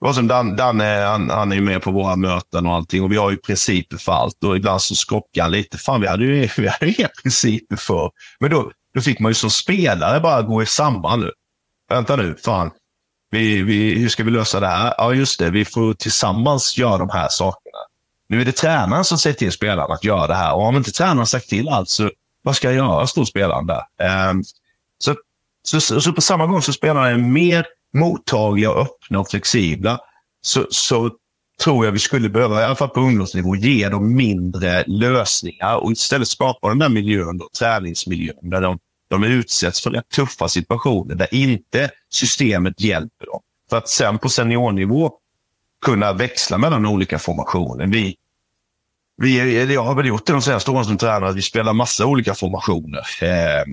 [0.00, 2.74] det var som Dan, Dan är, han, han är ju med på våra möten och
[2.74, 4.44] allting och vi har ju principer för allt.
[4.44, 5.78] Och ibland så skockar han lite.
[5.78, 8.10] Fan, vi hade ju, vi hade ju inga principer för.
[8.40, 11.30] Men då, då fick man ju som spelare bara gå i samband nu.
[11.88, 12.70] Vänta nu, fan.
[13.30, 14.94] Vi, vi, hur ska vi lösa det här?
[14.98, 15.50] Ja, just det.
[15.50, 17.78] Vi får tillsammans göra de här sakerna.
[18.28, 20.54] Nu är det tränaren som säger till spelarna att göra det här.
[20.54, 22.10] Och om inte tränaren sagt till allt, så
[22.42, 23.82] vad ska jag göra, står spelaren där.
[24.30, 24.44] Um,
[24.98, 25.14] så,
[25.62, 27.66] så, så, så, på samma gång så spelarna är mer
[27.96, 29.98] mottagliga, öppna och flexibla.
[30.40, 31.10] Så, så
[31.64, 35.92] tror jag vi skulle behöva, i alla fall på ungdomsnivå, ge dem mindre lösningar och
[35.92, 38.78] istället skapa den där miljön, då, träningsmiljön, där de,
[39.08, 43.40] de utsätts för rätt tuffa situationer, där inte systemet hjälper dem.
[43.70, 45.12] För att sen på seniornivå
[45.84, 47.86] kunna växla mellan olika formationer.
[47.86, 48.16] Vi,
[49.22, 52.34] vi, jag har väl gjort det de senaste åren som tränare, vi spelar massa olika
[52.34, 53.02] formationer.
[53.22, 53.64] Eh,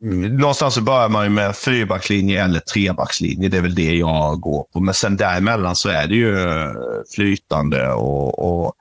[0.00, 3.48] någonstans så börjar man ju med fyrbackslinje eller trebackslinje.
[3.48, 4.80] Det är väl det jag går på.
[4.80, 6.72] Men sen däremellan så är det ju eh,
[7.14, 8.74] flytande och, och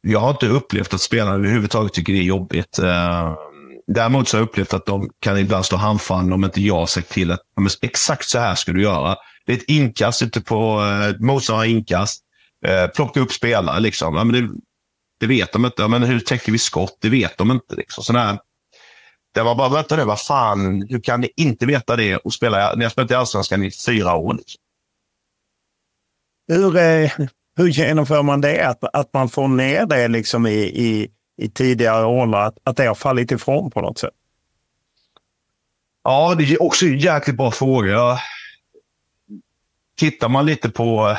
[0.00, 2.78] jag har inte upplevt att spelarna överhuvudtaget tycker det är jobbigt.
[2.78, 3.34] Eh,
[3.86, 7.08] däremot så har jag upplevt att de kan ibland stå handfallna om inte jag sagt
[7.08, 7.40] till att
[7.82, 9.16] exakt så här ska du göra.
[9.46, 10.80] Det är ett inkast ute på
[11.50, 12.20] eh, inkast.
[12.66, 14.14] Eh, plocka upp spelare liksom.
[14.14, 14.54] Ja, men det,
[15.20, 15.82] det vet de inte.
[15.82, 16.98] Ja, men hur täcker vi skott?
[17.00, 17.74] Det vet de inte.
[17.74, 18.04] Liksom.
[18.04, 18.38] Sådana här,
[19.34, 22.74] det var bara, vänta nu, vad fan, hur kan ni inte veta det och spela,
[22.74, 24.38] ni har spelat i Allsvenskan i fyra år?
[26.48, 27.10] Hur, eh,
[27.56, 28.68] hur genomför man det?
[28.68, 32.86] Att, att man får ner det liksom i, i, i tidigare åldrar, att, att det
[32.86, 34.14] har fallit ifrån på något sätt?
[36.02, 38.18] Ja, det är också en jäkligt bra fråga.
[39.96, 41.16] Tittar man lite på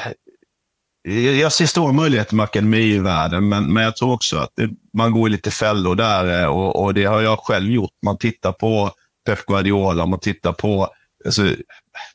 [1.14, 5.30] jag ser stora möjligheter med akademivärlden, men, men jag tror också att det, man går
[5.30, 7.92] i lite fällor där eh, och, och, det har jag själv gjort.
[8.06, 8.92] Man tittar på
[9.26, 10.90] Pep Guardiola, man tittar på...
[11.26, 11.56] Alltså,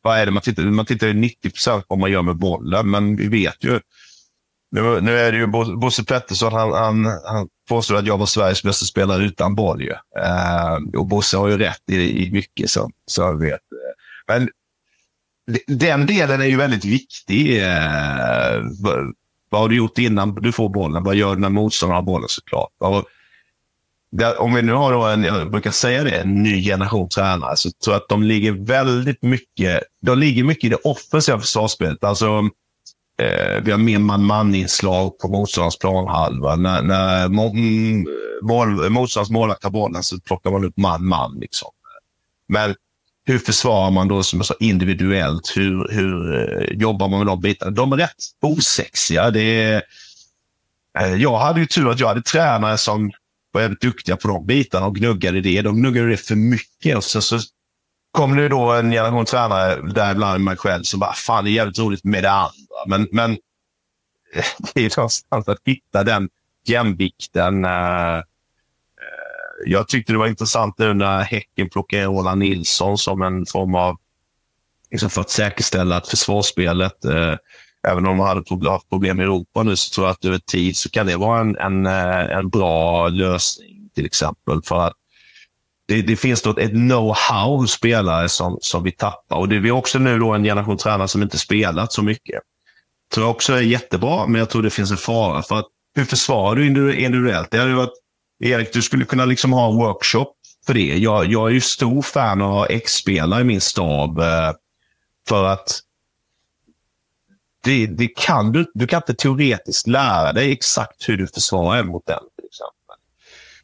[0.03, 2.91] vad är det man tittar Man tittar 90 procent på vad man gör med bollen,
[2.91, 3.81] men vi vet ju...
[4.73, 8.63] Nu, nu är det ju Bosse Pettersson, han, han, han påstår att jag var Sveriges
[8.63, 9.83] bästa spelare utan boll.
[9.83, 9.91] Ju.
[9.91, 13.61] Eh, och Bosse har ju rätt i, i mycket, så, som jag vet.
[14.29, 14.49] Men
[15.67, 17.63] den delen är ju väldigt viktig.
[17.63, 19.15] Eh, vad,
[19.49, 21.05] vad har du gjort innan du får bollen?
[21.05, 22.73] Vad gör du när motståndaren har bollen såklart?
[22.79, 23.05] Och,
[24.13, 27.57] där, om vi nu har då en, jag brukar säga det, en ny generation tränare,
[27.57, 32.05] så tror jag att de ligger väldigt mycket, de ligger mycket i det offensiva försvarsspelet.
[32.05, 32.49] Alltså,
[33.19, 36.57] eh, vi har mer man-man-inslag på motståndarens planhalva.
[36.57, 38.07] När, när mm,
[38.43, 41.39] mål, motståndarens målvakt tar bollen så plockar man upp man-man.
[41.41, 41.69] Liksom.
[42.49, 42.75] Men
[43.31, 45.53] hur försvarar man då som jag sa, individuellt?
[45.57, 47.71] Hur, hur eh, jobbar man med de bitarna?
[47.71, 49.31] De är rätt osexiga.
[49.31, 49.83] Det är,
[50.99, 53.11] eh, jag hade ju tur att jag hade tränare som
[53.53, 55.63] var väldigt duktiga på de bitarna och gnuggade det.
[55.63, 56.97] De gnuggade det för mycket.
[56.97, 57.39] Och så, så
[58.13, 61.79] kom det då en generation tränare, däribland mig själv, som bara, fan det är jävligt
[61.79, 62.51] roligt med det andra.
[62.87, 63.33] Men, men
[64.35, 66.29] eh, det är någonstans att hitta den
[66.67, 67.65] jämvikten.
[67.65, 68.23] Uh,
[69.67, 73.97] jag tyckte det var intressant nu när Häcken plockade Roland Nilsson som en form av,
[74.91, 77.35] liksom för att säkerställa att försvarsspelet, eh,
[77.89, 80.77] även om de hade haft problem i Europa nu, så tror jag att över tid
[80.77, 84.63] så kan det vara en, en, eh, en bra lösning till exempel.
[84.65, 84.95] För att
[85.89, 89.37] det, det finns då ett know-how hos spelare som, som vi tappar.
[89.37, 92.41] Och det är också nu då en generation tränare som inte spelat så mycket.
[93.11, 95.43] Det tror jag också är jättebra, men jag tror det finns en fara.
[95.43, 97.51] för att Hur försvarar du individuellt?
[97.51, 97.93] Det hade varit
[98.41, 100.35] Erik, du skulle kunna liksom ha en workshop
[100.67, 100.99] för det.
[100.99, 104.19] Jag, jag är ju stor fan av X-spelare i min stab.
[104.19, 104.53] Eh,
[105.29, 105.81] för att
[107.65, 112.07] det, det, kan du, du kan inte teoretiskt lära dig exakt hur du försvarar mot
[112.07, 112.21] den.
[112.37, 112.97] Till exempel.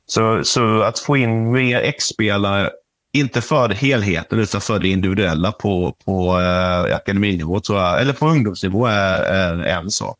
[0.06, 2.70] Så, så att få in mer X-spelare,
[3.12, 8.28] inte för helheten utan för det individuella på, på eh, akademinivå, tror jag, eller på
[8.28, 10.18] ungdomsnivå är, är en sak.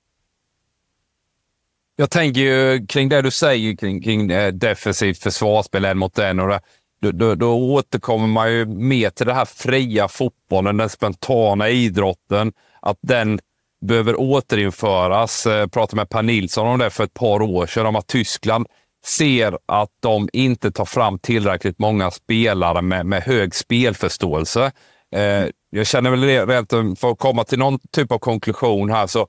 [1.97, 6.41] Jag tänker ju kring det du säger kring, kring eh, defensivt försvarsspel en mot en.
[6.41, 6.61] Och det,
[7.01, 12.53] då, då, då återkommer man ju mer till den här fria fotbollen, den spontana idrotten.
[12.81, 13.39] Att den
[13.87, 15.47] behöver återinföras.
[15.47, 18.67] Jag pratade med Per Nilsson om det för ett par år sedan, om att Tyskland
[19.07, 24.73] ser att de inte tar fram tillräckligt många spelare med, med hög spelförståelse.
[25.15, 29.07] Eh, jag känner väl det, rent för att komma till någon typ av konklusion här,
[29.07, 29.29] så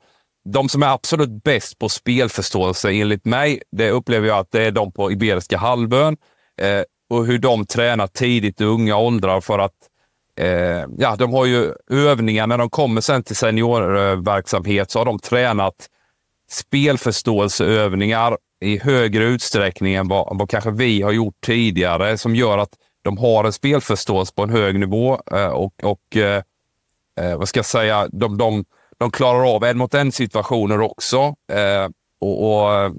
[0.54, 4.72] de som är absolut bäst på spelförståelse enligt mig, det upplever jag att det är
[4.72, 6.18] de på Iberiska halvön
[6.62, 9.74] eh, och hur de tränar tidigt i unga åldrar för att
[10.40, 12.48] eh, ja, de har ju övningar.
[12.48, 15.88] När de kommer sen till seniorverksamhet så har de tränat
[16.50, 22.74] spelförståelseövningar i högre utsträckning än vad, vad kanske vi har gjort tidigare som gör att
[23.02, 26.42] de har en spelförståelse på en hög nivå eh, och, och eh,
[27.20, 28.66] eh vad ska jag säga, de, de,
[28.98, 31.36] de klarar av en mot en situationer också.
[31.52, 31.90] Eh,
[32.20, 32.96] och, och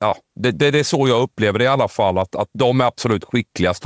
[0.00, 2.80] ja, det, det, det, är så jag upplever det i alla fall, att, att de
[2.80, 3.84] är absolut skickligast.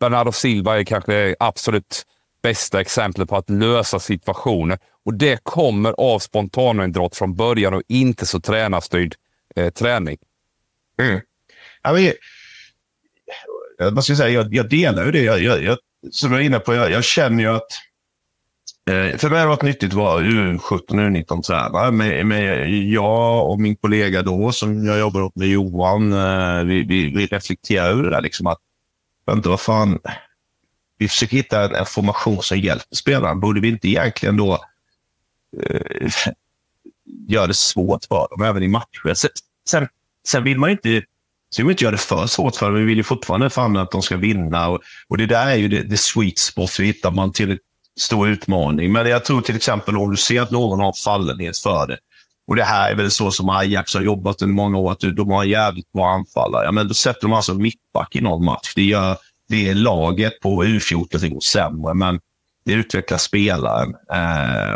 [0.00, 2.06] Bernardo Silva är kanske det absolut
[2.42, 4.78] bästa exemplet på att lösa situationer.
[5.04, 9.14] Och det kommer av spontanidrott från början och inte så tränarstyrd
[9.56, 10.18] eh, träning.
[11.00, 11.20] Mm.
[11.82, 12.12] Ja, men,
[13.78, 15.22] jag, ska säga, jag, jag delar ju det.
[15.22, 15.78] Jag, jag, jag,
[16.10, 17.68] som jag är inne på, jag, jag känner ju att
[18.90, 21.90] Eh, för mig har det varit nyttigt att vara U17 och U19-tränare.
[21.90, 26.82] Med, med jag och min kollega då, som jag jobbar åt med Johan, eh, vi,
[26.82, 28.20] vi, vi reflekterar över det där.
[28.20, 28.58] Liksom att,
[29.26, 29.98] vänta, vad fan,
[30.98, 33.40] vi försöker hitta en, en formation som hjälper spelaren.
[33.40, 34.64] Borde vi inte egentligen då
[35.62, 36.10] eh,
[37.28, 39.14] göra det svårt för dem även i matcher?
[39.14, 39.30] Sen,
[39.68, 39.88] sen,
[40.26, 41.02] sen vill man inte
[41.50, 42.74] så vill inte göra det för svårt för dem.
[42.74, 44.68] Vi vill ju fortfarande fan att de ska vinna.
[44.68, 46.70] Och, och det där är ju det, det sweet spot.
[46.70, 47.58] Så hittar man till
[48.00, 48.92] stor utmaning.
[48.92, 51.98] Men jag tror till exempel om du ser att någon har fallenhet för det.
[52.48, 55.30] Och det här är väl så som Ajax har jobbat under många år, att de
[55.30, 56.64] har en jävligt bra anfallare.
[56.64, 58.72] Ja, men då sätter de alltså mittback i någon match.
[58.74, 59.16] Det gör
[59.48, 62.20] det är laget på U14 som går sämre, men
[62.64, 63.94] det utvecklar spelaren.
[64.12, 64.74] Eh,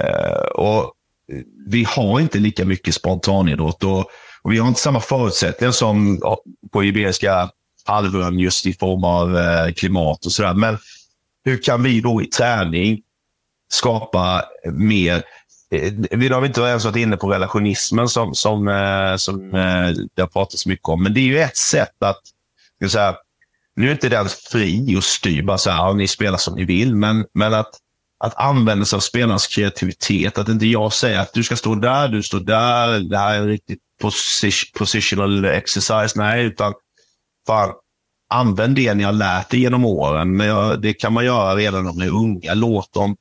[0.00, 0.92] eh, och
[1.66, 3.98] vi har inte lika mycket spontanidrott och,
[4.42, 6.20] och vi har inte samma förutsättningar som
[6.72, 7.50] på Iberiska
[7.84, 10.54] halvön just i form av eh, klimat och sådär.
[10.54, 10.78] Men
[11.44, 13.00] hur kan vi då i träning
[13.70, 15.22] skapa mer
[15.70, 20.22] eh, vi har inte ens varit inne på relationismen som, som, eh, som eh, det
[20.22, 22.20] har pratats mycket om, men det är ju ett sätt att
[22.82, 23.16] ska säga,
[23.76, 26.64] nu är inte den fri och styr, bara så här, ja, ni spelar som ni
[26.64, 27.70] vill, men, men att,
[28.18, 30.38] att använda sig av spelarnas kreativitet.
[30.38, 33.38] Att inte jag säger att du ska stå där, du står där, det här är
[33.38, 33.80] en riktigt
[34.78, 36.12] positional exercise.
[36.18, 36.74] Nej, utan
[37.46, 37.72] fan,
[38.32, 40.38] använd det ni har lärt er genom åren.
[40.82, 42.54] Det kan man göra redan när de är unga.
[42.54, 43.16] Låt dem,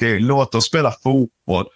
[0.00, 1.66] låt dem spela fotboll.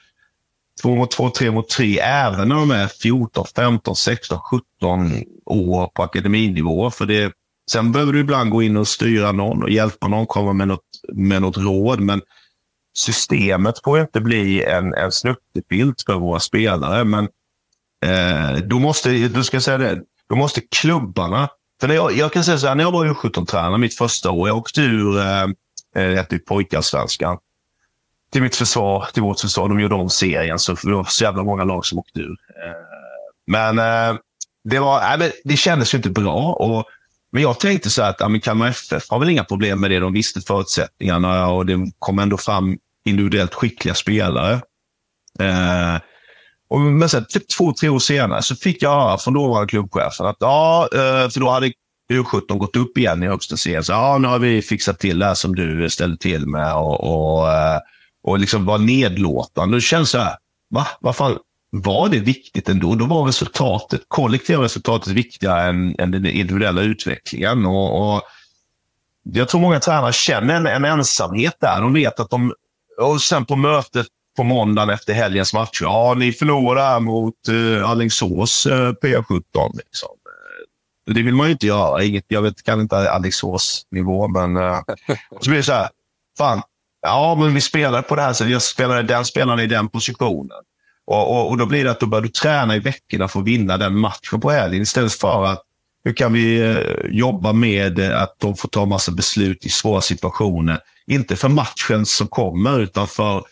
[0.83, 5.87] Två mot två, tre mot tre, även när de är 14, 15, 16, 17 år
[5.95, 6.91] på akademinivå.
[6.91, 7.33] För det,
[7.71, 10.85] Sen behöver du ibland gå in och styra någon och hjälpa någon, komma med något,
[11.13, 12.01] med något råd.
[12.01, 12.23] Men
[12.97, 17.05] systemet får inte bli en, en snuttefilt för våra spelare.
[17.05, 17.29] Men
[18.05, 21.49] eh, då måste, du ska säga det, då måste klubbarna...
[21.81, 24.49] För när jag, jag kan säga så här, när jag var U17-tränare mitt första år,
[24.49, 25.43] jag åkte ur eh,
[25.97, 27.39] eh pojkarsvenskan
[28.33, 29.69] till mitt försvar, till vårt försvar.
[29.69, 32.37] De gjorde om serien, så det var så jävla många lag som åkte ur.
[32.65, 32.73] Eh,
[33.47, 34.19] men eh,
[34.65, 36.53] det, var, nej, det kändes ju inte bra.
[36.53, 36.85] Och
[37.31, 39.99] men jag tänkte så här att ja, Kalmar FF har väl inga problem med det.
[39.99, 44.53] De visste förutsättningarna och det kom ändå fram individuellt skickliga spelare.
[45.39, 45.97] Eh,
[46.69, 50.27] och, men sen typ två, tre år senare så fick jag höra från dåvarande klubbchefen
[50.27, 51.73] att ja, eh, för då hade
[52.13, 53.85] U17 gått upp igen i högsta serien.
[53.85, 57.01] Så ja, nu har vi fixat till det här som du ställde till med och,
[57.01, 57.81] och, eh,
[58.23, 59.77] och liksom var nedlåtande.
[59.77, 60.37] Det känns så här,
[60.71, 60.87] va?
[61.01, 61.39] Vad fan,
[61.71, 62.95] var det viktigt ändå.
[62.95, 67.67] Då var resultatet, kollektiva resultatet viktigare än, än den individuella utvecklingen.
[67.67, 68.23] Och, och
[69.23, 71.81] jag tror många tränare känner en, en, ensamhet där.
[71.81, 72.53] De vet att de...
[73.01, 74.07] Och sen på mötet
[74.39, 75.79] på måndagen efter helgens match.
[75.83, 79.43] Ja, ni förlorar mot uh, Alingsås uh, P17.
[79.77, 80.09] Liksom.
[81.07, 82.05] Det vill man ju inte göra.
[82.05, 84.57] Inget, jag vet, kan inte Alingsås nivå, men...
[84.57, 84.81] Uh,
[85.41, 85.89] så blir det så här.
[86.39, 86.63] Fan,
[87.03, 88.53] ja, men vi spelar på det här sättet.
[88.53, 90.59] Jag spelade den spelaren i den positionen.
[91.07, 93.47] Och, och, och, Då blir det att då bör du träna i veckorna för att
[93.47, 95.63] vinna den matchen på helgen istället för att
[96.05, 100.81] hur kan vi eh, jobba med att de får ta massa beslut i svåra situationer.
[101.07, 103.45] Inte för matchen som kommer, utan för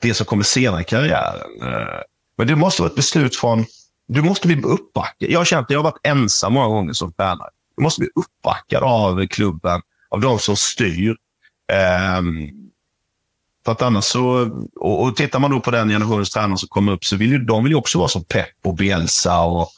[0.00, 1.62] det som kommer senare i karriären.
[1.62, 2.00] Eh,
[2.38, 3.64] men det måste vara ett beslut från...
[4.08, 5.30] Du måste bli uppbackad.
[5.30, 7.48] Jag har känt att jag har varit ensam många gånger som tränare.
[7.76, 11.16] Du måste bli uppbackad av klubben, av de som styr.
[12.18, 12.50] Um,
[13.64, 16.92] för att annars så, och, och tittar man då på den generationens tränare som kommer
[16.92, 19.68] upp så vill ju de vill ju också vara som Pep och Bielsa och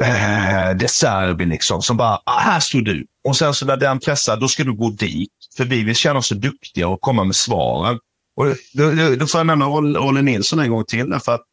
[0.00, 1.82] eh, De Serbi liksom.
[1.82, 3.06] Som bara, ah, här står du.
[3.24, 5.30] Och sen så när den pressar, då ska du gå dit.
[5.56, 7.98] För vi vill känna oss så duktiga och komma med svaren.
[8.40, 9.68] Och då, då, då får jag nämna
[10.00, 11.18] Olle Nilsson en gång till.
[11.24, 11.44] För att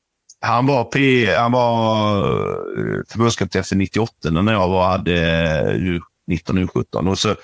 [0.41, 6.71] han var, P, han var eh, förbundskapten efter 98 när jag var, hade 19 och
[6.73, 7.35] 17 Och så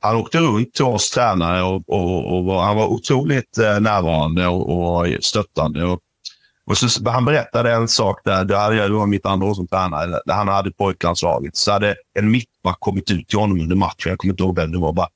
[0.00, 4.46] han åkte runt till oss tränare och, och, och var, han var otroligt eh, närvarande
[4.46, 5.84] och, och stöttande.
[5.84, 6.00] Och,
[6.66, 9.68] och så, han berättade en sak där, det, hade, det var mitt andra år som
[9.68, 11.56] tränare, där han hade pojklandslaget.
[11.56, 14.72] Så hade en mittback kommit ut till honom under matchen, jag kommer inte ihåg vem
[14.72, 15.08] det var, bara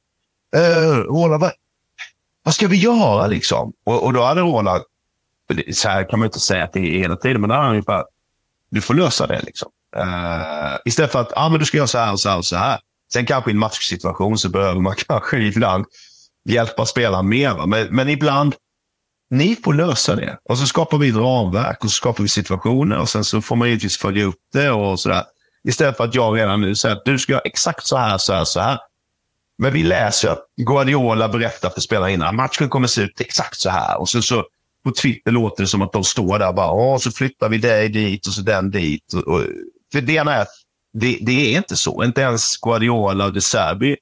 [0.57, 1.53] eh, Ola, vad,
[2.47, 3.73] vad ska vi göra liksom?
[3.87, 4.83] Och, och då hade Roland,
[5.73, 7.73] så här kan man inte säga att det är hela tiden, men då hade han
[7.73, 8.05] ungefär,
[8.71, 9.71] du får lösa det liksom.
[9.97, 12.45] Uh, istället för att ah, men du ska göra så här och så här och
[12.45, 12.79] så här.
[13.13, 15.85] Sen kanske i en matchsituation så behöver man kanske ibland
[16.45, 17.67] hjälpa spelaren mer.
[17.67, 18.55] Men, men ibland,
[19.31, 20.39] ni får lösa det.
[20.49, 23.57] Och så skapar vi ett ramverk och så skapar vi situationer och sen så får
[23.57, 25.25] man givetvis följa upp det och sådär.
[25.69, 28.33] Istället för att jag redan nu säger att du ska göra exakt så här, så
[28.33, 28.79] här, så här.
[29.59, 33.71] Men vi läser att Guardiola berättar för spelarna innan matchen kommer se ut exakt så
[33.71, 34.01] här.
[34.01, 34.45] Och så, så
[34.85, 37.59] på Twitter låter det som att de står där och bara, Åh, så flyttar vi
[37.59, 39.13] dig dit och så den dit.
[39.15, 39.43] Och, och,
[39.93, 40.49] för det ena är att
[40.93, 42.05] det, det, är inte så.
[42.05, 43.97] Inte ens Guardiola och De Serbi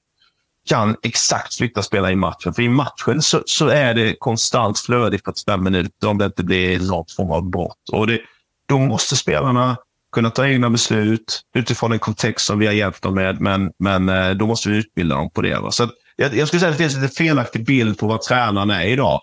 [0.69, 2.55] kan exakt flytta spelare i matchen.
[2.55, 6.45] För i matchen så, så är det konstant flöde i 45 minuter om det inte
[6.45, 7.89] blir något form av brott.
[7.93, 8.21] Och det,
[8.67, 9.77] då måste spelarna
[10.15, 13.41] kunna ta egna beslut utifrån en kontext som vi har hjälpt dem med.
[13.41, 15.59] Men, men eh, då måste vi utbilda dem på det.
[15.59, 15.71] Va?
[15.71, 18.87] Så jag, jag skulle säga att det finns en felaktig bild på vad tränaren är
[18.87, 19.21] idag.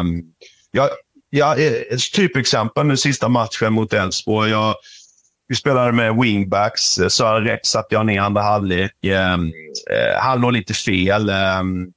[0.00, 0.22] Um,
[0.70, 0.88] jag,
[1.30, 4.52] jag, ett typexempel nu sista matchen mot Elfsborg.
[5.48, 6.82] Vi spelade med wingbacks.
[7.08, 9.04] Sören Rex satte jag ner andra halvlek.
[9.04, 9.50] Ehm, eh, um,
[10.20, 11.30] han låg lite fel.
[11.30, 11.92] Um,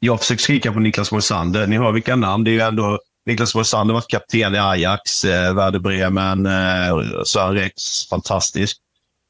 [0.00, 1.66] jag försökte skrika på Niklas Moisander.
[1.66, 2.44] Ni hör vilka namn.
[2.44, 7.54] Det är ju ändå Niklas Moisander varit kapten i Ajax, eh, Werder Bremen, eh, Sören
[7.54, 8.76] Rex, fantastisk.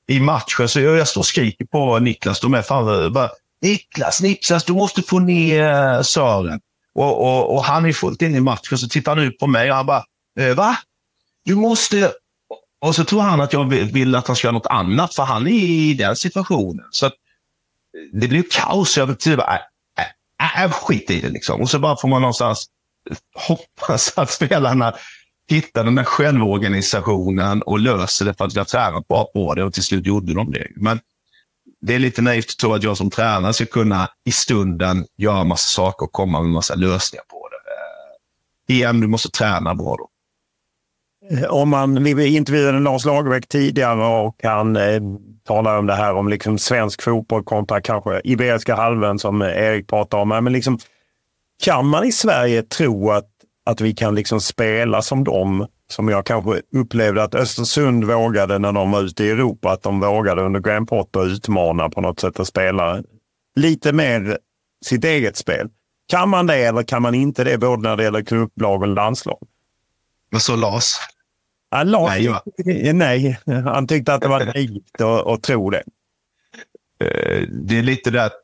[0.09, 2.40] I matchen så jag, jag står och skriker på Niklas.
[2.40, 3.30] De är fan eh, bara,
[3.62, 6.61] Niklas, Niklas, du måste få ner eh, Sören.
[6.95, 9.70] Och, och, och, han är fullt inne i matchen, så tittar han ut på mig
[9.70, 10.05] och han bara,
[10.40, 10.76] eh, va?
[11.45, 12.12] Du måste...
[12.80, 15.47] Och så tror han att jag vill att han ska göra något annat, för han
[15.47, 16.84] är i den situationen.
[16.90, 18.97] Så att, eh, det blir kaos.
[18.97, 21.61] Jag typ bara, äh, äh, äh, skit i det liksom.
[21.61, 22.66] Och så bara får man någonstans
[23.34, 24.94] hoppas att spelarna
[25.50, 29.64] hittar den där självorganisationen och löser det för att vi har tränat bra på det
[29.64, 30.66] och till slut gjorde de det.
[30.76, 31.00] Men
[31.80, 35.44] det är lite naivt att tro att jag som tränare ska kunna i stunden göra
[35.44, 37.57] massa saker och komma med massa lösningar på det.
[38.72, 40.09] Eh, igen, du måste träna bra då.
[41.30, 45.00] Eh, om man, vi intervjuade Lars Lagerbäck tidigare och han eh,
[45.46, 49.88] talar om det här om liksom svensk fotboll kontra kanske Iberiska halvön som eh, Erik
[49.88, 50.28] pratar om.
[50.28, 50.78] Men liksom,
[51.64, 53.28] kan man i Sverige tro att,
[53.66, 58.72] att vi kan liksom spela som dem som jag kanske upplevde att Östersund vågade när
[58.72, 62.38] de var ute i Europa, att de vågade under Graham Potter utmana på något sätt
[62.38, 63.02] och spela
[63.56, 64.38] lite mer
[64.84, 65.68] sitt eget spel.
[66.06, 69.38] Kan man det eller kan man inte det, både när det gäller klubblag och landslag?
[70.30, 70.94] Vad sa Lars?
[71.70, 72.42] Ja, Lars nej, va?
[72.92, 75.82] nej, han tyckte att det var naivt att, tro det.
[77.00, 78.43] Eh, det är lite det att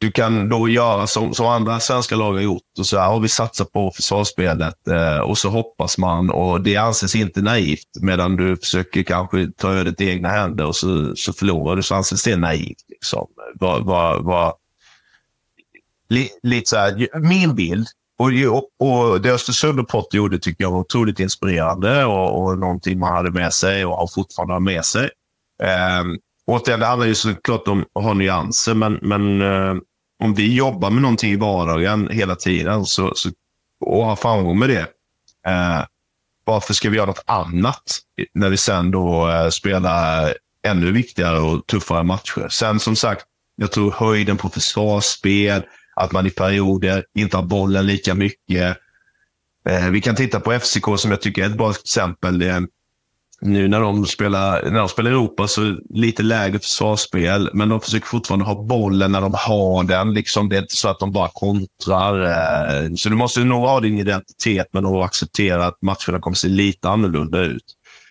[0.00, 2.62] du kan då göra som, som andra svenska lag har gjort.
[2.78, 6.76] Och så här, har vi satsat på försvarsspelet eh, och så hoppas man och det
[6.76, 7.88] anses inte naivt.
[8.00, 11.94] Medan du försöker kanske ta ödet i egna händer och så, så förlorar du så
[11.94, 12.84] anses det naivt.
[12.88, 13.26] Liksom.
[13.54, 14.54] Var, var, var,
[16.08, 17.86] li, lite så här, min bild
[18.18, 18.32] och,
[18.78, 23.12] och det Östersund och Potter gjorde tycker jag var otroligt inspirerande och, och någonting man
[23.12, 25.10] hade med sig och har fortfarande med sig.
[25.62, 26.04] Eh,
[26.46, 29.74] återigen, det handlar ju såklart om att ha nyanser, men, men eh,
[30.20, 33.30] om vi jobbar med någonting i vardagen hela tiden så, så,
[33.80, 34.86] och har framgång med det,
[35.46, 35.84] eh,
[36.44, 37.98] varför ska vi göra något annat
[38.34, 40.34] när vi sen då eh, spelar
[40.66, 42.48] ännu viktigare och tuffare matcher?
[42.50, 43.24] Sen som sagt,
[43.56, 45.62] jag tror höjden på försvarsspel,
[45.96, 48.76] att man i perioder inte har bollen lika mycket.
[49.68, 52.38] Eh, vi kan titta på FCK som jag tycker är ett bra exempel
[53.40, 58.06] nu när de spelar, när de spelar Europa så lite lägre försvarsspel, men de försöker
[58.06, 60.14] fortfarande ha bollen när de har den.
[60.14, 62.22] Liksom, det är inte så att de bara kontrar.
[62.22, 66.48] Eh, så du måste nog ha din identitet, men då acceptera att matcherna kommer se
[66.48, 67.64] lite annorlunda ut.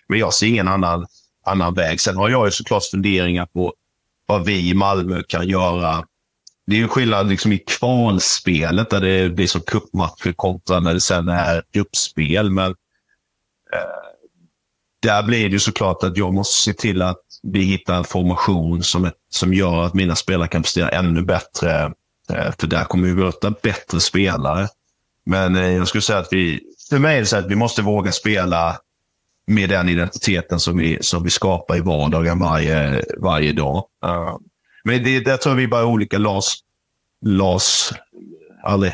[0.08, 1.06] Men jag ser ingen annan,
[1.46, 2.00] annan väg.
[2.00, 3.74] Sen har jag ju såklart funderingar på
[4.26, 6.04] vad vi i Malmö kan göra.
[6.66, 11.00] Det är ju skillnad liksom i kvalspelet där det blir som cupmatcher kontra när det
[11.00, 12.50] sen är gruppspel.
[12.50, 12.70] Men
[13.72, 13.99] eh,
[15.02, 18.82] där blir det ju såklart att jag måste se till att vi hittar en formation
[18.82, 21.92] som, som gör att mina spelare kan prestera ännu bättre.
[22.32, 24.68] Eh, för där kommer vi möta bättre spelare.
[25.26, 27.82] Men eh, jag skulle säga att vi, för mig är det så att vi måste
[27.82, 28.78] våga spela
[29.46, 33.84] med den identiteten som vi, som vi skapar i vardagen varje, varje dag.
[34.04, 34.36] Eh,
[34.84, 36.18] men det, där tror jag vi bara är olika.
[36.18, 36.54] Lars,
[37.26, 37.92] Lars,
[38.62, 38.92] aldrig,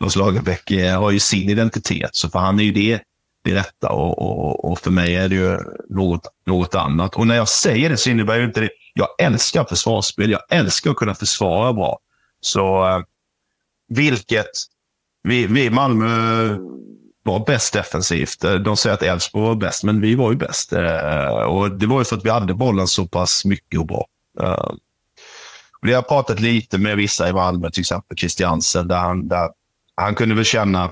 [0.00, 3.00] Lars Lagerbäck har ju sin identitet, så för han är ju det
[3.46, 7.14] i detta och, och, och, för mig är det ju något, något annat.
[7.14, 8.70] Och när jag säger det så innebär ju inte det...
[8.94, 10.30] Jag älskar försvarsspel.
[10.30, 11.98] Jag älskar att kunna försvara bra.
[12.40, 13.00] Så eh,
[13.88, 14.50] vilket...
[15.22, 16.08] Vi, vi i Malmö
[17.22, 18.40] var bäst defensivt.
[18.64, 20.72] De säger att Elfsborg var bäst, men vi var ju bäst.
[20.72, 24.06] Eh, och det var ju för att vi hade bollen så pass mycket och bra.
[24.40, 24.70] Eh,
[25.82, 29.48] vi och har pratat lite med vissa i Malmö, till exempel Christiansen, där han, där
[29.96, 30.90] han kunde väl känna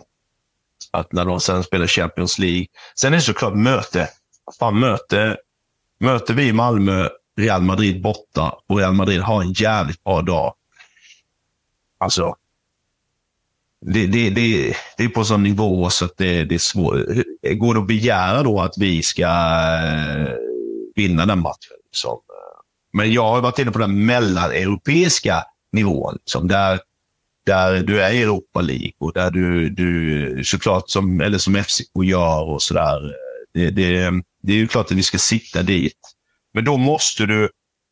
[0.93, 2.67] att när de sen spelar Champions League.
[2.95, 4.09] Sen är det såklart möte.
[4.59, 5.37] Fan, möte.
[6.01, 10.55] Möter vi Malmö Real Madrid borta och Real Madrid har en jävligt bra dag.
[11.99, 12.37] Alltså,
[13.81, 16.95] det, det, det, det är på sån nivå så att det, det är svårt.
[17.55, 20.35] Går det att begära då att vi ska eh,
[20.95, 21.77] vinna den matchen?
[21.87, 22.19] Liksom?
[22.93, 26.15] Men jag har varit inne på den mellaneuropeiska nivån.
[26.15, 26.81] Liksom, där,
[27.47, 32.05] där du är i Europa League och där du, du såklart, som, eller som FCK
[32.05, 33.15] gör och sådär.
[33.55, 34.11] Det, det,
[34.43, 35.99] det är ju klart att vi ska sitta dit.
[36.55, 37.51] Men då måste du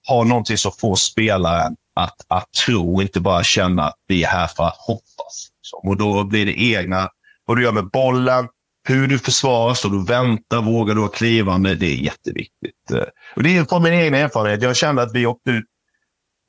[0.09, 4.47] ha någonting som får spelaren att, att tro, inte bara känna att vi är här
[4.47, 5.51] för att hoppas.
[5.61, 5.89] Liksom.
[5.89, 7.09] Och då blir det egna,
[7.45, 8.49] vad du gör med bollen,
[8.89, 11.75] hur du försvarar, står du och väntar, vågar du ha klivande?
[11.75, 12.91] Det är jätteviktigt.
[13.37, 14.63] Och det är från min egen erfarenhet.
[14.63, 15.65] Jag kände att vi åkte ut.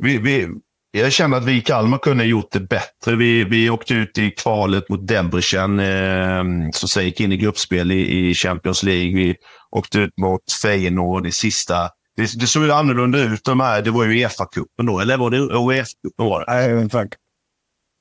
[0.04, 0.48] Vi, vi,
[0.92, 3.16] jag kände att vi i Kalmar kunde ha gjort det bättre.
[3.16, 7.92] Vi, vi åkte ut i kvalet mot Debrecen, eh, som sen gick in i gruppspel
[7.92, 9.16] i, i, Champions League.
[9.16, 9.36] Vi
[9.72, 11.90] åkte ut mot Feyenoord i sista.
[12.16, 13.44] Det, det såg ju annorlunda ut.
[13.44, 16.30] De här, det var ju Uefa-cupen då, eller var det Uefa-cupen?
[16.30, 16.46] Var det?
[16.54, 17.14] Nej, exakt.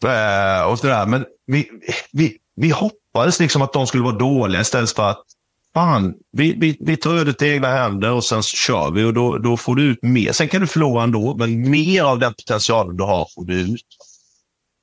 [0.04, 1.06] Eh, och sådär.
[1.06, 1.70] Men vi,
[2.12, 5.24] vi, vi hoppades liksom att de skulle vara dåliga istället för att
[5.74, 9.38] fan, vi, vi, vi tar ödet i egna händer och sen kör vi och då,
[9.38, 10.32] då får du ut mer.
[10.32, 13.86] Sen kan du förlora ändå, men mer av den potentialen du har får du ut.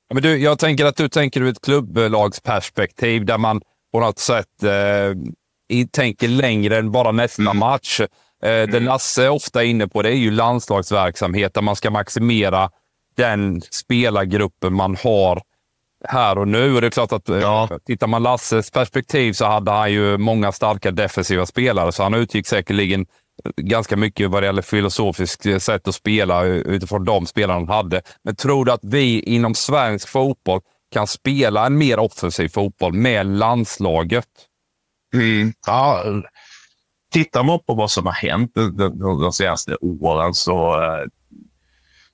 [0.08, 3.60] Ja, men du, jag tänker att du tänker ur ett klubblagsperspektiv där man
[3.92, 7.58] på något sätt eh, tänker längre än bara nästa mm.
[7.58, 8.00] match.
[8.00, 8.70] Eh, mm.
[8.70, 12.70] Det Lasse är ofta inne på det är ju landslagsverksamhet där man ska maximera
[13.16, 15.42] den spelargruppen man har
[16.04, 16.74] här och nu.
[16.74, 17.68] Och det är klart att ja.
[17.86, 22.46] tittar man Lasses perspektiv så hade han ju många starka defensiva spelare, så han utgick
[22.46, 23.06] säkerligen
[23.56, 28.02] ganska mycket vad det gäller filosofiskt sätt att spela utifrån de spelarna han hade.
[28.24, 30.60] Men tror du att vi inom svensk fotboll
[30.92, 34.28] kan spela en mer offensiv fotboll med landslaget?
[35.14, 35.52] Mm.
[35.66, 36.04] Ja,
[37.12, 41.06] tittar man på vad som har hänt de, de, de senaste åren så, eh,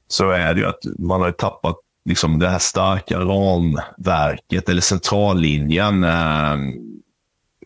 [0.09, 6.05] så är det ju att man har tappat liksom det här starka ramverket eller centrallinjen.
[6.05, 6.57] Eh,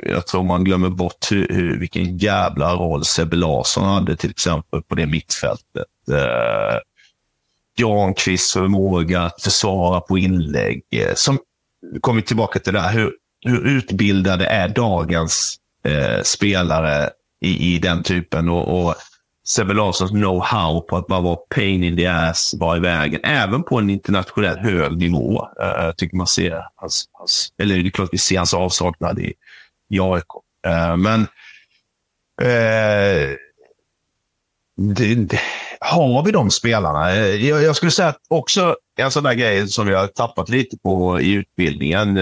[0.02, 4.82] jag tror man glömmer bort hur, hur, vilken jävla roll Sebbe Larsson hade till exempel
[4.82, 5.86] på det mittfältet.
[6.12, 6.78] Eh,
[7.78, 10.82] Granqvists förmåga att försvara på inlägg.
[10.90, 11.38] Eh, som
[12.00, 13.12] kommer tillbaka till det här, hur,
[13.44, 17.10] hur utbildade är dagens eh, spelare
[17.40, 18.48] i, i den typen?
[18.48, 18.94] och, och
[19.48, 23.20] Sebbe Larssons know-how på att bara vara pain in the ass vara i vägen.
[23.24, 25.48] Även på en internationell hög nivå.
[25.62, 29.34] Uh, tycker man ser hans, hans, eller det är klart vi ser hans avsaknad i,
[29.90, 30.24] i AIK.
[30.66, 31.20] Uh, eh, men
[32.42, 33.36] uh,
[34.76, 35.40] det, det,
[35.80, 37.16] har vi de spelarna?
[37.16, 40.78] Jag, jag, skulle säga att också en sån där grej som vi har tappat lite
[40.78, 42.16] på i utbildningen.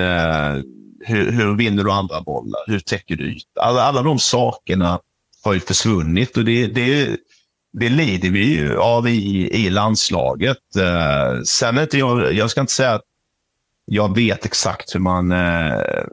[1.01, 2.61] Hur, hur vinner du andra bollar?
[2.67, 3.61] Hur täcker du yta?
[3.61, 5.01] Alla, alla de sakerna
[5.47, 7.17] har ju försvunnit och det, det,
[7.73, 10.59] det lider vi ju av i, i landslaget.
[10.77, 13.05] Uh, sen inte jag, jag ska inte säga att
[13.85, 15.33] jag vet exakt hur man...
[15.33, 16.05] Uh,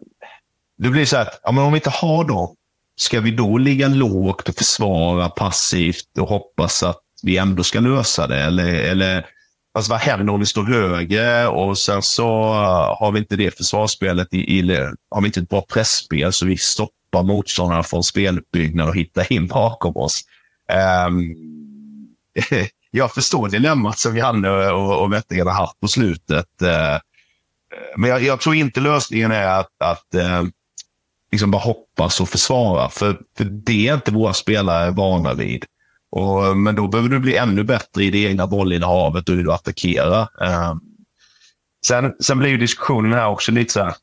[0.78, 2.56] det blir så att ja, men om vi inte har dem,
[2.96, 8.28] ska vi då ligga lågt och försvara passivt och hoppas att vi ändå ska lösa
[8.28, 8.40] det?
[8.40, 9.26] Eller, eller
[9.74, 12.26] alltså vad händer om vi står högre och sen så
[13.00, 14.72] har vi inte det försvarsspelet, i, i,
[15.10, 19.26] har vi inte ett bra pressspel så vi stoppar stoppa motståndarna från speluppbyggnad och hitta
[19.26, 20.22] in bakom oss.
[21.08, 21.36] Um,
[22.92, 26.48] jag förstår dilemmat som Janne och, och Wettergren har haft på slutet.
[26.62, 27.00] Uh,
[27.98, 30.44] men jag, jag, tror inte lösningen är att, att uh,
[31.32, 32.90] liksom bara hoppas och försvara.
[32.90, 35.66] För, för det är inte våra spelare vana vid.
[36.12, 39.54] Och, men då behöver du bli ännu bättre i det egna bollinnehavet och hur du
[39.54, 40.28] attackerar.
[40.72, 40.82] Um,
[41.86, 43.94] sen, sen blir ju diskussionen här också lite så här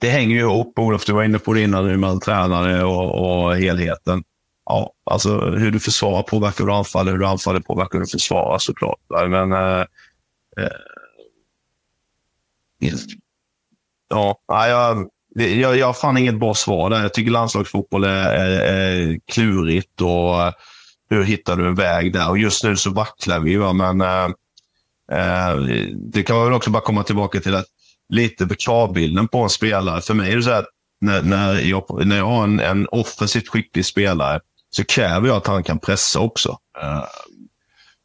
[0.00, 0.78] det hänger ju ihop.
[0.78, 4.24] Olof, du var inne på det innan med tränare och, och helheten.
[4.64, 8.10] Ja, alltså hur du försvarar påverkar hur du anfaller, hur du anfaller påverkar hur du
[8.10, 8.98] försvarar såklart.
[9.28, 9.52] Men
[10.58, 10.64] Eh,
[12.88, 12.98] eh,
[14.08, 17.02] ja, jag, jag, jag har fan inget bra svar där.
[17.02, 20.52] Jag tycker landslagsfotboll är, är, är klurigt och eh,
[21.10, 22.28] hur hittar du en väg där?
[22.28, 23.72] Och just nu så vacklar vi, va?
[23.72, 24.24] men eh,
[25.12, 25.56] eh,
[25.94, 27.66] det kan man väl också bara komma tillbaka till att
[28.08, 30.00] lite på kravbilden på en spelare.
[30.00, 30.66] För mig är det så att
[31.00, 34.40] när, när, jag, när jag har en, en offensivt skicklig spelare
[34.70, 36.58] så kräver jag att han kan pressa också.
[36.82, 37.04] Uh,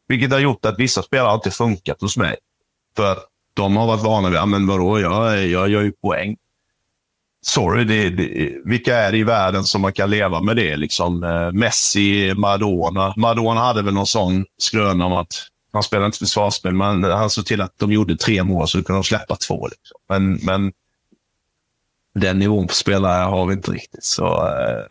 [0.08, 2.36] vilket har gjort att vissa spelare inte funkat hos mig.
[2.96, 3.18] För
[3.54, 6.36] de har varit vana vid, ja men vadå, jag, jag gör ju poäng.
[7.46, 10.76] Sorry, det, det, vilka är det i världen som man kan leva med det?
[10.76, 13.14] Liksom, eh, Messi, Maradona.
[13.16, 17.46] Maradona hade väl någon sån skröna om att han spelade inte försvarsspel, men han såg
[17.46, 19.68] till att de gjorde tre mål så kunde de släppa två.
[19.68, 19.98] Liksom.
[20.08, 20.72] Men, men
[22.14, 24.04] den nivån på spelare har vi inte riktigt.
[24.04, 24.84] Så, eh,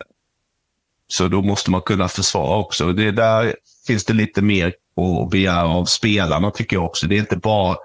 [1.08, 2.92] så då måste man kunna försvara också.
[2.92, 3.54] Det, där
[3.86, 4.66] finns det lite mer
[4.96, 7.06] att begära av spelarna tycker jag också.
[7.06, 7.76] Det är inte bara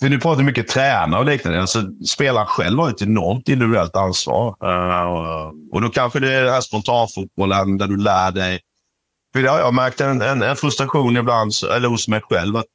[0.00, 1.60] för nu pratar vi mycket tränare och liknande.
[1.60, 4.48] Alltså, spelaren själv har ett enormt individuellt ansvar.
[4.48, 8.60] Uh, och då kanske det är den här spontanfotbollen där du lär dig.
[9.32, 12.56] För det har jag märkt en, en, en frustration ibland, eller hos mig själv.
[12.56, 12.66] Att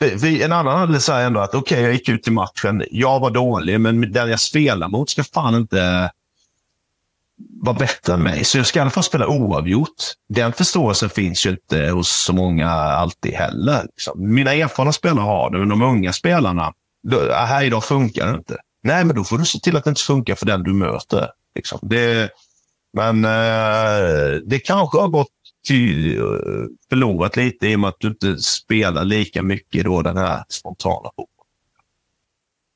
[0.00, 2.84] vi, en annan hade sagt ändå att okej, okay, jag gick ut i matchen.
[2.90, 6.10] Jag var dålig, men den jag spelar mot ska fan inte
[7.62, 8.44] vara bättre än mig.
[8.44, 10.02] Så jag ska i alla fall spela oavgjort.
[10.28, 13.82] Den förståelsen finns ju inte hos så många alltid heller.
[13.82, 14.34] Liksom.
[14.34, 16.72] Mina erfarna spelare har det, men de unga spelarna,
[17.08, 18.56] då, här idag funkar det inte.
[18.82, 21.28] Nej, men då får du se till att det inte funkar för den du möter.
[21.54, 21.78] Liksom.
[21.82, 22.30] Det,
[22.96, 25.28] men eh, det kanske har gått
[26.88, 31.10] förlorat lite i och med att du inte spelar lika mycket då den här spontana
[31.16, 31.28] fotbollen.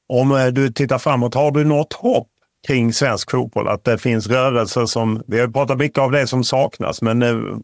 [0.08, 2.28] Om eh, du tittar framåt, har du något hopp
[2.66, 3.68] kring svensk fotboll?
[3.68, 7.58] Att det finns rörelser som, vi har pratat mycket av det som saknas, men eh,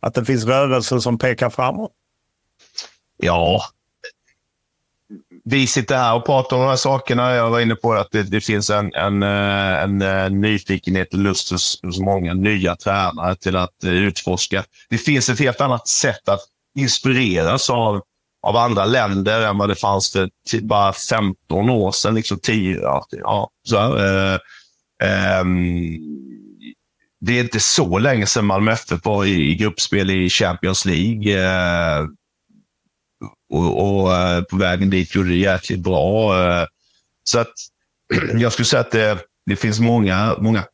[0.00, 1.92] att det finns rörelser som pekar framåt?
[3.16, 3.62] Ja,
[5.50, 7.34] vi sitter här och pratar om de här sakerna.
[7.34, 11.18] Jag var inne på att det, det finns en, en, eh, en, en, nyfikenhet och
[11.18, 14.64] lust hos, hos många nya tränare till att eh, utforska.
[14.90, 16.40] Det finns ett helt annat sätt att
[16.78, 18.00] inspireras av,
[18.46, 20.30] av andra länder än vad det fanns för
[20.62, 22.14] bara 15 år sedan.
[22.14, 24.34] Liksom 10, ja, ja, så, eh,
[25.02, 25.44] eh,
[27.20, 31.44] det är inte så länge sedan Malmö FF var i, i gruppspel i Champions League.
[31.44, 32.06] Eh,
[33.50, 36.40] och, och eh, på vägen dit gjorde det jäkligt bra.
[36.42, 36.66] Eh.
[37.24, 37.52] Så att
[38.34, 40.64] jag skulle säga att det, det finns många, många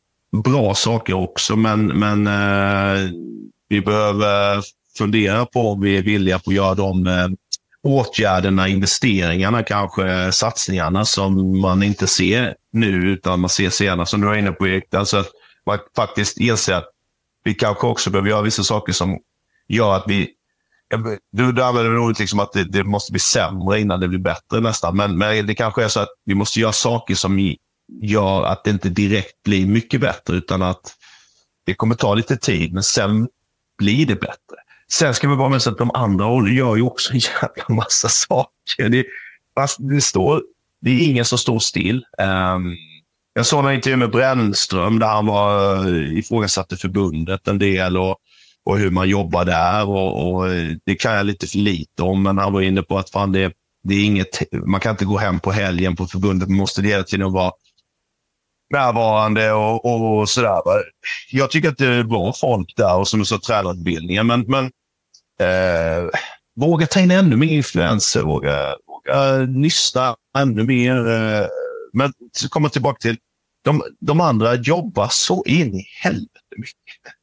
[0.43, 3.09] bra saker också, men, men eh,
[3.69, 4.63] vi behöver
[4.97, 7.35] fundera på om vi är villiga på att göra de
[7.85, 14.27] åtgärderna, investeringarna, kanske satsningarna som man inte ser nu, utan man ser senare, som du
[14.27, 14.93] var inne på Erik.
[14.93, 15.27] Alltså att
[15.65, 16.89] man faktiskt inser att
[17.43, 19.19] vi kanske också behöver göra vissa saker som
[19.67, 20.29] gör att vi
[21.31, 24.59] du, du använder ordet liksom att det, det, måste bli sämre innan det blir bättre
[24.59, 24.97] nästan.
[24.97, 27.55] Men, men det kanske är så att vi måste göra saker som
[28.01, 30.95] gör att det inte direkt blir mycket bättre, utan att
[31.65, 33.27] det kommer ta lite tid, men sen
[33.77, 34.55] blir det bättre.
[34.91, 38.89] Sen ska vi bara med att de andra gör ju också en jävla massa saker.
[38.89, 39.05] Det,
[39.77, 40.43] det, står,
[40.81, 42.05] det är ingen som står still.
[42.17, 42.75] Um,
[43.33, 45.87] jag såg en intervju med Brännström där han var,
[46.17, 47.97] ifrågasatte förbundet en del.
[47.97, 48.17] och
[48.65, 49.89] och hur man jobbar där.
[49.89, 52.97] Och, och, eh, det kan jag lite för lite om, men han var inne på
[52.97, 56.49] att fan det, det är inget, man kan inte gå hem på helgen på förbundet.
[56.49, 57.51] Man måste hela tiden vara
[58.73, 60.61] närvarande och, och, och sådär.
[61.31, 64.27] Jag tycker att det är bra folk där och som du sa, tränarutbildningen.
[64.27, 64.65] Men, men
[65.39, 66.09] eh,
[66.55, 71.07] våga ta in ännu mer influenser, våga, våga nysta ännu mer.
[71.07, 71.47] Eh,
[71.93, 73.17] men så kommer jag tillbaka till,
[73.63, 77.13] de, de andra jobbar så in i helvete mycket.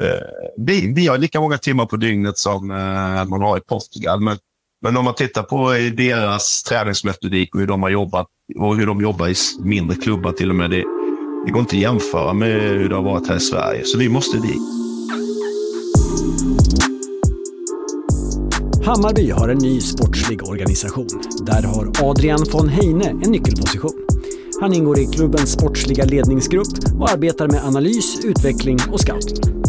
[0.00, 4.20] Eh, vi, vi har lika många timmar på dygnet som eh, man har i Portugal.
[4.20, 4.38] Men,
[4.82, 8.26] men om man tittar på deras träningsmetodik och hur de har jobbat
[8.58, 10.70] och hur de jobbar i mindre klubbar till och med.
[10.70, 10.84] Det,
[11.46, 13.84] det går inte att jämföra med hur det har varit här i Sverige.
[13.84, 14.60] Så vi måste dit.
[18.84, 21.08] Hammarby har en ny sportslig organisation.
[21.46, 24.06] Där har Adrian von Heine en nyckelposition.
[24.60, 29.59] Han ingår i klubbens sportsliga ledningsgrupp och arbetar med analys, utveckling och scouting.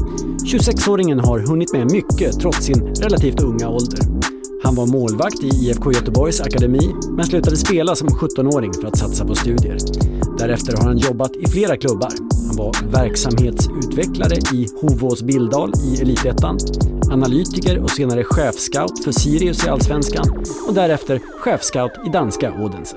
[0.51, 3.99] 26-åringen har hunnit med mycket trots sin relativt unga ålder.
[4.63, 9.25] Han var målvakt i IFK Göteborgs akademi, men slutade spela som 17-åring för att satsa
[9.25, 9.77] på studier.
[10.37, 12.11] Därefter har han jobbat i flera klubbar.
[12.47, 16.57] Han var verksamhetsutvecklare i Hovås Bildal i Elitettan,
[17.11, 20.25] analytiker och senare chefscout för Sirius i Allsvenskan
[20.67, 22.95] och därefter chefscout i danska Odense.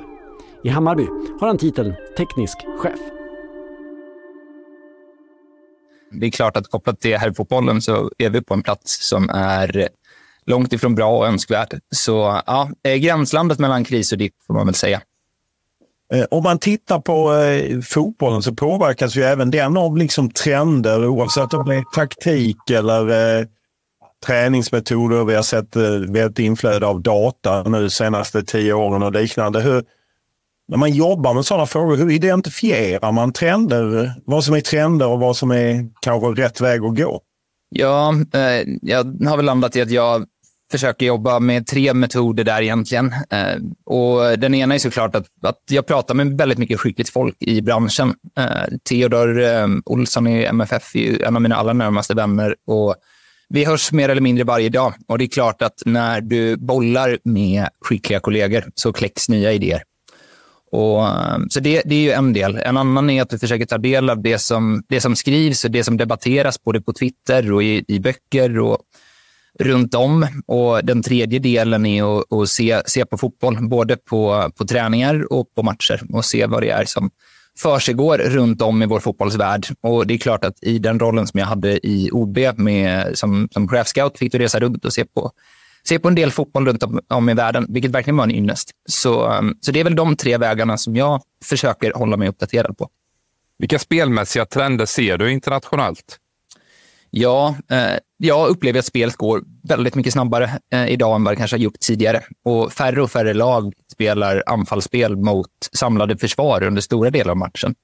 [0.64, 1.06] I Hammarby
[1.40, 3.01] har han titeln teknisk chef
[6.15, 9.89] det är klart att kopplat till herrfotbollen så är vi på en plats som är
[10.47, 11.81] långt ifrån bra och önskvärd.
[11.91, 15.01] Så ja, eh, gränslandet mellan kris och dipp får man väl säga.
[16.12, 21.07] Eh, om man tittar på eh, fotbollen så påverkas ju även den av liksom trender
[21.07, 23.47] oavsett om det är taktik eller eh,
[24.27, 25.24] träningsmetoder.
[25.24, 29.61] Vi har sett eh, ett inflöde av data nu senaste tio åren och liknande.
[29.61, 29.85] Hur,
[30.69, 34.15] när man jobbar med sådana frågor, hur identifierar man trender?
[34.24, 37.20] Vad som är trender och vad som är kanske rätt väg att gå?
[37.69, 40.27] Ja, eh, jag har väl landat i att jag
[40.73, 43.15] försöker jobba med tre metoder där egentligen.
[43.31, 47.36] Eh, och den ena är såklart att, att jag pratar med väldigt mycket skickligt folk
[47.41, 48.15] i branschen.
[48.39, 52.57] Eh, Theodor eh, Olsson i MFF är en av mina allra närmaste vänner.
[52.66, 52.95] Och
[53.49, 54.95] vi hörs mer eller mindre varje dag.
[55.09, 59.82] Och det är klart att när du bollar med skickliga kollegor så kläcks nya idéer.
[60.74, 62.56] Och, eh, så det, det, är ju en del.
[62.56, 65.70] En annan är att vi försöker ta del av det som, det som skrivs och
[65.70, 68.59] det som debatteras både på Twitter och i, i böcker.
[68.59, 68.78] Och
[69.59, 70.26] runt om.
[70.46, 75.32] Och Den tredje delen är att, att se, se på fotboll, både på, på träningar
[75.32, 77.10] och på matcher och se vad det är som
[77.59, 79.66] försiggår runt om i vår fotbollsvärld.
[79.80, 83.48] Och Det är klart att i den rollen som jag hade i OB med, som,
[83.52, 85.30] som chefscout fick du resa runt och se på,
[85.89, 88.70] se på en del fotboll runt om, i världen, vilket verkligen var en ynnest.
[88.89, 92.78] Så, um, så det är väl de tre vägarna som jag försöker hålla mig uppdaterad
[92.78, 92.89] på.
[93.59, 96.19] Vilka spelmässiga trender ser du internationellt?
[97.11, 101.36] Ja, eh, jag upplever att spelet går väldigt mycket snabbare eh, idag än vad det
[101.36, 102.23] kanske har gjort tidigare.
[102.44, 107.74] Och färre och färre lag spelar anfallsspel mot samlade försvar under stora delar av matchen.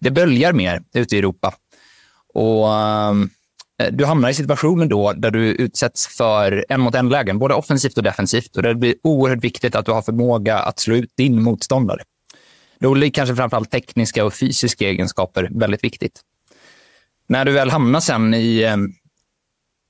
[0.00, 1.54] Det böljar mer ute i Europa.
[2.34, 3.30] Och um,
[3.78, 7.96] Eh, du hamnar i situationer då där du utsätts för en mot en-lägen, både offensivt
[7.96, 8.56] och defensivt.
[8.56, 12.02] Och det blir oerhört viktigt att du har förmåga att slå ut din motståndare.
[12.80, 16.20] Då blir kanske framförallt tekniska och fysiska egenskaper väldigt viktigt.
[17.26, 18.76] När du väl hamnar sen i eh,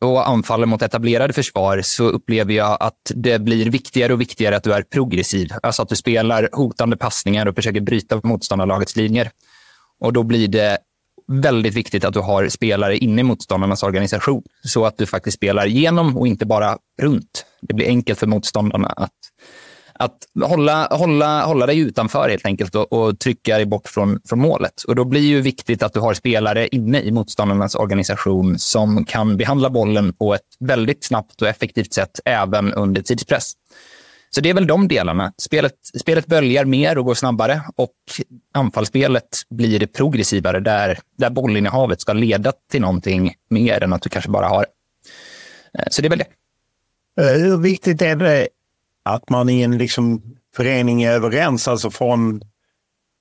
[0.01, 4.63] och anfaller mot etablerade försvar så upplever jag att det blir viktigare och viktigare att
[4.63, 5.53] du är progressiv.
[5.63, 9.31] Alltså att du spelar hotande passningar och försöker bryta motståndarlagets linjer.
[10.01, 10.79] Och då blir det
[11.29, 15.67] väldigt viktigt att du har spelare inne i motståndarnas organisation så att du faktiskt spelar
[15.67, 17.47] genom och inte bara runt.
[17.61, 19.13] Det blir enkelt för motståndarna att
[19.99, 24.39] att hålla, hålla, hålla dig utanför helt enkelt och, och, trycka dig bort från, från
[24.39, 24.83] målet.
[24.83, 29.37] Och Då blir det viktigt att du har spelare inne i motståndarnas organisation som kan
[29.37, 33.53] behandla bollen på ett väldigt snabbt och effektivt sätt även under tidspress.
[34.31, 35.33] Så det är väl de delarna.
[35.39, 37.93] Spelet, spelet böljar mer och går snabbare och
[38.55, 44.31] anfallsspelet blir progressivare där, där bollinnehavet ska leda till någonting mer än att du kanske
[44.31, 44.67] bara har
[45.79, 46.27] eh, så det är väl det.
[47.23, 48.49] Eh, hur viktigt är det
[49.05, 50.23] att man i en liksom
[50.57, 52.43] förening är överens, alltså från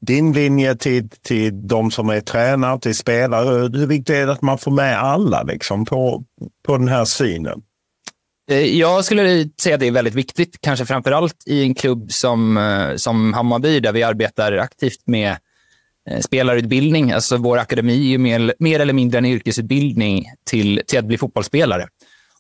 [0.02, 3.50] din linje till, till de som är tränare, till spelare.
[3.50, 6.24] Hur viktigt är det att man får med alla liksom, på,
[6.66, 7.62] på den här synen?
[8.52, 12.12] Eh, jag skulle säga att det är väldigt viktigt, kanske framför allt i en klubb
[12.12, 15.38] som, eh, som Hammarby där vi arbetar aktivt med
[16.10, 17.12] eh, spelarutbildning.
[17.12, 21.88] Alltså vår akademi är mer, mer eller mindre en yrkesutbildning till, till att bli fotbollsspelare.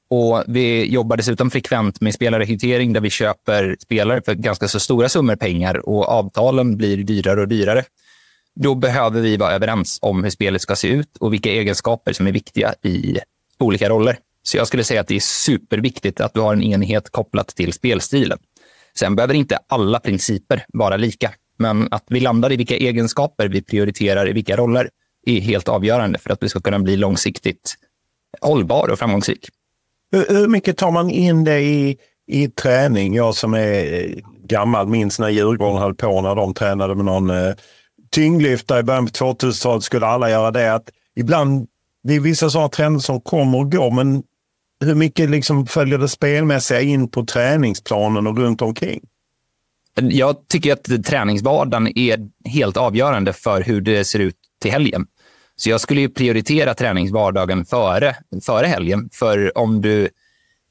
[0.10, 5.10] Och Vi jobbar dessutom frekvent med spelarrekrytering där vi köper spelare för ganska så stora
[5.10, 7.84] summor pengar och avtalen blir dyrare och dyrare.
[8.56, 12.28] Då behöver vi vara överens om hur spelet ska se ut och vilka egenskaper som
[12.28, 13.18] är viktiga i
[13.60, 14.18] olika roller.
[14.48, 17.74] Så jag skulle säga att det är superviktigt att du har en enhet kopplat till
[17.74, 18.38] spelstilen.
[19.00, 23.62] Sen behöver inte alla principer vara lika, men att vi landar i vilka egenskaper vi
[23.62, 24.90] prioriterar i vilka roller
[25.26, 27.76] är helt avgörande för att vi ska kunna bli långsiktigt
[28.42, 29.50] hållbar och framgångsrik.
[30.12, 31.98] Hur, mycket tar man in det i,
[32.28, 33.14] i träning?
[33.14, 37.30] Jag som är eh, gammal minns när Djurgården höll på när de tränade med någon
[37.30, 37.54] eh,
[38.12, 40.74] tyngdlyftare i början på 2000-talet skulle alla göra det.
[40.74, 41.68] Att ibland,
[42.04, 44.24] det är vissa sådana trender som kommer och går, men
[44.86, 49.02] hur mycket liksom följer det spelmässiga in på träningsplanen och runt omkring?
[50.02, 55.06] Jag tycker att träningsvardagen är helt avgörande för hur det ser ut till helgen.
[55.56, 59.10] Så jag skulle ju prioritera träningsvardagen före, före helgen.
[59.14, 60.10] För om du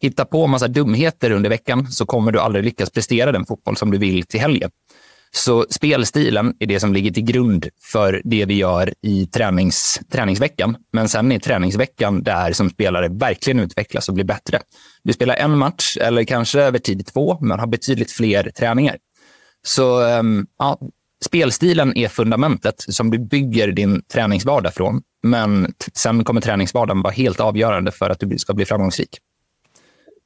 [0.01, 3.91] hittar på massa dumheter under veckan så kommer du aldrig lyckas prestera den fotboll som
[3.91, 4.71] du vill till helgen.
[5.31, 10.77] Så spelstilen är det som ligger till grund för det vi gör i tränings, träningsveckan.
[10.93, 14.61] Men sen är träningsveckan där som spelare verkligen utvecklas och blir bättre.
[15.03, 18.97] Du spelar en match eller kanske över tid två, men har betydligt fler träningar.
[19.67, 20.79] Så ehm, ja,
[21.25, 25.03] spelstilen är fundamentet som du bygger din träningsvardag från.
[25.23, 29.19] Men sen kommer träningsvardagen vara helt avgörande för att du ska bli framgångsrik.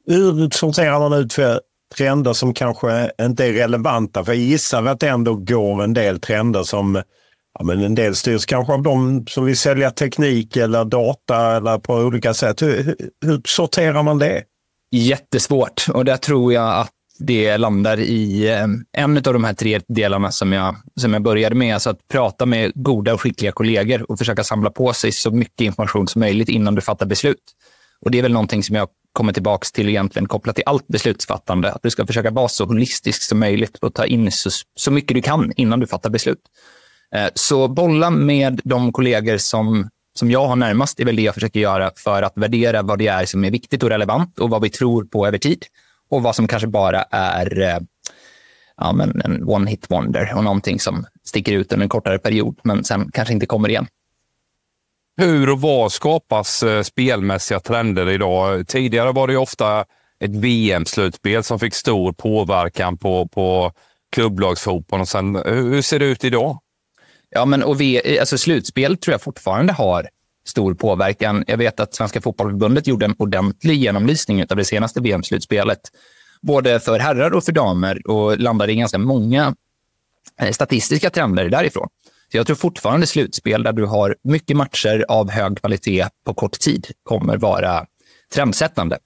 [0.07, 1.61] Hur sorterar man ut för
[1.97, 4.25] trender som kanske inte är relevanta?
[4.25, 7.03] För jag gissar att det ändå går en del trender som
[7.59, 11.79] Ja, men en del styrs kanske av de som vill sälja teknik eller data eller
[11.79, 12.63] på olika sätt.
[12.63, 14.43] Hur, hur, sorterar man det?
[14.91, 18.49] Jättesvårt och där tror jag att det landar i
[18.93, 21.75] en av de här tre delarna som jag, som jag började med.
[21.75, 25.61] Alltså att prata med goda och skickliga kollegor och försöka samla på sig så mycket
[25.61, 27.43] information som möjligt innan du fattar beslut.
[28.01, 31.73] Och Det är väl någonting som jag kommer tillbaka till egentligen kopplat till allt beslutsfattande.
[31.73, 35.15] Att du ska försöka vara så holistisk som möjligt och ta in så, så mycket
[35.15, 36.41] du kan innan du fattar beslut.
[37.15, 39.89] Eh, så bolla med de kollegor som,
[40.19, 43.07] som jag har närmast är väl det jag försöker göra för att värdera vad det
[43.07, 45.65] är som är viktigt och relevant och vad vi tror på över tid
[46.11, 47.79] och vad som kanske bara är eh,
[48.77, 52.59] ja, men en one hit wonder och någonting som sticker ut under en kortare period,
[52.63, 53.87] men sen kanske inte kommer igen.
[55.17, 58.69] Hur och var skapas eh, spelmässiga trender idag?
[58.69, 59.85] Tidigare var det ofta
[60.21, 63.73] ett VM-slutspel som fick stor påverkan på, på
[64.13, 65.01] klubblagsfotbollen.
[65.01, 66.59] Och sen, hur ser det ut idag?
[67.31, 70.09] Ja, men och vi, alltså slutspel tror jag fortfarande har
[70.45, 71.45] stor påverkan.
[71.47, 75.81] Jag vet att Svenska Fotbollförbundet gjorde en ordentlig genomlysning av det senaste VM-slutspelet,
[76.43, 79.55] både för herrar och för damer och landade i ganska många
[80.41, 81.89] eh, statistiska trender därifrån.
[82.33, 86.61] Så jag tror fortfarande slutspel där du har mycket matcher av hög kvalitet på kort
[86.61, 87.87] tid kommer vara
[88.35, 88.99] trendsättande.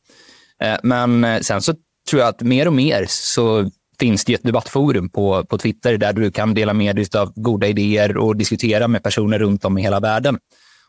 [0.62, 1.74] Eh, men eh, sen så
[2.10, 3.70] tror jag att mer och mer så
[4.00, 7.66] finns det ett debattforum på, på Twitter där du kan dela med dig av goda
[7.66, 10.38] idéer och diskutera med personer runt om i hela världen.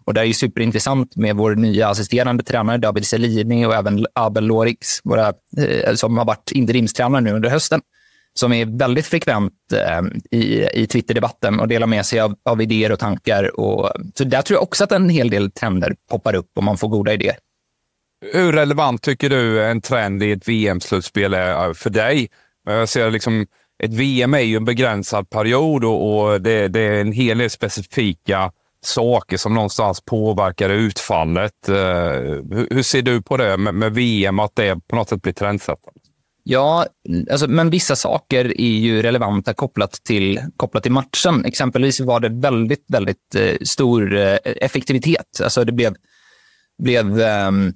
[0.06, 4.46] Och det är ju superintressant med vår nya assisterande tränare David Selini och även Abel
[4.46, 7.82] Lorix, våra, eh, som har varit interimstränare nu under hösten,
[8.40, 10.02] som är väldigt frekvent eh,
[10.40, 13.60] i, i Twitterdebatten och delar med sig av, av idéer och tankar.
[13.60, 16.78] Och, så där tror jag också att en hel del trender poppar upp om man
[16.78, 17.36] får goda idéer.
[18.34, 22.30] Hur relevant tycker du en trend i ett VM-slutspel är eh, för dig?
[22.66, 23.46] Jag ser liksom,
[23.84, 27.50] ett VM är ju en begränsad period och, och det, det, är en hel del
[27.50, 28.52] specifika
[28.82, 31.70] saker som någonstans påverkar utfallet.
[31.70, 35.10] Eh, uh, hur, hur, ser du på det med, med, VM, att det på något
[35.10, 36.00] sätt blir trendsättande?
[36.48, 36.86] Ja,
[37.32, 41.46] alltså, men vissa saker är ju relevanta kopplat till, kopplat till matchen.
[41.46, 45.42] Exempelvis var det väldigt, väldigt eh, stor eh, effektivitet.
[45.44, 45.96] Alltså det blev,
[46.78, 47.74] blev ehm,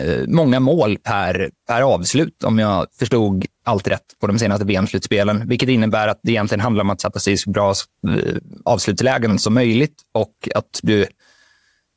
[0.00, 5.48] Eh, många mål per, per avslut, om jag förstod allt rätt på de senaste VM-slutspelen.
[5.48, 7.74] Vilket innebär att det egentligen handlar om att sätta sig i så bra
[8.08, 11.06] eh, avslutslägen som möjligt och att du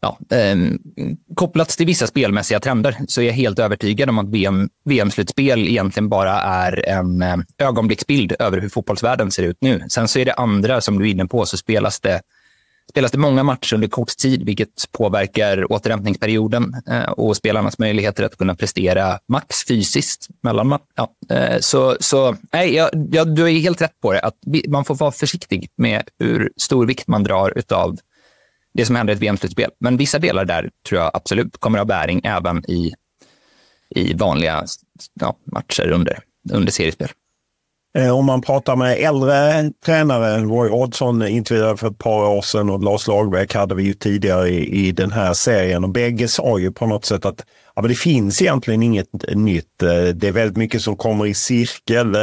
[0.05, 0.55] Ja, eh,
[1.35, 6.09] kopplat till vissa spelmässiga trender så är jag helt övertygad om att VM, VM-slutspel egentligen
[6.09, 9.83] bara är en eh, ögonblicksbild över hur fotbollsvärlden ser ut nu.
[9.89, 12.21] Sen så är det andra, som du är inne på, så spelas det
[12.89, 18.37] spelas det många matcher under kort tid, vilket påverkar återhämtningsperioden eh, och spelarnas möjligheter att
[18.37, 20.27] kunna prestera max fysiskt.
[20.43, 24.19] Mellan, ja, eh, så så nej, jag, jag, du är helt rätt på det.
[24.19, 24.35] att
[24.67, 27.97] Man får vara försiktig med hur stor vikt man drar av
[28.75, 29.71] det som händer i ett VM-slutspel.
[29.79, 32.93] Men vissa delar där tror jag absolut kommer att ha bäring även i,
[33.89, 34.65] i vanliga
[35.19, 36.19] ja, matcher under,
[36.53, 37.09] under seriespel.
[37.97, 42.69] Eh, om man pratar med äldre tränare, Roy Oddsson intervjuade för ett par år sedan
[42.69, 46.59] och Lars Lagerbäck hade vi ju tidigare i, i den här serien och bägge sa
[46.59, 47.45] ju på något sätt att
[47.75, 49.83] ja, men det finns egentligen inget nytt.
[49.83, 52.15] Eh, det är väldigt mycket som kommer i cirkel.
[52.15, 52.21] Eh,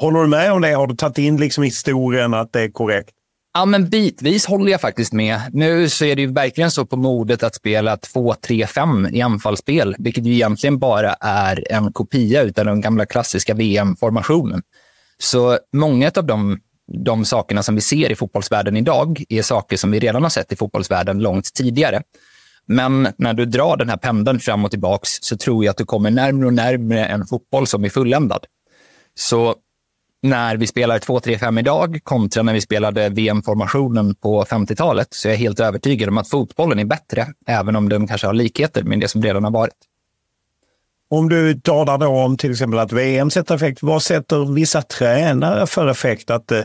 [0.00, 0.72] håller du med om det?
[0.72, 3.14] Har du tagit in liksom historien att det är korrekt?
[3.58, 5.40] Ja, men bitvis håller jag faktiskt med.
[5.52, 10.24] Nu så är det ju verkligen så på modet att spela 2-3-5 i anfallsspel, vilket
[10.24, 14.62] ju egentligen bara är en kopia av den gamla klassiska VM-formationen.
[15.18, 16.60] Så många av de,
[17.04, 20.52] de sakerna som vi ser i fotbollsvärlden idag är saker som vi redan har sett
[20.52, 22.02] i fotbollsvärlden långt tidigare.
[22.66, 25.84] Men när du drar den här pendeln fram och tillbaks så tror jag att du
[25.84, 28.44] kommer närmre och närmre en fotboll som är fulländad.
[29.14, 29.54] Så
[30.22, 35.38] när vi spelar 2-3-5 idag kontra när vi spelade VM-formationen på 50-talet så är jag
[35.38, 39.08] helt övertygad om att fotbollen är bättre, även om den kanske har likheter med det
[39.08, 39.74] som redan har varit.
[41.10, 45.66] Om du talar då om till exempel att VM sätter effekt, vad sätter vissa tränare
[45.66, 46.30] för effekt?
[46.30, 46.60] Att, eh,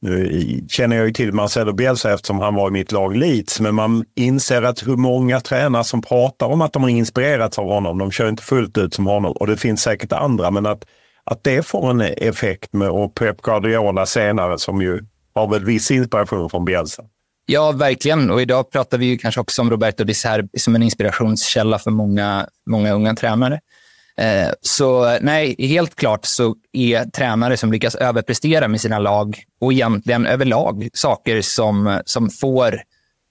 [0.00, 3.74] nu känner jag ju till Marcelo Bielsa eftersom han var i mitt lag Leeds, men
[3.74, 7.98] man inser att hur många tränare som pratar om att de har inspirerats av honom.
[7.98, 10.84] De kör inte fullt ut som honom och det finns säkert andra, men att,
[11.24, 15.00] att det får en effekt med och Pep Guardiola senare som ju
[15.34, 17.02] har väl viss inspiration från Bielsa.
[17.46, 18.30] Ja, verkligen.
[18.30, 21.90] Och idag pratar vi ju kanske också om Roberto Di Serbi som en inspirationskälla för
[21.90, 23.60] många, många unga tränare.
[24.16, 29.72] Eh, så nej, helt klart så är tränare som lyckas överprestera med sina lag och
[29.72, 32.80] egentligen överlag saker som, som får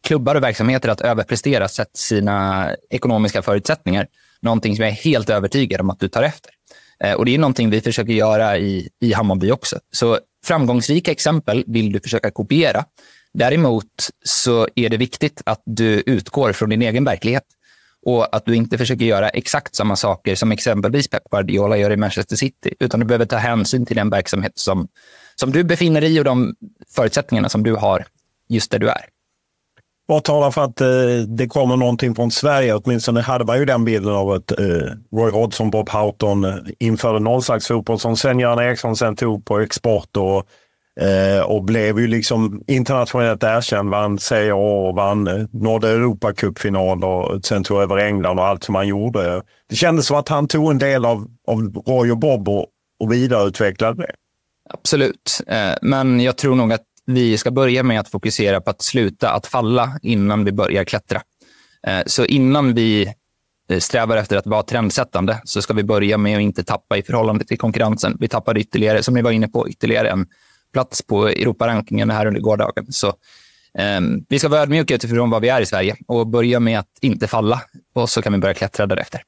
[0.04, 4.08] klubbar och verksamheter att överprestera sett sina ekonomiska förutsättningar.
[4.42, 6.52] Någonting som jag är helt övertygad om att du tar efter.
[7.04, 9.80] Eh, och Det är någonting vi försöker göra i, i Hammarby också.
[9.92, 12.86] Så framgångsrika exempel vill du försöka kopiera.
[13.34, 17.44] Däremot så är det viktigt att du utgår från din egen verklighet
[18.06, 21.98] och att du inte försöker göra exakt samma saker som exempelvis Pep Guardiola gör i
[21.98, 24.88] Manchester City, utan du behöver ta hänsyn till den verksamhet som,
[25.36, 26.56] som du befinner dig i och de
[26.96, 28.06] förutsättningarna som du har
[28.50, 29.06] just där du är.
[30.06, 30.88] Vad talar för att eh,
[31.28, 32.76] det kommer någonting från Sverige?
[32.76, 34.66] Åtminstone hade man ju den bilden av att eh,
[35.16, 40.48] Roy Hodgson, Bob Houghton eh, införde nollsaxfotboll som Sven-Göran Eriksson sen tog på export och
[41.02, 43.90] Eh, och blev ju liksom internationellt erkänd.
[43.90, 48.64] Vann Serie A och vann, eh, nådde Europacupfinal och sen tog över England och allt
[48.64, 49.42] som han gjorde.
[49.70, 52.66] Det kändes som att han tog en del av, av Roy och Bob och,
[53.00, 54.14] och vidareutvecklade det.
[54.70, 58.82] Absolut, eh, men jag tror nog att vi ska börja med att fokusera på att
[58.82, 61.22] sluta att falla innan vi börjar klättra.
[61.88, 63.14] Eh, så innan vi
[63.70, 67.04] eh, strävar efter att vara trendsättande så ska vi börja med att inte tappa i
[67.04, 68.18] förhållande till konkurrensen.
[68.20, 70.28] Vi tappade ytterligare, som ni var inne på, ytterligare en
[70.74, 72.86] plats på Europarankingen här under gårdagen.
[72.90, 73.08] Så
[73.78, 76.98] eh, vi ska vara ödmjuka utifrån vad vi är i Sverige och börja med att
[77.02, 77.62] inte falla
[77.94, 79.22] och så kan vi börja klättra därefter.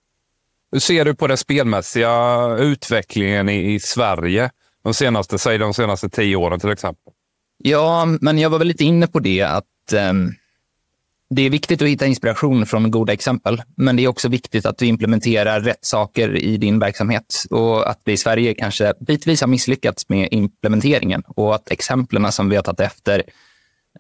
[0.72, 4.49] Hur ser du på den spelmässiga utvecklingen i, i Sverige
[4.84, 7.14] de senaste, säg de senaste tio åren till exempel?
[7.57, 10.14] Ja, men jag var väl lite inne på det att eh,
[11.30, 14.77] det är viktigt att hitta inspiration från goda exempel, men det är också viktigt att
[14.77, 19.48] du implementerar rätt saker i din verksamhet och att vi i Sverige kanske bitvis har
[19.48, 23.23] misslyckats med implementeringen och att exemplen som vi har tagit efter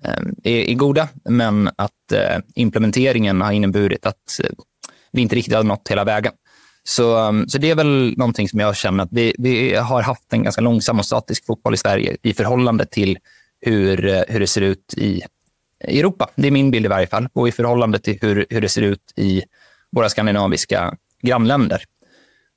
[0.03, 4.49] ehm, är, är goda, men att eh, implementeringen har inneburit att eh,
[5.11, 6.33] vi inte riktigt har nått hela vägen.
[6.83, 10.33] Så, ehm, så det är väl någonting som jag känner att vi, vi har haft
[10.33, 13.17] en ganska långsam och statisk fotboll i Sverige i förhållande till
[13.65, 15.21] hur, eh, hur det ser ut i
[15.79, 16.29] Europa.
[16.35, 17.27] Det är min bild i varje fall.
[17.33, 19.43] Och i förhållande till hur, hur det ser ut i
[19.91, 21.83] våra skandinaviska grannländer.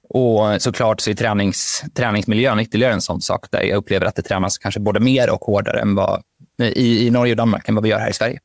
[0.09, 4.22] Och såklart så är tränings, träningsmiljön ytterligare en sån sak där jag upplever att det
[4.22, 6.22] tränas kanske både mer och hårdare än vad,
[6.62, 8.39] i, i Norge och Danmark än vad vi gör här i Sverige.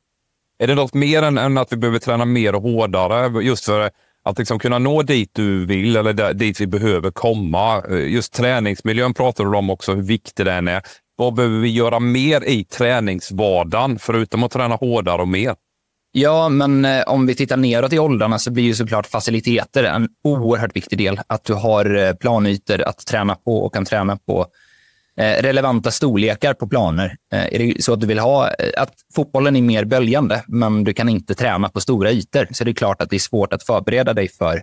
[0.58, 3.90] Är det något mer än, än att vi behöver träna mer och hårdare just för
[4.22, 7.82] att liksom kunna nå dit du vill eller där, dit vi behöver komma?
[7.90, 10.82] Eh, just träningsmiljön pratar du om också, hur viktig den är.
[11.16, 15.54] Vad behöver vi göra mer i träningsvardagen, förutom att träna hårdare och mer?
[16.16, 20.08] Ja, men eh, om vi tittar neråt i åldrarna så blir ju såklart faciliteter en
[20.24, 21.20] oerhört viktig del.
[21.26, 24.46] Att du har eh, planytor att träna på och kan träna på
[25.16, 27.16] eh, relevanta storlekar på planer.
[27.30, 31.08] Är det så att du vill ha att fotbollen är mer böljande, men du kan
[31.08, 34.12] inte träna på stora ytor, så det är klart att det är svårt att förbereda
[34.12, 34.62] dig för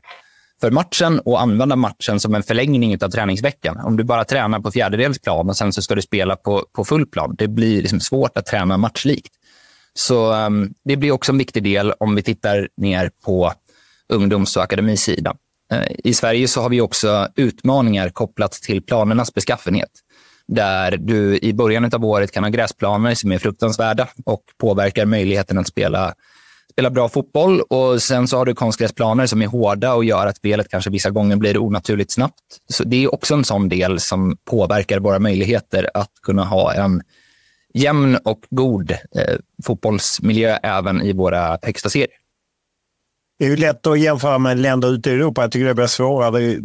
[0.61, 3.77] för matchen och använda matchen som en förlängning av träningsveckan.
[3.77, 6.85] Om du bara tränar på fjärdedels plan och sen så ska du spela på, på
[6.85, 9.33] full plan, det blir liksom svårt att träna matchlikt.
[9.93, 13.53] Så um, det blir också en viktig del om vi tittar ner på
[14.09, 15.37] ungdoms och akademisidan.
[15.73, 19.89] Uh, I Sverige så har vi också utmaningar kopplat till planernas beskaffenhet.
[20.47, 25.57] Där du i början av året kan ha gräsplaner som är fruktansvärda och påverkar möjligheten
[25.57, 26.13] att spela
[26.71, 30.37] spela bra fotboll och sen så har du konstgräsplaner som är hårda och gör att
[30.37, 32.39] spelet kanske vissa gånger blir onaturligt snabbt.
[32.69, 37.01] Så det är också en sån del som påverkar våra möjligheter att kunna ha en
[37.73, 39.35] jämn och god eh,
[39.65, 42.09] fotbollsmiljö även i våra högsta serier.
[43.39, 45.41] Det är ju lätt att jämföra med länder ute i Europa.
[45.41, 46.57] Jag tycker det blir svårare.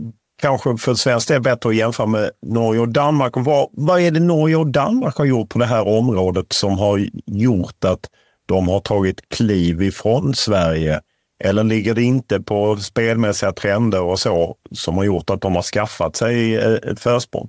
[0.43, 3.33] Kanske för svensk del bättre att jämföra med Norge och Danmark.
[3.37, 7.09] Vad, vad är det Norge och Danmark har gjort på det här området som har
[7.27, 8.11] gjort att
[8.47, 11.01] de har tagit kliv ifrån Sverige?
[11.45, 15.63] Eller ligger det inte på spelmässiga trender och så som har gjort att de har
[15.63, 17.49] skaffat sig eh, ett försprång?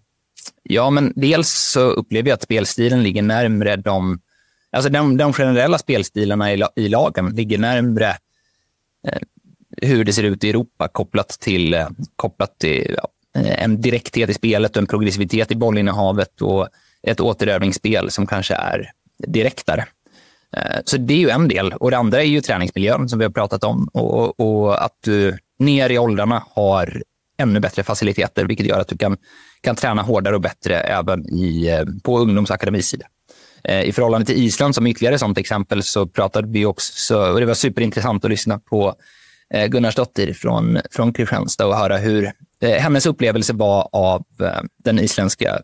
[0.63, 4.19] Ja, men dels så upplever jag att spelstilen ligger närmre de...
[4.71, 8.09] Alltså de, de generella spelstilarna i, i lagen ligger närmre
[9.07, 9.19] eh,
[9.81, 13.07] hur det ser ut i Europa kopplat till, eh, kopplat till ja,
[13.41, 16.67] eh, en direkthet i spelet och en progressivitet i bollinnehavet och
[17.03, 18.91] ett återövningsspel som kanske är
[19.27, 19.85] direktare.
[20.55, 21.73] Eh, så det är ju en del.
[21.73, 25.37] Och det andra är ju träningsmiljön som vi har pratat om och, och att du
[25.59, 27.03] ner i åldrarna har
[27.37, 29.17] ännu bättre faciliteter, vilket gör att du kan,
[29.61, 33.09] kan träna hårdare och bättre även i, eh, på ungdomsakademisidan.
[33.63, 37.39] Eh, I förhållande till Island som ytterligare ett sånt exempel så pratade vi också, och
[37.39, 38.95] det var superintressant att lyssna på
[39.67, 44.23] Gunnarsdottir från, från Kristianstad och höra hur hennes upplevelse var av
[44.83, 45.61] den isländska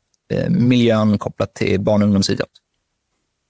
[0.49, 2.62] miljön kopplat till barn och ungdomsidrott.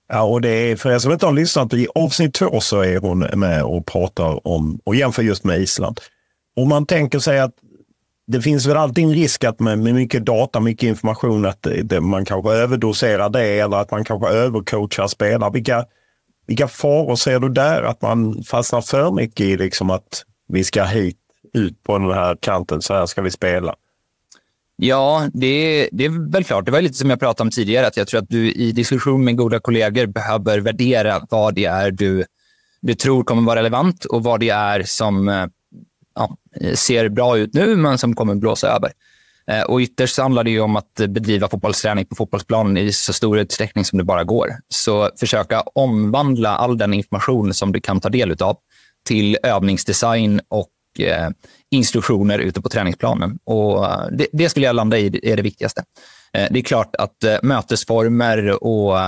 [0.08, 3.00] Ja, och det är, för er som inte har lyssnat, i avsnitt två så är
[3.00, 6.00] hon med och pratar om och jämför just med Island.
[6.56, 7.54] Om man tänker sig att
[8.28, 12.02] det finns väl alltid en risk att med, med mycket data, mycket information, att det,
[12.02, 15.52] man kanske överdoserar det eller att man kanske övercoachar spelare.
[15.52, 15.86] Vilka,
[16.48, 17.84] vilka faror ser du där?
[17.84, 21.18] Att man fastnar för mycket i liksom att vi ska hit,
[21.54, 23.76] ut på den här kanten, så här ska vi spela.
[24.86, 26.66] Ja, det, det är väl klart.
[26.66, 29.24] Det var lite som jag pratade om tidigare, att jag tror att du i diskussion
[29.24, 32.26] med goda kollegor behöver värdera vad det är du,
[32.82, 35.46] du tror kommer vara relevant och vad det är som eh,
[36.16, 36.38] ja,
[36.74, 38.92] ser bra ut nu, men som kommer blåsa över.
[39.48, 43.86] Eh, och ytterst handlar det om att bedriva fotbollsträning på fotbollsplanen i så stor utsträckning
[43.86, 44.50] som det bara går.
[44.70, 48.58] Så försöka omvandla all den information som du kan ta del av
[49.08, 50.70] till övningsdesign och
[51.00, 51.30] eh,
[51.72, 53.40] instruktioner ute på träningsplanen.
[53.44, 55.84] Och eh, det, det, skulle jag landa i är det viktigaste.
[56.34, 59.00] Eh, det är klart att eh, mötesformer och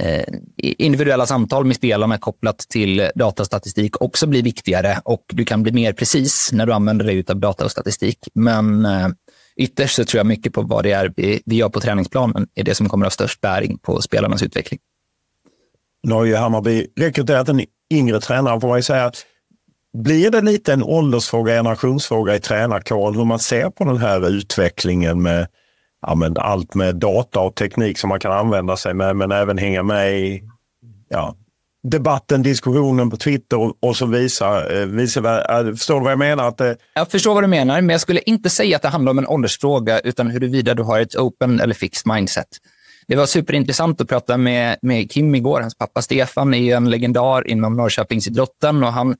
[0.00, 0.24] eh,
[0.56, 5.92] individuella samtal med spelarna kopplat till datastatistik också blir viktigare och du kan bli mer
[5.92, 8.18] precis när du använder dig av data och statistik.
[8.34, 9.08] Men eh,
[9.56, 12.64] ytterst så tror jag mycket på vad det är vi, vi gör på träningsplanen är
[12.64, 14.80] det som kommer att ha störst bäring på spelarnas utveckling.
[16.02, 19.12] Nu har ju Hammarby rekryterat en yngre tränare får man ju säga.
[19.94, 25.22] Blir det lite en åldersfråga, generationsfråga i tränarkåren hur man ser på den här utvecklingen
[25.22, 25.46] med
[26.06, 29.82] ja, allt med data och teknik som man kan använda sig med men även hänga
[29.82, 30.42] med i
[31.08, 31.36] ja,
[31.82, 36.48] debatten, diskussionen på Twitter och så visar, eh, visar Förstår du vad jag menar?
[36.48, 36.76] Att det...
[36.94, 39.26] Jag förstår vad du menar, men jag skulle inte säga att det handlar om en
[39.26, 42.48] åldersfråga, utan huruvida du har ett open eller fixed mindset.
[43.06, 45.60] Det var superintressant att prata med, med Kim igår.
[45.60, 49.16] Hans pappa Stefan är ju en legendar inom Norrköpingsidrotten och han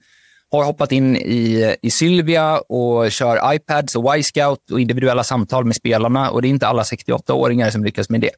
[0.56, 5.76] har hoppat in i, i Sylvia och kör iPads och Y-scout och individuella samtal med
[5.76, 6.30] spelarna.
[6.30, 8.30] Och det är inte alla 68-åringar som lyckas med det.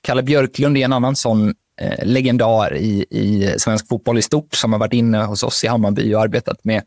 [0.00, 4.72] Kalle Björklund är en annan sån eh, legendar i, i svensk fotboll i stort som
[4.72, 6.82] har varit inne hos oss i Hammarby och arbetat med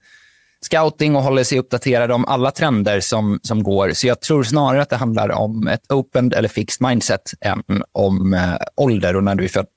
[0.65, 3.91] scouting och håller sig uppdaterad om alla trender som, som går.
[3.93, 8.34] Så jag tror snarare att det handlar om ett open eller fixed mindset än om
[8.34, 9.68] eh, ålder och när du är född.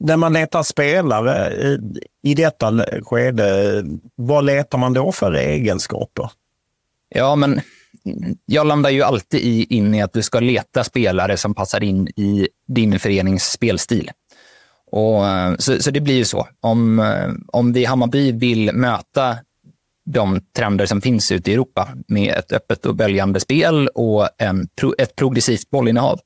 [0.00, 1.52] När man letar spelare
[2.22, 3.82] i, detta skede,
[4.14, 6.30] vad letar man då för egenskaper?
[7.08, 7.60] Ja, men
[8.46, 12.08] jag landar ju alltid i, in i att du ska leta spelare som passar in
[12.08, 14.10] i din förenings spelstil.
[14.90, 16.48] Och, eh, så, så det blir ju så.
[16.60, 19.36] Om, eh, om vi i Hammarby vill möta
[20.06, 24.68] de trender som finns ute i Europa med ett öppet och böljande spel och en,
[24.98, 26.20] ett progressivt bollinnehav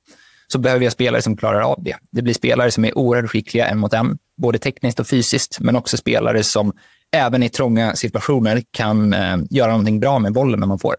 [0.52, 1.96] så behöver jag spelare som klarar av det.
[2.10, 5.76] Det blir spelare som är oerhört skickliga en mot en, både tekniskt och fysiskt, men
[5.76, 6.72] också spelare som
[7.16, 10.96] även i trånga situationer kan eh, göra någonting bra med bollen när man får.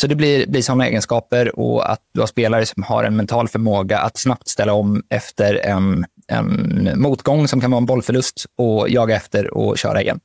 [0.00, 3.48] Så det blir, blir sådana egenskaper och att du har spelare som har en mental
[3.48, 8.90] förmåga att snabbt ställa om efter en, en motgång som kan vara en bollförlust och
[8.90, 10.20] jaga efter och köra igen.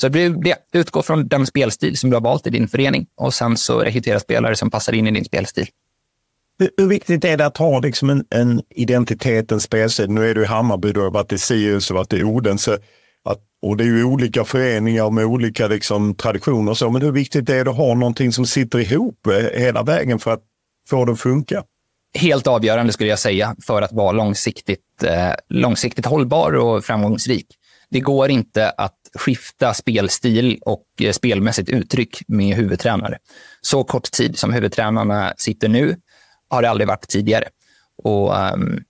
[0.00, 0.56] Så det blir det.
[0.72, 4.20] Utgå från den spelstil som du har valt i din förening och sen så rekrytera
[4.20, 5.66] spelare som passar in i din spelstil.
[6.76, 10.12] Hur viktigt är det att ha liksom en, en identitet, en spelsida?
[10.12, 12.78] Nu är du i Hammarby, du har varit i Sirius och varit i Odense.
[13.24, 16.90] Att, och det är ju olika föreningar med olika liksom, traditioner och så.
[16.90, 20.32] Men hur viktigt är det att ha någonting som sitter ihop eh, hela vägen för
[20.32, 20.42] att
[20.88, 21.62] få det att funka?
[22.14, 27.46] Helt avgörande skulle jag säga för att vara långsiktigt, eh, långsiktigt hållbar och framgångsrik.
[27.90, 33.18] Det går inte att skifta spelstil och eh, spelmässigt uttryck med huvudtränare.
[33.60, 35.96] Så kort tid som huvudtränarna sitter nu
[36.50, 37.48] har det aldrig varit tidigare.
[38.02, 38.84] Och, um,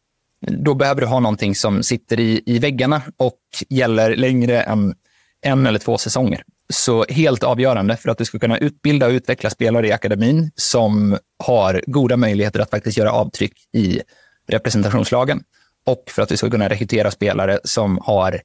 [0.47, 4.95] då behöver du ha någonting som sitter i, i väggarna och gäller längre än
[5.43, 6.43] en eller två säsonger.
[6.73, 11.19] Så helt avgörande för att du ska kunna utbilda och utveckla spelare i akademin som
[11.45, 14.01] har goda möjligheter att faktiskt göra avtryck i
[14.49, 15.43] representationslagen
[15.87, 18.41] och för att du ska kunna rekrytera spelare som har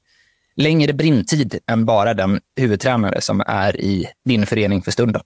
[0.56, 5.22] längre brintid än bara den huvudtränare som är i din förening för stunden.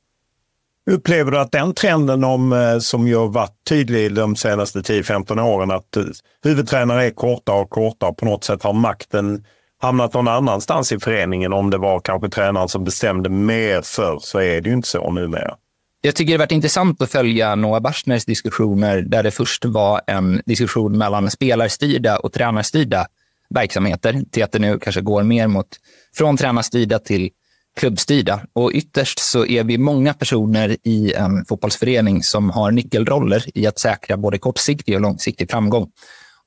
[0.90, 5.40] Upplever du att den trenden om, eh, som ju har varit tydlig de senaste 10-15
[5.40, 6.04] åren, att eh,
[6.44, 9.44] huvudtränare är kortare och kortare, på något sätt har makten
[9.82, 11.52] hamnat någon annanstans i föreningen.
[11.52, 15.10] Om det var kanske tränaren som bestämde mer förr så är det ju inte så
[15.10, 15.54] numera.
[16.00, 20.00] Jag tycker det har varit intressant att följa Noah Bachners diskussioner där det först var
[20.06, 23.06] en diskussion mellan spelarstyrda och tränarstyrda
[23.50, 25.68] verksamheter till att det nu kanske går mer mot
[26.14, 27.30] från tränarstyrda till
[27.76, 28.40] klubbstyrda.
[28.52, 33.78] Och ytterst så är vi många personer i en fotbollsförening som har nyckelroller i att
[33.78, 35.90] säkra både kortsiktig och långsiktig framgång.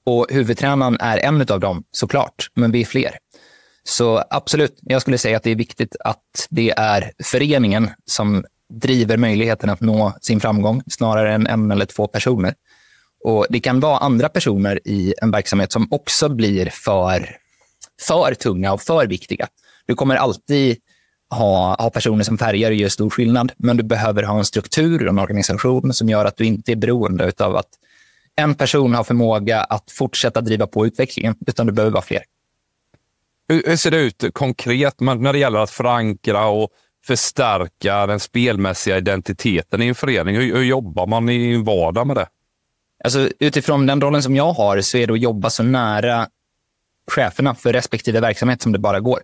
[0.06, 3.18] Och huvudtränaren är en av dem såklart, men vi är fler.
[3.84, 9.18] Så absolut, jag skulle säga att det är viktigt att det är föreningen som driver
[9.18, 12.54] möjligheten att nå sin framgång snarare än en eller två personer.
[13.24, 17.38] Och Det kan vara andra personer i en verksamhet som också blir för,
[18.02, 19.48] för tunga och för viktiga.
[19.86, 20.78] Du kommer alltid
[21.34, 25.04] ha, ha personer som färgar och gör stor skillnad, men du behöver ha en struktur
[25.04, 27.70] och en organisation som gör att du inte är beroende av att
[28.36, 32.24] en person har förmåga att fortsätta driva på utvecklingen, utan du behöver vara fler.
[33.48, 36.70] Hur ser det ut konkret när det gäller att förankra och
[37.06, 40.36] förstärka den spelmässiga identiteten i en förening?
[40.36, 42.28] Hur, hur jobbar man i vardag med det?
[43.04, 46.28] Alltså, utifrån den rollen som jag har så är det att jobba så nära
[47.12, 49.20] cheferna för respektive verksamhet som det bara går.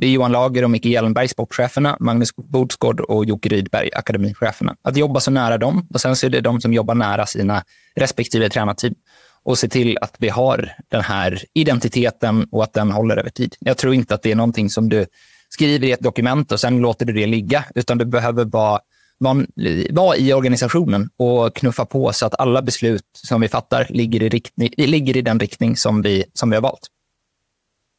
[0.00, 4.76] Det är Johan Lager och Micke Hjelmberg, sportcheferna, Magnus Bodsgård och Jocke Rydberg, akademicheferna.
[4.82, 7.64] Att jobba så nära dem och sen så är det de som jobbar nära sina
[7.96, 8.94] respektive tränarteam
[9.42, 13.54] och se till att vi har den här identiteten och att den håller över tid.
[13.60, 15.06] Jag tror inte att det är någonting som du
[15.48, 18.80] skriver i ett dokument och sen låter du det ligga, utan du behöver vara
[19.18, 19.46] vara
[19.90, 24.28] var i organisationen och knuffa på så att alla beslut som vi fattar ligger i,
[24.28, 26.88] riktning, ligger i den riktning som vi, som vi har valt.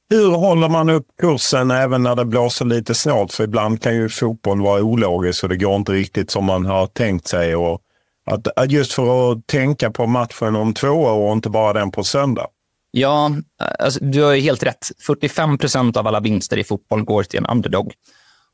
[0.09, 3.33] Hur håller man upp kursen även när det blåser lite snålt?
[3.33, 6.87] För ibland kan ju fotboll vara ologisk och det går inte riktigt som man har
[6.87, 7.55] tänkt sig.
[7.55, 7.81] Och
[8.25, 12.03] att, just för att tänka på matchen om två år och inte bara den på
[12.03, 12.47] söndag.
[12.91, 13.31] Ja,
[13.79, 14.91] alltså, du har ju helt rätt.
[15.05, 17.93] 45 procent av alla vinster i fotboll går till en underdog.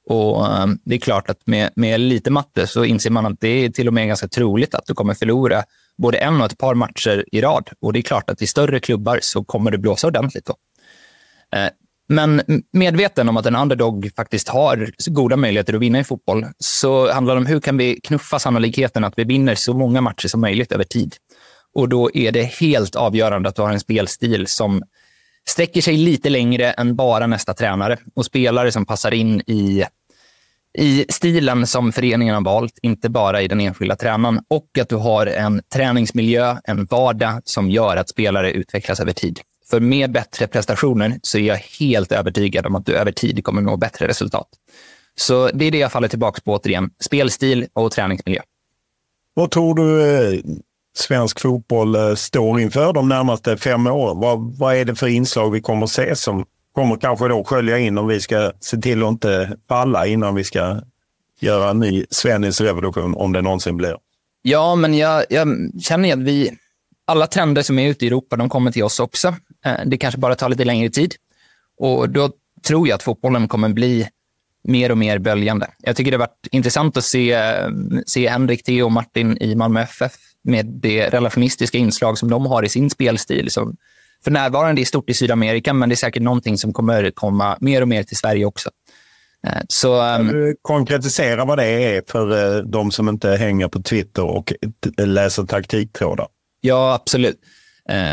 [0.09, 3.47] Och um, Det är klart att med, med lite matte så inser man att det
[3.47, 5.63] är till och med ganska troligt att du kommer förlora
[5.97, 7.69] både en och ett par matcher i rad.
[7.81, 10.45] Och Det är klart att i större klubbar så kommer det blåsa ordentligt.
[10.45, 10.55] Då.
[11.55, 11.69] Eh,
[12.07, 12.41] men
[12.73, 17.35] medveten om att en underdog faktiskt har goda möjligheter att vinna i fotboll, så handlar
[17.35, 20.71] det om hur kan vi knuffa sannolikheten att vi vinner så många matcher som möjligt
[20.71, 21.15] över tid.
[21.75, 24.83] Och då är det helt avgörande att du har en spelstil som
[25.47, 29.85] sträcker sig lite längre än bara nästa tränare och spelare som passar in i,
[30.77, 34.41] i stilen som föreningen har valt, inte bara i den enskilda tränaren.
[34.47, 39.39] Och att du har en träningsmiljö, en vardag som gör att spelare utvecklas över tid.
[39.69, 43.61] För med bättre prestationer så är jag helt övertygad om att du över tid kommer
[43.61, 44.47] nå bättre resultat.
[45.15, 46.89] Så det är det jag faller tillbaka på återigen.
[46.99, 48.41] Spelstil och träningsmiljö.
[49.33, 50.39] Vad tror du eh,
[50.97, 54.19] svensk fotboll eh, står inför de närmaste fem åren?
[54.19, 57.77] Vad, vad är det för inslag vi kommer att se som kommer kanske då skölja
[57.77, 60.81] in om vi ska se till att inte falla innan vi ska
[61.39, 63.97] göra en ny svensk revolution om det någonsin blir?
[64.41, 65.47] Ja, men jag, jag
[65.81, 66.57] känner att vi,
[67.05, 69.35] alla trender som är ute i Europa, de kommer till oss också.
[69.65, 71.15] Eh, det kanske bara tar lite längre tid.
[71.77, 72.29] Och då
[72.67, 74.07] tror jag att fotbollen kommer bli
[74.63, 75.67] mer och mer böljande.
[75.79, 77.69] Jag tycker det har varit intressant att se, eh,
[78.05, 80.13] se Henrik, Theo och Martin i Malmö FF
[80.43, 83.51] med det relationistiska inslag som de har i sin spelstil.
[83.51, 83.77] Som
[84.23, 87.81] för närvarande är stort i Sydamerika, men det är säkert någonting som kommer komma mer
[87.81, 88.69] och mer till Sverige också.
[89.47, 93.81] Eh, så, ehm, kan du konkretisera vad det är för de som inte hänger på
[93.81, 94.53] Twitter och
[94.97, 96.27] läser taktiktrådar?
[96.65, 97.39] Ja, absolut.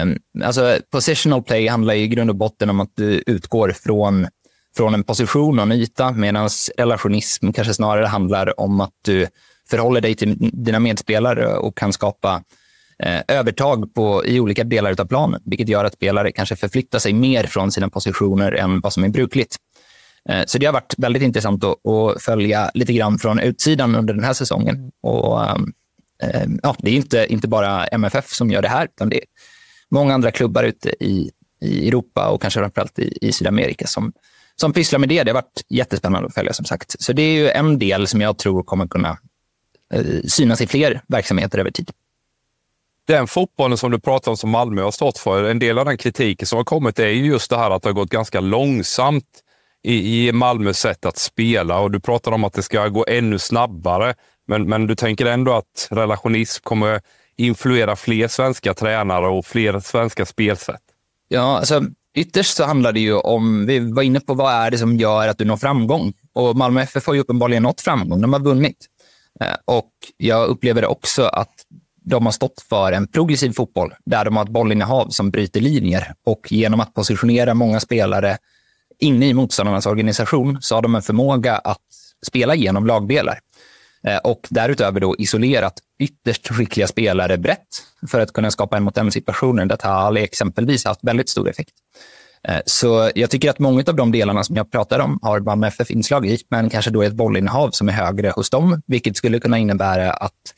[0.03, 4.27] Um, alltså, positional play handlar i grund och botten om att du utgår från,
[4.77, 9.27] från en position och en yta, medan relationism kanske snarare handlar om att du
[9.71, 12.43] förhåller dig till dina medspelare och kan skapa
[12.99, 17.13] eh, övertag på, i olika delar av planen, vilket gör att spelare kanske förflyttar sig
[17.13, 19.57] mer från sina positioner än vad som är brukligt.
[20.29, 24.15] Eh, så det har varit väldigt intressant att, att, följa lite grann från utsidan under
[24.15, 24.91] den här säsongen.
[25.03, 25.73] Och, ehm,
[26.23, 29.25] Ehm, ja, det är inte, inte bara MFF som gör det här, utan det är
[29.91, 31.31] många andra klubbar ute i,
[31.61, 34.13] i Europa och kanske framförallt i, i Sydamerika som,
[34.57, 35.23] som pysslar med det.
[35.23, 37.03] Det har varit jättespännande att följa som sagt.
[37.03, 39.19] Så det är ju en del som jag tror kommer kunna
[39.95, 41.91] eh, synas i fler verksamheter över tid.
[43.07, 45.97] Den fotbollen som du pratar om som Malmö har stått för, en del av den
[45.97, 49.25] kritiken som har kommit är ju just det här att det har gått ganska långsamt
[49.83, 53.39] i, i Malmös sätt att spela och du pratar om att det ska gå ännu
[53.39, 54.15] snabbare.
[54.47, 57.01] Men, men du tänker ändå att relationism kommer
[57.37, 60.83] influera fler svenska tränare och fler svenska spelsätt?
[61.29, 61.83] Ja, alltså
[62.15, 65.29] ytterst så handlar det ju om, vi var inne på vad är det som gör
[65.29, 66.13] att du når framgång?
[66.33, 68.21] Och Malmö FF har ju uppenbarligen nått framgång.
[68.21, 68.87] De har vunnit.
[69.41, 71.55] Eh, och jag upplever också att
[72.05, 76.15] de har stått för en progressiv fotboll där de har ett bollinnehav som bryter linjer
[76.27, 78.39] och genom att positionera många spelare
[78.99, 81.79] inne i motståndarnas organisation så har de en förmåga att
[82.27, 83.39] spela genom lagdelar.
[84.07, 87.69] Eh, och därutöver då isolerat ytterst skickliga spelare brett
[88.11, 91.75] för att kunna skapa en mot en situationer där Tal exempelvis haft väldigt stor effekt.
[92.49, 95.67] Eh, så jag tycker att många av de delarna som jag pratar om har Malmö
[95.67, 99.41] FF inslag i, men kanske då ett bollinnehav som är högre hos dem, vilket skulle
[99.41, 100.55] kunna innebära att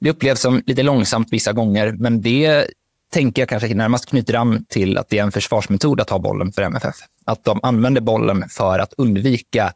[0.00, 2.66] det upplevs som lite långsamt vissa gånger, men det
[3.12, 6.52] tänker jag kanske närmast knyter an till att det är en försvarsmetod att ha bollen
[6.52, 6.96] för MFF.
[7.24, 9.72] Att de använder bollen för att undvika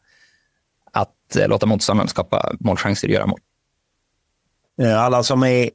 [1.42, 3.40] att låta motståndaren skapa målchanser och göra mål.
[4.82, 5.70] Eh, alla som är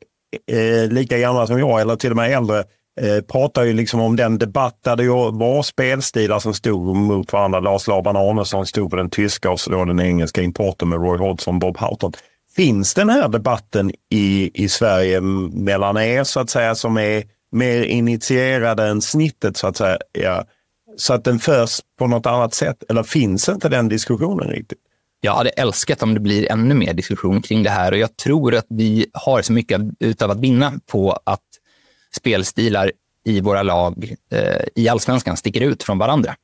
[0.51, 2.63] eh, lika gamla som jag eller till och med äldre
[3.01, 7.59] eh, pratar ju liksom om den debatt där det var spelstilar som stod mot varandra.
[7.59, 11.17] Lars Laban Arnesson stod på den tyska och så då den engelska importen med Roy
[11.17, 12.13] Hodgson Bob Houghton.
[12.55, 15.21] Finns den här debatten i, i Sverige
[15.51, 19.97] mellan er så att säga som är mer initierade än snittet så att säga?
[20.11, 20.45] Ja,
[20.97, 22.83] så att den förs på något annat sätt?
[22.89, 24.79] Eller finns inte den diskussionen riktigt?
[25.21, 28.55] Jag hade älskat om det blir ännu mer diskussion kring det här och jag tror
[28.55, 31.43] att vi har så mycket utav att vinna på att
[32.15, 32.91] spelstilar
[33.25, 36.35] i våra lag eh, i allsvenskan sticker ut från varandra.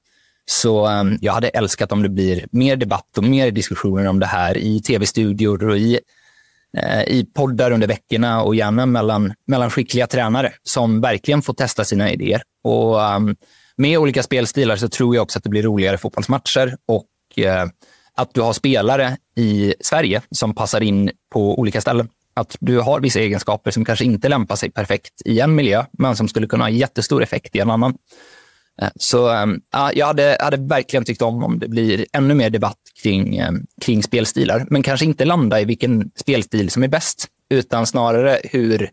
[0.46, 4.26] Så eh, jag hade älskat om det blir mer debatt och mer diskussioner om det
[4.26, 6.00] här i tv-studior och i,
[6.78, 11.84] eh, i poddar under veckorna och gärna mellan, mellan skickliga tränare som verkligen får testa
[11.84, 12.42] sina idéer.
[12.64, 13.36] Och ehm,
[13.78, 17.68] med olika spelstilar så tror jag också att det blir roligare fotbollsmatcher och eh,
[18.16, 22.10] att du har spelare i Sverige som passar in på olika ställen.
[22.34, 26.16] Att du har vissa egenskaper som kanske inte lämpar sig perfekt i en miljö, men
[26.16, 27.98] som skulle kunna ha jättestor effekt i en annan.
[28.82, 32.50] Eh, så ehm, ja, jag hade, hade verkligen tyckt om om det blir ännu mer
[32.50, 37.28] debatt kring, ehm, kring spelstilar, men kanske inte landa i vilken spelstil som är bäst,
[37.50, 38.90] utan snarare hur,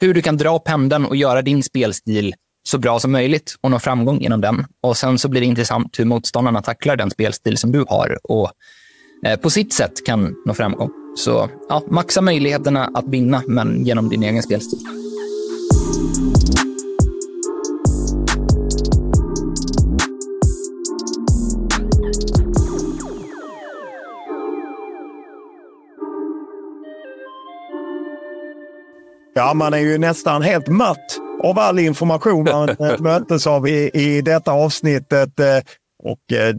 [0.00, 3.78] hur du kan dra pendeln och göra din spelstil så bra som möjligt och nå
[3.78, 4.66] framgång genom den.
[4.80, 8.50] Och sen så blir det intressant hur motståndarna tacklar den spelstil som du har och
[9.26, 10.90] eh, på sitt sätt kan nå framgång.
[11.16, 14.80] Så ja, maxa möjligheterna att vinna, men genom din egen spelstil.
[29.34, 33.90] Ja, man är ju nästan helt matt av all information man eh, möttes av i,
[33.94, 35.40] i detta avsnittet.
[35.40, 35.58] eh,
[36.02, 36.54] Och eh,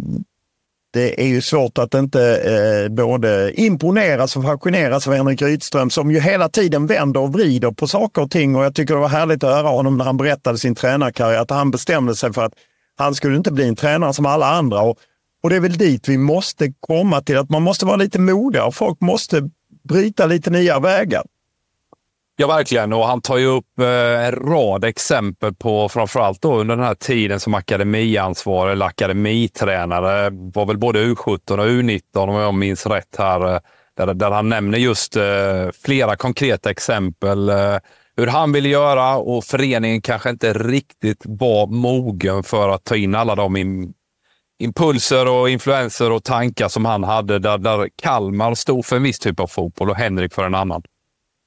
[0.93, 6.11] det är ju svårt att inte eh, både imponeras och fascineras av Henrik Rydström som
[6.11, 8.55] ju hela tiden vänder och vrider på saker och ting.
[8.55, 11.49] Och jag tycker det var härligt att höra honom när han berättade sin tränarkarriär, att
[11.49, 12.53] han bestämde sig för att
[12.97, 14.81] han skulle inte bli en tränare som alla andra.
[14.81, 14.97] Och,
[15.43, 18.65] och det är väl dit vi måste komma till, att man måste vara lite modigare
[18.65, 19.49] och folk måste
[19.89, 21.23] bryta lite nya vägar.
[22.43, 22.93] Ja, verkligen.
[22.93, 26.95] Och han tar ju upp eh, en rad exempel på, framförallt då under den här
[26.95, 30.29] tiden som akademiansvarig eller akademitränare.
[30.29, 33.53] var väl både U17 och U19 om jag minns rätt här.
[33.53, 33.59] Eh,
[33.97, 35.23] där, där han nämner just eh,
[35.83, 37.49] flera konkreta exempel.
[37.49, 37.77] Eh,
[38.17, 43.15] hur han ville göra och föreningen kanske inte riktigt var mogen för att ta in
[43.15, 43.93] alla de in,
[44.59, 47.39] impulser och influenser och tankar som han hade.
[47.39, 50.83] Där, där Kalmar stod för en viss typ av fotboll och Henrik för en annan.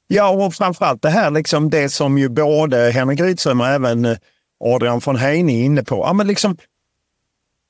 [0.08, 4.16] Ja, och framförallt det här liksom det som ju både Henrik Rydström och även eh,
[4.64, 5.96] Adrian von Heine är inne på.
[5.96, 6.56] Ja, men liksom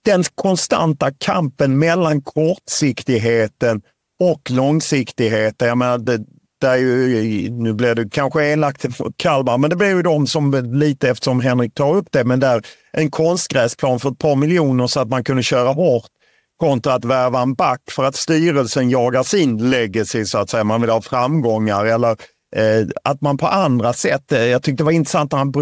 [0.05, 3.83] den konstanta kampen mellan kortsiktigheten
[4.21, 5.69] och långsiktigheten.
[5.69, 6.25] Jag menar, det,
[6.61, 10.27] det är ju, nu blir det kanske elakt för Kalmar, men det blir ju de
[10.27, 14.87] som lite eftersom Henrik tar upp det, men där en konstgräsplan för ett par miljoner
[14.87, 16.11] så att man kunde köra hårt
[16.57, 20.65] kontra att värva en back för att styrelsen jagar sin legacy så att säga.
[20.65, 22.11] Man vill ha framgångar eller
[22.57, 25.53] eh, att man på andra sätt, eh, jag tyckte det var intressant när han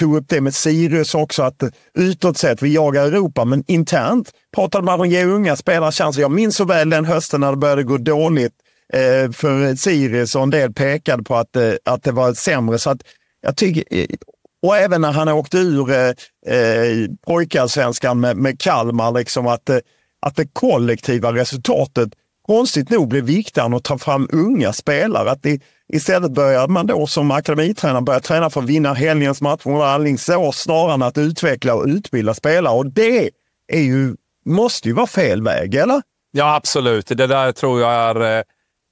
[0.00, 1.62] tog upp det med Sirius också, att
[1.98, 6.20] utåt sett, vi jagar Europa, men internt pratade man om att ge unga spelare chanser.
[6.20, 8.54] Jag minns så väl den hösten när det började gå dåligt
[8.92, 12.78] eh, för Sirius och en del pekade på att, eh, att det var sämre.
[12.78, 13.02] Så att
[13.42, 14.06] jag tycker, eh,
[14.62, 16.08] och även när han åkte ur eh,
[16.46, 19.78] eh pojkarsvenskan med, med Kalmar, liksom att, eh,
[20.22, 22.10] att det kollektiva resultatet
[22.46, 25.30] konstigt nog blev viktigare än att ta fram unga spelare.
[25.30, 25.60] Att det,
[25.92, 30.58] istället börjar man då som akademitränare börja träna för att vinna helgens match mot Alingsås
[30.58, 32.74] snarare än att utveckla och utbilda spelare.
[32.74, 33.30] Och det
[33.72, 36.02] är ju, måste ju vara fel väg, eller?
[36.32, 37.06] Ja, absolut.
[37.06, 38.42] Det där tror jag är eh,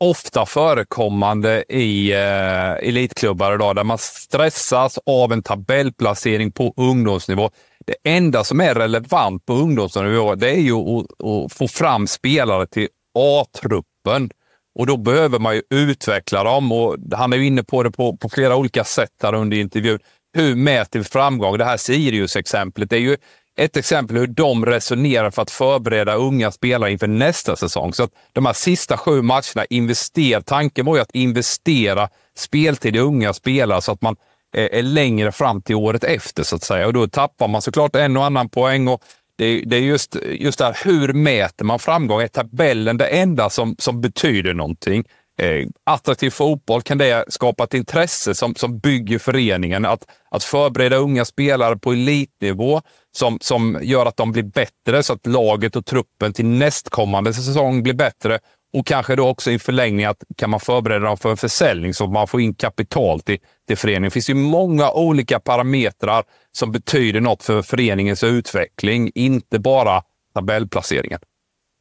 [0.01, 7.51] ofta förekommande i eh, elitklubbar idag, där man stressas av en tabellplacering på ungdomsnivå.
[7.87, 12.67] Det enda som är relevant på ungdomsnivå, det är ju att, att få fram spelare
[12.67, 14.31] till A-truppen.
[14.79, 18.17] Och då behöver man ju utveckla dem och han är ju inne på det på,
[18.17, 19.99] på flera olika sätt här under intervjun.
[20.33, 21.59] Hur mäter vi framgång?
[21.59, 23.17] Det här Sirius-exemplet är ju
[23.61, 27.95] ett exempel hur de resonerar för att förbereda unga spelare inför nästa säsong.
[27.95, 32.99] Så att de här sista sju matcherna, invester, tanken var ju att investera speltid i
[32.99, 34.17] unga spelare så att man
[34.57, 36.87] är, är längre fram till året efter så att säga.
[36.87, 38.89] Och då tappar man såklart en och annan poäng.
[38.89, 39.03] Och
[39.37, 42.21] det, det är just, just det här, hur mäter man framgång?
[42.21, 45.05] Är tabellen det enda som, som betyder någonting?
[45.41, 49.85] Eh, attraktiv fotboll, kan det skapa ett intresse som, som bygger föreningen?
[49.85, 52.83] Att, att förbereda unga spelare på elitnivå
[53.13, 57.83] som, som gör att de blir bättre så att laget och truppen till nästkommande säsong
[57.83, 58.39] blir bättre.
[58.73, 62.05] Och kanske då också i förlängning att kan man förbereda dem för en försäljning så
[62.05, 64.03] att man får in kapital till, till föreningen.
[64.03, 70.03] Det finns ju många olika parametrar som betyder något för föreningens utveckling, inte bara
[70.35, 71.21] tabellplaceringen.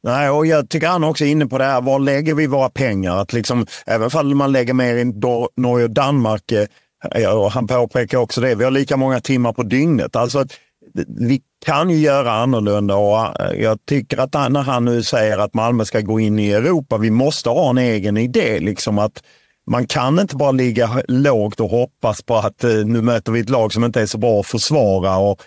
[0.02, 2.70] Nej, och jag tycker han också är inne på det här, var lägger vi våra
[2.70, 3.16] pengar?
[3.16, 5.04] Att liksom, även om man lägger mer i
[5.56, 9.62] Norge och Danmark, eh, och han påpekar också det, vi har lika många timmar på
[9.62, 10.16] dygnet.
[10.16, 10.52] Alltså, att
[11.08, 15.54] vi kan ju göra annorlunda och eh, jag tycker att när han nu säger att
[15.54, 18.60] Malmö ska gå in i Europa, vi måste ha en egen idé.
[18.60, 19.22] Liksom att
[19.66, 23.50] man kan inte bara ligga lågt och hoppas på att eh, nu möter vi ett
[23.50, 25.16] lag som inte är så bra att försvara.
[25.16, 25.42] Och,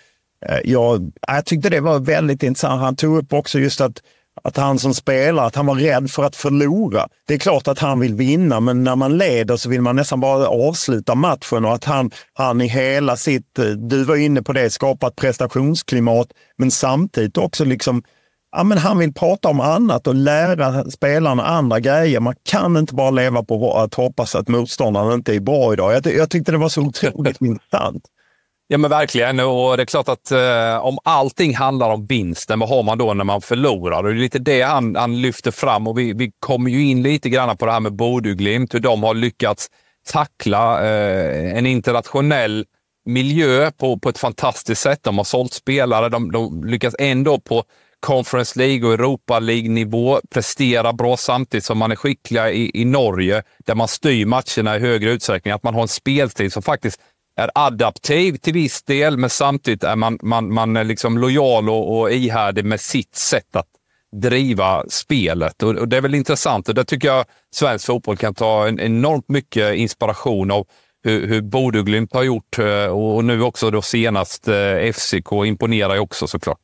[0.46, 2.80] eh, jag, jag tyckte det var väldigt intressant.
[2.80, 4.02] Han tog upp också just att
[4.42, 7.08] att han som spelare, att han var rädd för att förlora.
[7.26, 10.20] Det är klart att han vill vinna, men när man leder så vill man nästan
[10.20, 14.52] bara avsluta matchen och att han, han i hela sitt, eh, du var inne på
[14.52, 16.28] det, skapat prestationsklimat,
[16.58, 18.02] men samtidigt också liksom
[18.56, 22.20] Ja, men han vill prata om annat och lära spelarna andra grejer.
[22.20, 25.94] Man kan inte bara leva på att hoppas att motståndaren inte är bra idag.
[25.94, 28.04] Jag, jag tyckte det var så otroligt intressant.
[28.68, 29.40] Ja, men verkligen.
[29.40, 33.14] Och det är klart att eh, om allting handlar om vinsten, vad har man då
[33.14, 34.04] när man förlorar?
[34.04, 35.86] Och det är lite det han, han lyfter fram.
[35.86, 38.74] Och vi, vi kommer ju in lite grann på det här med Bodö Glimt.
[38.74, 39.68] hur de har lyckats
[40.08, 42.64] tackla eh, en internationell
[43.04, 45.02] miljö på, på ett fantastiskt sätt.
[45.02, 47.64] De har sålt spelare, de, de lyckas ändå på
[48.00, 53.42] Conference League och Europa League-nivå prestera bra samtidigt som man är skickliga i, i Norge,
[53.66, 55.52] där man styr matcherna i högre utsträckning.
[55.52, 57.00] Att man har en spelstil som faktiskt
[57.36, 61.98] är adaptiv till viss del, men samtidigt är man, man, man är liksom lojal och,
[61.98, 63.68] och ihärdig med sitt sätt att
[64.20, 65.62] driva spelet.
[65.62, 67.24] Och, och Det är väl intressant och där tycker jag
[67.54, 70.66] svensk fotboll kan ta en, enormt mycket inspiration av
[71.02, 75.94] hur, hur Bodeglimt har gjort eh, och, och nu också då senast eh, FCK imponerar
[75.94, 76.60] ju också såklart.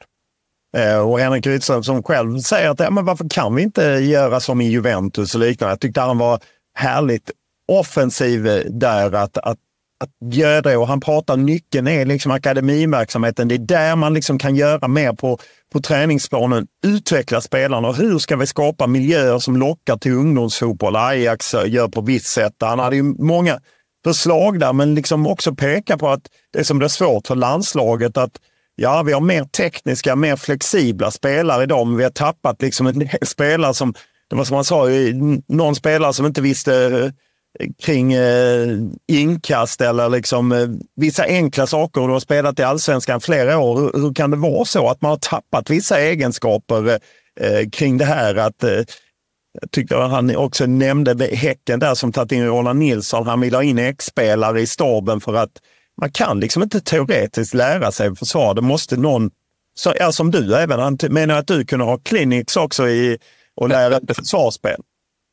[0.77, 4.41] Eh, och Henrik Rydström som själv säger att ja, men varför kan vi inte göra
[4.41, 5.73] som i Juventus och liknande.
[5.73, 6.41] Jag tyckte han var
[6.75, 7.31] härligt
[7.69, 9.59] offensiv där att, att,
[10.01, 10.77] att göra det.
[10.77, 13.49] Och han pratar nyckeln är liksom akademiverksamheten.
[13.49, 15.39] Det är där man liksom kan göra mer på,
[15.73, 16.67] på träningsplanen.
[16.87, 17.89] Utveckla spelarna.
[17.89, 20.97] Och hur ska vi skapa miljöer som lockar till ungdomsfotboll?
[20.97, 22.55] Ajax gör på visst sätt.
[22.61, 23.61] Han hade ju många
[24.05, 26.23] förslag där, men liksom också peka på att
[26.53, 28.33] det som blir svårt för landslaget att
[28.77, 32.99] ja, vi har mer tekniska, mer flexibla spelare idag, men vi har tappat liksom en
[32.99, 33.95] del spelare som,
[34.31, 34.87] det var som man sa,
[35.49, 37.13] någon spelare som inte visste
[37.83, 38.69] kring eh,
[39.09, 42.01] inkast eller liksom eh, vissa enkla saker.
[42.01, 43.81] Du har spelat i allsvenskan flera år.
[43.81, 46.89] Hur, hur, kan det vara så att man har tappat vissa egenskaper
[47.41, 48.35] eh, kring det här?
[48.35, 48.85] Att, eh,
[49.61, 53.27] jag tyckte han också nämnde Häcken där som tagit in Roland Nilsson.
[53.27, 55.53] Han vill ha in X-spelare i staben för att
[56.01, 58.55] man kan liksom inte teoretiskt lära sig försvar.
[58.55, 59.31] Det måste någon,
[59.75, 63.19] så, ja, som du även, han menar att du kunde ha clinics också i
[63.57, 64.81] och lära försvarsspel.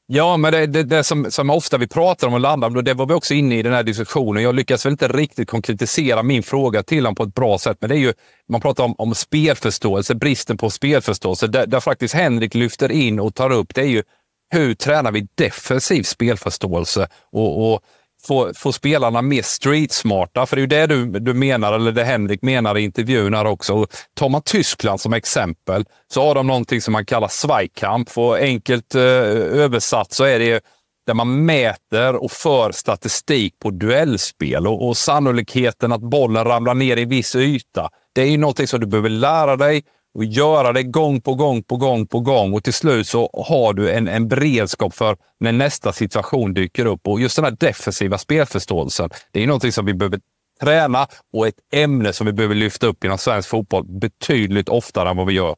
[0.09, 2.93] Ja, men det, det, det som, som, ofta vi pratar om och landar om, det
[2.93, 4.43] var vi också inne i den här diskussionen.
[4.43, 7.89] Jag lyckas väl inte riktigt konkretisera min fråga till honom på ett bra sätt, men
[7.89, 8.13] det är ju,
[8.49, 13.35] man pratar om, om spelförståelse, bristen på spelförståelse, där, där faktiskt Henrik lyfter in och
[13.35, 14.03] tar upp, det är ju
[14.49, 17.07] hur tränar vi defensiv spelförståelse?
[17.31, 17.81] Och, och
[18.27, 20.45] få, få spelarna mer streetsmarta.
[20.45, 23.45] För det är ju det du, du menar, eller det Henrik menar i intervjun här
[23.45, 23.73] också.
[23.73, 28.17] Och tar man Tyskland som exempel så har de någonting som man kallar Zweikamp.
[28.17, 30.63] Och enkelt eh, översatt så är det
[31.07, 36.97] där man mäter och för statistik på duellspel och, och sannolikheten att bollen ramlar ner
[36.97, 37.89] i viss yta.
[38.15, 39.83] Det är ju någonting som du behöver lära dig
[40.17, 43.73] och göra det gång på gång på gång på gång och till slut så har
[43.73, 47.07] du en, en beredskap för när nästa situation dyker upp.
[47.07, 50.19] Och just den här defensiva spelförståelsen, det är någonting som vi behöver
[50.61, 55.17] träna och ett ämne som vi behöver lyfta upp inom svensk fotboll betydligt oftare än
[55.17, 55.55] vad vi gör.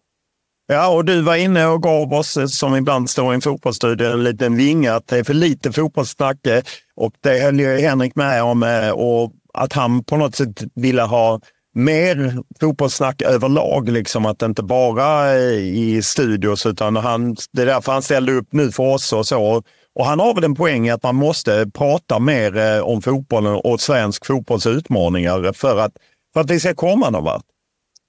[0.67, 4.11] Ja, och du var inne och gav oss, eh, som ibland står i en fotbollsstudio,
[4.11, 6.47] en liten vinge att det är för lite fotbollssnack.
[6.47, 6.61] Eh,
[6.95, 11.01] och det höll ju Henrik med om eh, och att han på något sätt ville
[11.01, 11.39] ha
[11.75, 17.91] mer fotbollssnack överlag, liksom att inte bara eh, i studios, utan han, det är därför
[17.91, 19.63] han ställde upp nu för oss och så.
[19.95, 23.55] Och han har väl en poäng i att man måste prata mer eh, om fotbollen
[23.55, 25.91] och svensk fotbolls utmaningar för att,
[26.33, 27.43] för att vi ska komma någon vart.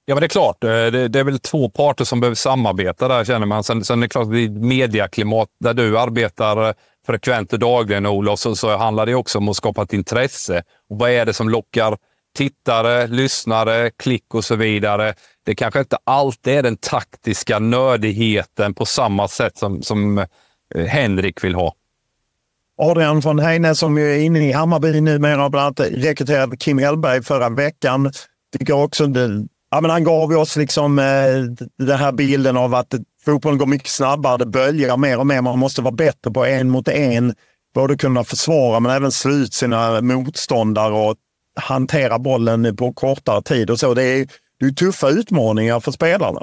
[0.05, 0.65] Ja, men det är klart.
[0.65, 3.65] Eh, det, det, är väl två parter som behöver samarbeta där, känner man.
[3.65, 6.75] Sen, sen är det klart, i mediaklimat där du arbetar
[7.07, 10.63] frekvent och dagligen, Olof, så, så handlar det också om att skapa ett intresse.
[10.91, 11.97] Och vad är det som lockar
[12.37, 15.15] tittare, lyssnare, klick och så vidare.
[15.47, 21.45] Det kanske inte alltid är den taktiska nördigheten på samma sätt som, som eh, Henrik
[21.45, 21.75] vill ha.
[22.83, 27.49] Adrian von Heine som är inne i Hammarby numera bland annat rekryterade Kim Hellberg förra
[27.49, 28.13] veckan.
[28.59, 31.05] Tycker också det, ja, men han gav oss liksom eh,
[31.79, 32.95] den här bilden av att
[33.25, 35.43] fotbollen går mycket snabbare, det böljar mer och mer.
[35.43, 37.35] Man måste vara bättre på en mot en.
[37.75, 41.17] Både kunna försvara men även slå ut sina motståndare och
[41.61, 43.95] hantera bollen på kortare tid och så.
[43.95, 44.27] Det är,
[44.61, 46.43] det är tuffa utmaningar för spelarna.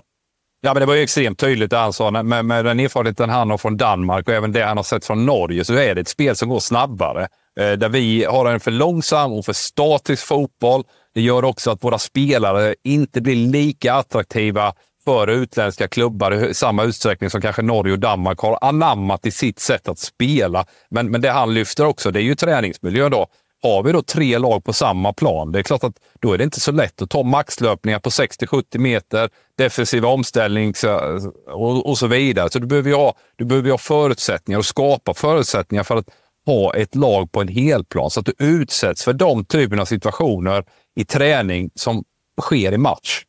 [0.62, 2.12] Ja, men det var ju extremt tydligt det han sa.
[2.12, 5.26] Med, med den erfarenheten han har från Danmark och även det han har sett från
[5.26, 7.28] Norge så är det ett spel som går snabbare.
[7.60, 10.84] Eh, där vi har en för långsam och för statisk fotboll.
[11.14, 14.74] Det gör också att våra spelare inte blir lika attraktiva
[15.06, 19.60] för utländska klubbar i samma utsträckning som kanske Norge och Danmark har anammat i sitt
[19.60, 20.66] sätt att spela.
[20.90, 23.28] Men, men det han lyfter också, det är ju träningsmiljön då.
[23.64, 26.44] Har vi då tre lag på samma plan, det är klart att då är det
[26.44, 32.08] inte så lätt att ta maxlöpningar på 60-70 meter, defensiva omställning eh, och, och, så
[32.08, 32.50] vidare.
[32.50, 36.10] Så du behöver, ha, du behöver ha förutsättningar och skapa förutsättningar för att
[36.46, 40.64] ha ett lag på en helplan så att du utsätts för de typerna av situationer
[40.96, 42.04] i träning som
[42.42, 43.24] sker i match.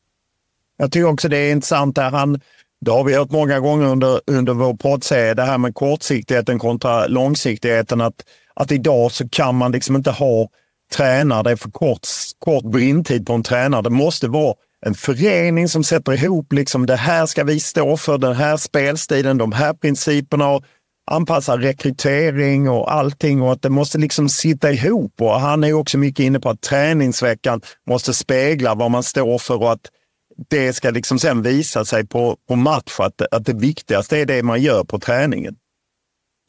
[0.76, 2.40] Jag tycker också det är intressant där han
[2.80, 7.06] det har vi hört många gånger under, under vår poddserie, det här med kortsiktigheten kontra
[7.06, 8.00] långsiktigheten.
[8.00, 8.24] Att
[8.60, 10.48] att idag så kan man liksom inte ha
[10.92, 12.06] tränare, det är för kort,
[12.38, 13.82] kort brintid på en tränare.
[13.82, 14.54] Det måste vara
[14.86, 19.38] en förening som sätter ihop, liksom det här ska vi stå för, den här spelstilen,
[19.38, 20.64] de här principerna och
[21.10, 25.20] anpassa rekrytering och allting och att det måste liksom sitta ihop.
[25.20, 27.60] Och han är också mycket inne på att träningsveckan
[27.90, 29.90] måste spegla vad man står för och att
[30.48, 34.42] det ska liksom sen visa sig på, på match, att, att det viktigaste är det
[34.42, 35.56] man gör på träningen.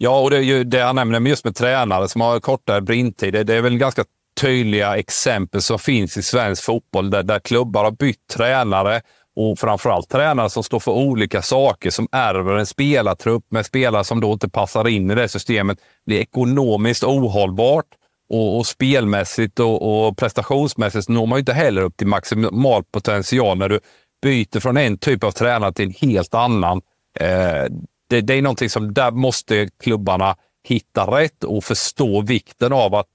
[0.01, 3.33] Ja, och det är ju det jag nämner just med tränare som har kortare brintid.
[3.33, 4.05] Det, det är väl ganska
[4.41, 9.01] tydliga exempel som finns i svensk fotboll där, där klubbar har bytt tränare
[9.35, 14.21] och framförallt tränare som står för olika saker, som ärver en spelartrupp med spelare som
[14.21, 17.85] då inte passar in i det systemet, blir ekonomiskt ohållbart
[18.29, 23.57] Och, och spelmässigt och, och prestationsmässigt når man ju inte heller upp till maximal potential
[23.57, 23.79] när du
[24.21, 26.81] byter från en typ av tränare till en helt annan.
[27.19, 27.65] Eh,
[28.09, 33.07] det, det är någonting som där måste klubbarna hitta rätt och förstå vikten av att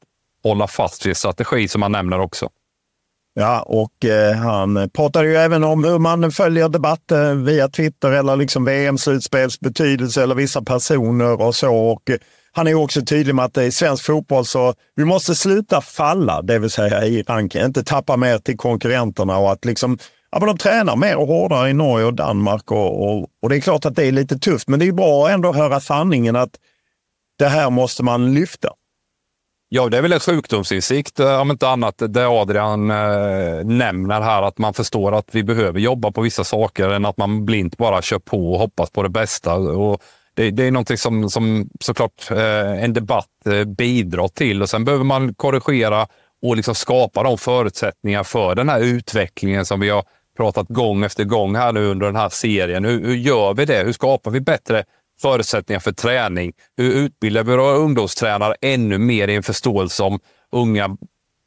[0.43, 2.49] hålla fast vid strategi som man nämner också.
[3.37, 8.13] Ja, och eh, han pratade ju även om hur man följer debatten eh, via Twitter
[8.13, 11.77] eller liksom VM-slutspels betydelse eller vissa personer och så.
[11.77, 12.17] Och, eh,
[12.53, 16.59] han är också tydlig med att i svensk fotboll så vi måste sluta falla, det
[16.59, 19.99] vill säga i ranken, inte tappa mer till konkurrenterna och att liksom
[20.35, 23.57] Ja, men de tränar mer och hårdare i Norge och Danmark och, och, och, det
[23.57, 26.37] är klart att det är lite tufft, men det är bra ändå att höra sanningen
[26.37, 26.51] att
[27.39, 28.69] det här måste man lyfta.
[29.69, 34.43] Ja, det är väl en sjukdomsinsikt eh, om inte annat det Adrian eh, nämner här,
[34.43, 38.03] att man förstår att vi behöver jobba på vissa saker än att man blint bara
[38.03, 39.55] kör på och hoppas på det bästa.
[39.55, 40.03] Och
[40.35, 44.85] det, det är någonting som, som såklart eh, en debatt eh, bidrar till och sen
[44.85, 46.07] behöver man korrigera
[46.43, 50.05] och liksom skapa de förutsättningar för den här utvecklingen som vi har
[50.37, 52.85] pratat gång efter gång här nu under den här serien.
[52.85, 53.85] Hur, hur gör vi det?
[53.85, 54.85] Hur skapar vi bättre
[55.21, 56.53] förutsättningar för träning?
[56.77, 60.19] Hur utbildar vi våra ungdomstränare ännu mer i en förståelse om
[60.53, 60.97] unga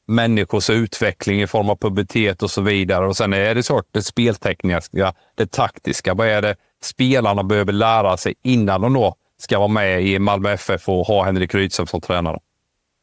[0.08, 3.08] människors utveckling i form av pubertet och så vidare.
[3.08, 6.14] Och sen är det såklart det speltekniska, det taktiska.
[6.14, 10.52] Vad är det spelarna behöver lära sig innan de då ska vara med i Malmö
[10.52, 12.40] FF och ha Henrik Rydström som tränare?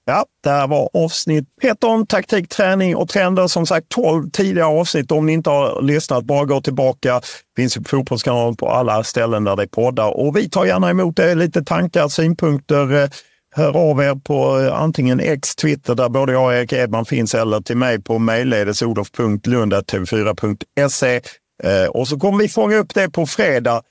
[0.06, 3.46] Ja, det här var avsnitt 13, taktik, träning och trender.
[3.46, 5.12] Som sagt 12 tidigare avsnitt.
[5.12, 7.20] Om ni inte har lyssnat, bara gå tillbaka.
[7.56, 10.16] Finns på Fotbollskanalen på alla ställen där det är poddar.
[10.16, 13.02] Och vi tar gärna emot er lite tankar, synpunkter.
[13.02, 13.08] Eh,
[13.56, 17.34] hör av er på eh, antingen X, Twitter, där både jag och Erik Edman finns,
[17.34, 21.20] eller till mig på mejlledes olof.lund.tv4.se.
[21.62, 23.82] Eh, och så kommer vi fånga upp det på fredag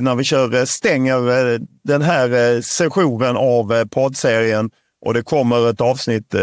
[0.00, 4.70] när vi kör, stänger den här sessionen av poddserien
[5.06, 6.40] och det kommer ett avsnitt eh,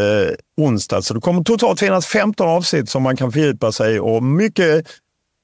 [0.58, 1.02] onsdag.
[1.02, 4.86] Så det kommer totalt finnas 15 avsnitt som man kan fördjupa sig och mycket,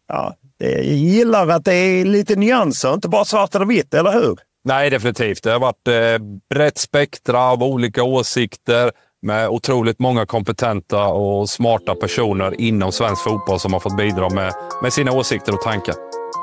[0.08, 4.40] ja, jag gillar att det är lite nyanser, inte bara svart eller vitt, eller hur?
[4.66, 5.44] Nej, definitivt.
[5.44, 8.92] Det har varit eh, brett spektra av olika åsikter
[9.22, 14.54] med otroligt många kompetenta och smarta personer inom svensk fotboll som har fått bidra med,
[14.82, 15.96] med sina åsikter och tankar.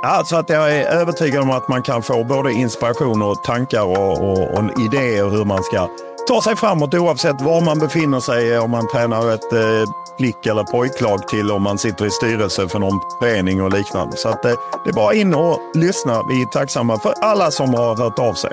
[0.02, 3.82] Ja, så att jag är övertygad om att man kan få både inspiration och tankar
[3.82, 5.88] och, och, och idéer hur man ska
[6.31, 8.52] ta sig framåt oavsett var man befinner sig.
[8.52, 12.69] Eh, om man tränar ett eh, flick eller pojklag till om man sitter i styrelse
[12.69, 14.16] för någon förening och liknande.
[14.16, 14.52] Så att, eh,
[14.85, 16.23] det är bara in och lyssna.
[16.28, 18.52] Vi är tacksamma för alla som har hört av sig.